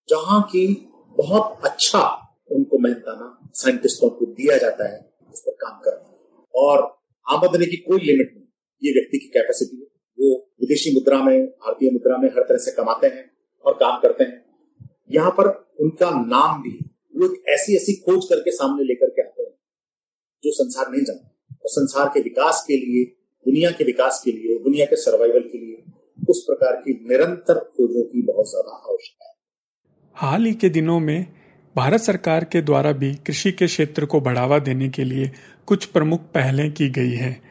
जहाँ 0.09 0.41
की 0.41 0.89
बहुत 1.17 1.65
अच्छा 1.65 2.33
उनको 2.51 2.77
मेहनताना 2.77 3.49
साइंटिस्टों 3.53 4.09
को 4.09 4.25
दिया 4.25 4.57
जाता 4.57 4.93
है, 4.93 5.13
उस 5.33 5.39
पर 5.39 5.51
काम 5.51 5.79
करना। 5.79 6.11
और 6.55 6.97
आमदनी 7.29 7.65
की 7.65 7.77
कोई 7.77 7.99
लिमिट 7.99 8.33
नहीं। 8.33 8.45
ये 8.83 8.91
व्यक्ति 8.91 9.17
की 9.17 9.27
कैपेसिटी 9.27 9.77
है। 9.77 9.87
वो 10.19 10.51
विदेशी 10.61 10.93
मुद्रा 10.93 11.23
में, 11.23 11.45
भारतीय 11.45 11.91
मुद्रा 11.91 12.17
में 12.17 12.29
हर 12.29 12.41
तरह 12.41 12.57
से 12.57 12.71
कमाते 12.71 13.07
हैं 13.07 13.31
और 13.65 13.73
काम 13.73 14.01
करते 14.01 14.23
हैं। 14.23 14.44
यहाँ 15.09 15.31
पर 15.31 15.47
उनका 15.79 16.09
नाम 16.09 16.61
भी 16.61 16.79
वो 17.15 17.25
एक 17.25 17.43
ऐसी 17.49 17.75
ऐसी 17.75 17.93
खोज 17.93 18.25
करके 18.25 18.51
सामने 18.51 18.83
लेकर 18.83 19.09
के 19.09 19.21
आते 19.21 19.43
हैं, 19.43 19.51
जो 20.43 20.51
संसार 20.51 20.91
नहीं 20.91 21.01
जानता। 21.01 21.27
और 21.51 21.69
संसार 21.69 22.07
के 22.07 22.19
विकास 22.19 22.63
के 22.67 22.77
लिए, 22.77 23.05
दुनिया 23.45 23.71
के 23.71 23.83
विकास 23.83 24.21
के 24.25 24.31
लिए, 24.31 24.57
दुनिया 24.59 24.85
के 24.85 24.95
सर्वाइवल 24.95 25.41
के 25.41 25.57
लिए, 25.57 25.83
उस 26.29 26.43
प्रकार 26.47 26.75
की 26.75 26.93
निरंतर 27.09 27.59
खोजों 27.59 28.03
की 28.03 28.21
बहुत 28.21 28.49
ज़्यादा 28.49 28.71
आवश्यकता 28.89 29.27
है। 29.27 29.33
हाल 30.15 30.45
ही 30.45 30.53
के 30.53 30.69
दिनों 30.69 30.99
में 30.99 31.25
भारत 31.75 32.01
सरकार 32.01 32.43
के 32.43 32.61
द्वारा 32.61 32.91
भी 32.91 33.15
कृषि 33.15 33.51
के 33.51 33.65
क्षेत्र 33.65 34.05
को 34.05 34.21
बढ़ावा 34.21 34.59
देने 34.59 34.89
के 34.89 35.03
लिए 35.03 35.31
कुछ 35.65 35.85
प्रमुख 35.85 36.21
पहलें 36.21 36.71
की 36.73 36.89
गई 36.89 37.11
हैं। 37.11 37.41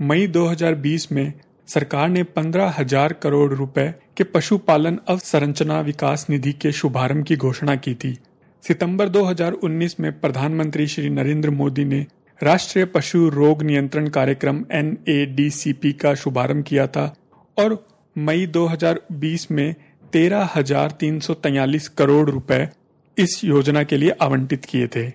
मई 0.00 0.26
2020 0.26 1.12
में 1.12 1.32
सरकार 1.68 2.08
ने 2.08 2.22
पंद्रह 2.22 2.74
हज़ार 2.78 3.12
करोड़ 3.12 3.52
रुपए 3.54 3.88
के 4.16 4.24
पशुपालन 4.24 4.98
अवसंरचना 5.08 5.80
विकास 5.80 6.26
निधि 6.30 6.52
के 6.52 6.72
शुभारंभ 6.72 7.24
की 7.24 7.36
घोषणा 7.36 7.76
की 7.76 7.94
थी। 7.94 8.16
सितंबर 8.64 9.08
2019 9.08 9.98
में 10.00 10.12
प्रधानमंत्री 10.20 10.86
श्री 10.86 11.10
नरेंद्र 11.10 11.50
मोदी 11.50 11.84
ने 11.84 12.06
राष्ट्रीय 12.40 12.84
पशु 12.84 13.28
रोग 13.28 13.62
नियंत्रण 13.62 14.08
कार्यक्रम 14.08 14.64
एनएडीसीपी 14.72 15.92
का 15.92 16.14
शुभारंभ 16.14 16.64
किया 16.64 16.86
था 16.86 17.14
और 17.56 17.76
मई 18.16 18.46
2020 18.46 19.50
में 19.50 19.74
तेरह 20.12 20.50
हज़ार 20.54 20.90
तीन 20.90 21.20
सौ 21.20 21.34
तैयलीस 21.34 21.88
करोड़ 21.88 22.28
रुपए 22.30 22.68
इस 23.16 23.40
योजना 23.44 23.82
के 23.82 23.96
लिए 23.96 24.10
आवंटित 24.20 24.64
किए 24.64 24.86
थे। 24.86 25.06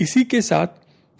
इसी 0.00 0.24
के 0.24 0.40
साथ 0.42 0.66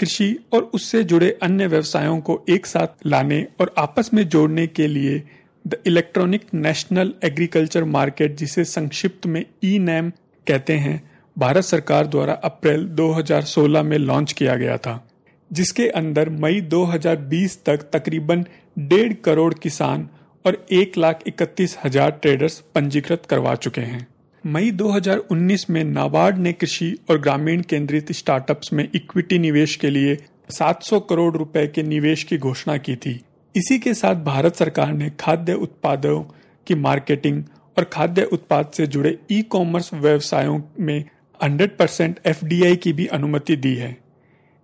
कृषि 0.00 0.36
और 0.52 0.70
उससे 0.74 1.02
जुड़े 1.04 1.30
अन्य 1.42 1.66
व्यवसायों 1.66 2.20
को 2.20 2.44
एक 2.48 2.66
साथ 2.66 3.06
लाने 3.06 3.46
और 3.60 3.74
आपस 3.78 4.10
में 4.14 4.28
जोड़ने 4.28 4.66
के 4.66 4.86
लिए 4.86 5.22
the 5.64 5.76
electronic 5.86 6.42
national 6.54 7.12
agriculture 7.24 7.84
market, 7.84 8.36
जिसे 8.36 8.64
संक्षिप्त 8.64 9.26
में 9.26 9.44
ई 9.64 9.78
नैम 9.78 10.10
कहते 10.46 10.72
हैं, 10.72 11.10
भारत 11.36 11.64
सरकार 11.64 12.06
द्वारा 12.06 12.32
अप्रैल 12.34 12.86
2016 12.88 13.82
में 13.82 13.98
लॉन्च 13.98 14.32
किया 14.32 14.54
गया 14.56 14.76
था, 14.76 15.08
जिसके 15.50 15.88
अंदर 15.88 16.28
मई 16.28 16.60
2020 16.60 17.58
तक 17.66 17.90
तकरीबन 17.92 18.44
डेढ़ 18.78 19.12
करोड़ 19.12 19.52
किसान 19.54 20.08
और 20.44 20.66
एक 20.72 20.98
लाख 20.98 21.20
इकतीस 21.26 21.76
हज़ार 21.84 22.10
ट्रेडर्स 22.10 22.58
पंजीकृत 22.74 23.26
करवा 23.26 23.54
चुके 23.54 23.80
हैं। 23.80 24.06
मई 24.46 24.70
2019 24.70 25.70
में 25.70 25.84
नाबार्ड 25.84 26.38
ने 26.38 26.52
कृषि 26.52 26.98
और 27.10 27.20
ग्रामीण 27.20 27.62
केंद्रित 27.62 28.12
स्टार्टअप्स 28.12 28.72
में 28.72 28.88
इक्विटी 28.94 29.38
निवेश 29.38 29.76
के 29.76 29.90
लिए 29.90 30.18
700 30.50 31.00
करोड़ 31.10 31.36
रुपए 31.36 31.66
के 31.66 31.82
निवेश 31.82 32.22
की 32.22 32.38
घोषणा 32.38 32.76
की 32.76 32.96
थी। 32.96 33.20
इसी 33.56 33.78
के 33.78 33.94
साथ 33.94 34.14
भारत 34.14 34.56
सरकार 34.56 34.92
ने 34.92 35.10
खाद्य 35.20 35.52
उत्पादों 35.52 36.20
की 36.66 36.74
मार्केटिंग 36.74 37.44
और 37.78 37.84
खाद्य 37.84 38.22
उत्पाद 38.22 38.70
से 38.74 38.86
जुड़े 38.86 39.18
ई 39.30 39.42
कॉमर्स 39.42 39.94
व्यवसायों 39.94 40.60
में 40.80 41.04
100 41.42 41.68
परसेंट 41.78 42.20
एफ़ 42.26 42.40
की 42.74 42.92
भी 42.92 43.06
अनुमति 43.06 43.56
दी 43.56 43.74
है। 43.74 43.98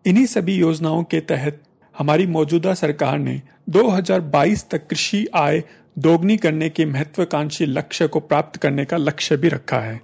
इन्हीं 0.06 0.26
सभी 0.26 0.54
योजनाओं 0.54 1.04
के 1.04 1.20
तहत 1.20 1.62
हमारी 1.98 2.26
मौजूदा 2.26 2.74
सरकार 2.74 3.18
ने 3.18 3.42
2022 3.70 4.70
तक 4.70 4.86
कृषि 4.86 5.26
आय 5.34 5.64
दोगुनी 5.96 6.36
करने 6.36 6.68
के 6.68 6.84
महत्वाकांक्षी 6.86 7.66
लक्ष्य 7.66 8.06
को 8.06 8.20
प्राप्त 8.20 8.56
करने 8.56 8.84
का 8.84 8.96
लक्ष्य 8.96 9.36
भी 9.36 9.48
रखा 9.48 9.78
है। 9.80 10.00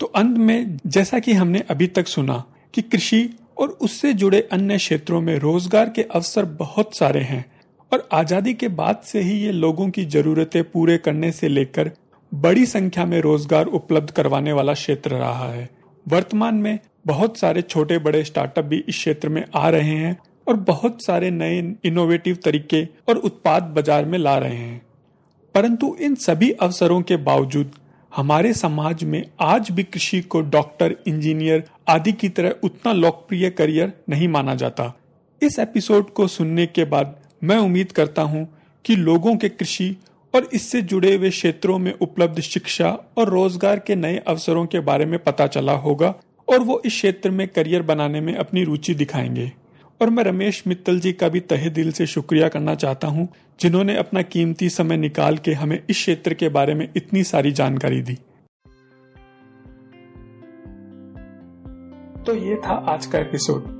तो 0.00 0.06
अंत 0.06 0.36
में, 0.38 0.78
जैसा 0.86 1.18
कि 1.18 1.32
हमने 1.32 1.64
अभी 1.70 1.86
तक 1.88 2.08
सुना 2.08 2.42
कि 2.74 2.82
कृषि 2.82 3.28
और 3.58 3.68
उससे 3.68 4.12
जुड़े 4.14 4.40
अन्य 4.52 4.76
क्षेत्रों 4.76 5.20
में 5.20 5.38
रोज़गार 5.38 5.88
के 5.90 6.02
अवसर 6.04 6.44
बहुत 6.56 6.96
सारे 6.96 7.20
हैं 7.20 7.44
और 7.92 8.08
आज़ादी 8.12 8.54
के 8.54 8.68
बाद 8.70 9.00
से 9.04 9.20
ही 9.20 9.38
ये 9.38 9.52
लोगों 9.52 9.88
की 9.90 10.04
जरूरतें 10.06 10.62
पूरे 10.64 10.96
करने 10.98 11.30
से 11.32 11.48
लेकर 11.48 11.90
बड़ी 12.32 12.66
संख्या 12.66 13.04
में 13.06 13.20
रोज़गार 13.20 13.66
उपलब्ध 13.68 14.10
करवाने 14.10 14.52
वाला 14.52 14.72
क्षेत्र 14.74 15.10
रहा 15.10 15.48
है। 15.48 15.68
वर्तमान 16.06 16.54
में 16.56 16.78
बहुत 17.06 17.38
सारे 17.38 17.62
छोटे 17.62 17.98
बड़े 17.98 18.22
स्टार्टअप 18.24 18.64
भी 18.64 18.78
इस 18.78 18.94
क्षेत्र 18.94 19.28
में 19.28 19.44
आ 19.54 19.68
रहे 19.68 19.94
हैं 19.94 20.16
और 20.46 20.56
बहुत 20.64 21.02
सारे 21.02 21.30
नए 21.30 21.58
इनोवेटिव 21.84 22.36
तरीके 22.44 22.84
और 23.08 23.16
उत्पाद 23.18 23.62
बाज़ार 23.74 24.04
में 24.04 24.18
ला 24.18 24.36
रहे 24.38 24.56
हैं। 24.56 24.80
परंतु 25.54 25.96
इन 26.00 26.14
सभी 26.14 26.50
अवसरों 26.50 27.02
के 27.02 27.16
बावजूद 27.16 27.70
हमारे 28.16 28.52
समाज 28.52 29.04
में 29.04 29.22
आज 29.40 29.70
भी 29.70 29.82
कृषि 29.82 30.20
को 30.20 30.40
डॉक्टर, 30.40 30.96
इंजीनियर 31.06 31.64
आदि 31.88 32.12
की 32.12 32.28
तरह 32.28 32.54
उतना 32.64 32.92
लोकप्रिय 32.92 33.50
करियर 33.50 33.92
नहीं 34.08 34.28
माना 34.28 34.54
जाता। 34.54 34.92
इस 35.42 35.58
एपिसोड 35.58 36.10
को 36.10 36.26
सुनने 36.26 36.66
के 36.66 36.84
बाद 36.84 37.16
मैं 37.44 37.56
उम्मीद 37.56 37.92
करता 37.92 38.22
हूँ 38.22 38.46
कि 38.84 38.96
लोगों 38.96 39.36
के 39.36 39.48
कृषि 39.48 39.96
और 40.34 40.48
इससे 40.52 40.82
जुड़े 40.82 41.14
हुए 41.14 41.30
क्षेत्रों 41.30 41.78
में 41.78 41.92
उपलब्ध 41.92 42.40
शिक्षा 42.40 42.98
और 43.18 43.28
रोज़गार 43.28 43.78
के 43.78 43.94
नए 43.94 44.16
अवसरों 44.16 44.66
के 44.66 44.80
बारे 44.80 45.06
में 45.06 45.18
पता 45.18 45.46
चला 45.46 45.72
होगा 45.72 46.14
और 46.48 46.58
वो 46.58 46.82
इस 46.86 46.92
क्षेत्र 46.92 47.30
में 47.30 47.48
करियर 47.48 47.82
बनाने 47.82 48.20
में 48.20 48.34
अपनी 48.34 48.64
रुचि 48.64 48.94
दिखाएँगे। 48.94 49.52
और 50.00 50.10
मैं 50.10 50.24
रमेश 50.24 50.64
मित्तल 50.66 51.00
जी 51.00 51.12
का 51.12 51.28
भी 51.28 51.40
तहे 51.40 51.70
दिल 51.70 51.92
से 51.92 52.06
शुक्रिया 52.06 52.48
करना 52.48 52.74
चाहता 52.74 53.08
हूँ 53.08 53.28
जिन्होंने 53.60 53.96
अपना 53.96 54.22
कीमती 54.22 54.68
समय 54.68 54.96
निकाल 54.96 55.38
के 55.38 55.52
हमें 55.52 55.82
इस 55.90 55.96
क्षेत्र 55.96 56.34
के 56.34 56.48
बारे 56.48 56.74
में 56.74 56.92
इतनी 56.96 57.24
सारी 57.24 57.52
जानकारी 57.52 58.02
दी। 58.02 58.18
तो 62.24 62.34
ये 62.34 62.56
था 62.56 62.84
आज 62.88 63.06
का 63.06 63.18
एपिसोड। 63.18 63.78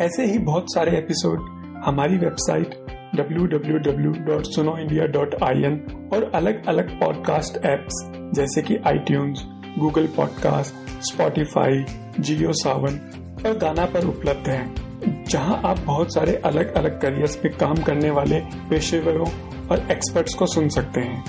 ऐसे 0.00 0.26
ही 0.26 0.38
बहुत 0.38 0.74
सारे 0.74 0.98
एपिसोड 0.98 1.40
हमारी 1.84 2.18
वेबसाइट 2.18 2.86
www.sunoindia.in 3.16 5.78
और 6.14 6.30
अलग 6.34 6.66
अलग 6.66 7.00
पॉडकास्ट 7.00 7.66
एप्स 7.66 8.12
जैसे 8.34 8.62
कि 8.62 8.76
iTunes, 8.76 9.44
Google 9.78 10.06
podcast 10.06 11.02
Spotify 11.02 11.84
Jio 12.20 12.52
Saavn 12.52 13.00
और 13.46 13.58
गाना 13.58 13.84
पर 13.84 14.06
उपलब्ध 14.06 14.48
है। 14.48 14.89
जहाँ 15.06 15.60
आप 15.64 15.78
बहुत 15.78 16.14
सारे 16.14 16.34
अलग 16.44 16.74
अलग 16.74 17.00
करियर्स 17.00 17.38
में 17.44 17.54
काम 17.54 17.76
करने 17.76 18.10
वाले 18.10 18.40
पेशेवरों 18.70 19.26
और 19.68 19.86
एक्सपर्ट्स 19.90 20.34
को 20.34 20.46
सुन 20.46 20.68
सकते 20.68 21.00
हैं। 21.00 21.24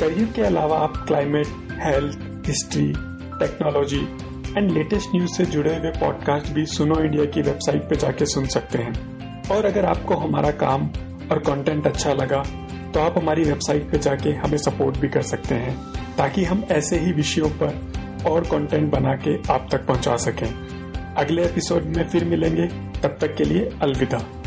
करियर 0.00 0.32
के 0.32 0.42
अलावा 0.42 0.78
आप 0.78 0.96
climate 0.96 1.46
health 1.78 2.46
history 2.46 2.92
technology 3.38 4.00
and 4.56 4.70
latest 4.70 5.08
news 5.14 5.32
से 5.32 5.44
जुड़े 5.44 5.76
हुए 5.76 5.90
पॉडकास्ट 5.90 6.52
भी 6.52 6.66
सुनो 6.66 7.00
इंडिया 7.00 7.24
की 7.24 7.42
वेबसाइट 7.42 7.82
पे 7.82 7.96
जाके 7.96 8.26
सुन 8.26 8.46
सकते 8.46 8.78
हैं। 8.78 9.48
और 9.48 9.64
अगर 9.64 9.84
आपको 9.84 10.14
हमारा 10.14 10.50
काम 10.50 10.86
और 11.32 11.38
कंटेंट 11.38 11.86
अच्छा 11.86 12.12
लगा 12.12 12.42
तो 12.94 13.00
आप 13.00 13.18
हमारी 13.18 13.42
वेबसाइट 13.42 13.90
पे 13.90 13.98
जाके 13.98 14.30
हमें 14.30 14.58
सपोर्ट 14.58 14.96
भी 14.96 15.08
कर 15.08 15.22
सकते 15.22 15.54
हैं, 15.54 15.76
ताकि 16.16 16.44
हम 16.44 16.64
ऐसे 16.70 16.98
ही 16.98 17.12
विषयों 17.12 17.48
पर 17.62 18.24
और 18.26 18.40
कंटेंट 18.40 18.90
बना 18.92 19.14
के 19.14 19.36
आप 19.52 19.68
तक 19.72 19.86
पहुँचा 19.86 20.16
सकें। 20.16 20.48
अगले 21.14 21.44
एपिसोड 21.44 21.84
में 21.84 22.08
फिर 22.08 22.24
मिलेंगे। 22.24 22.87
तब 23.02 23.18
तक 23.20 23.36
के 23.36 23.44
लिए 23.44 23.70
अलविदा। 23.82 24.37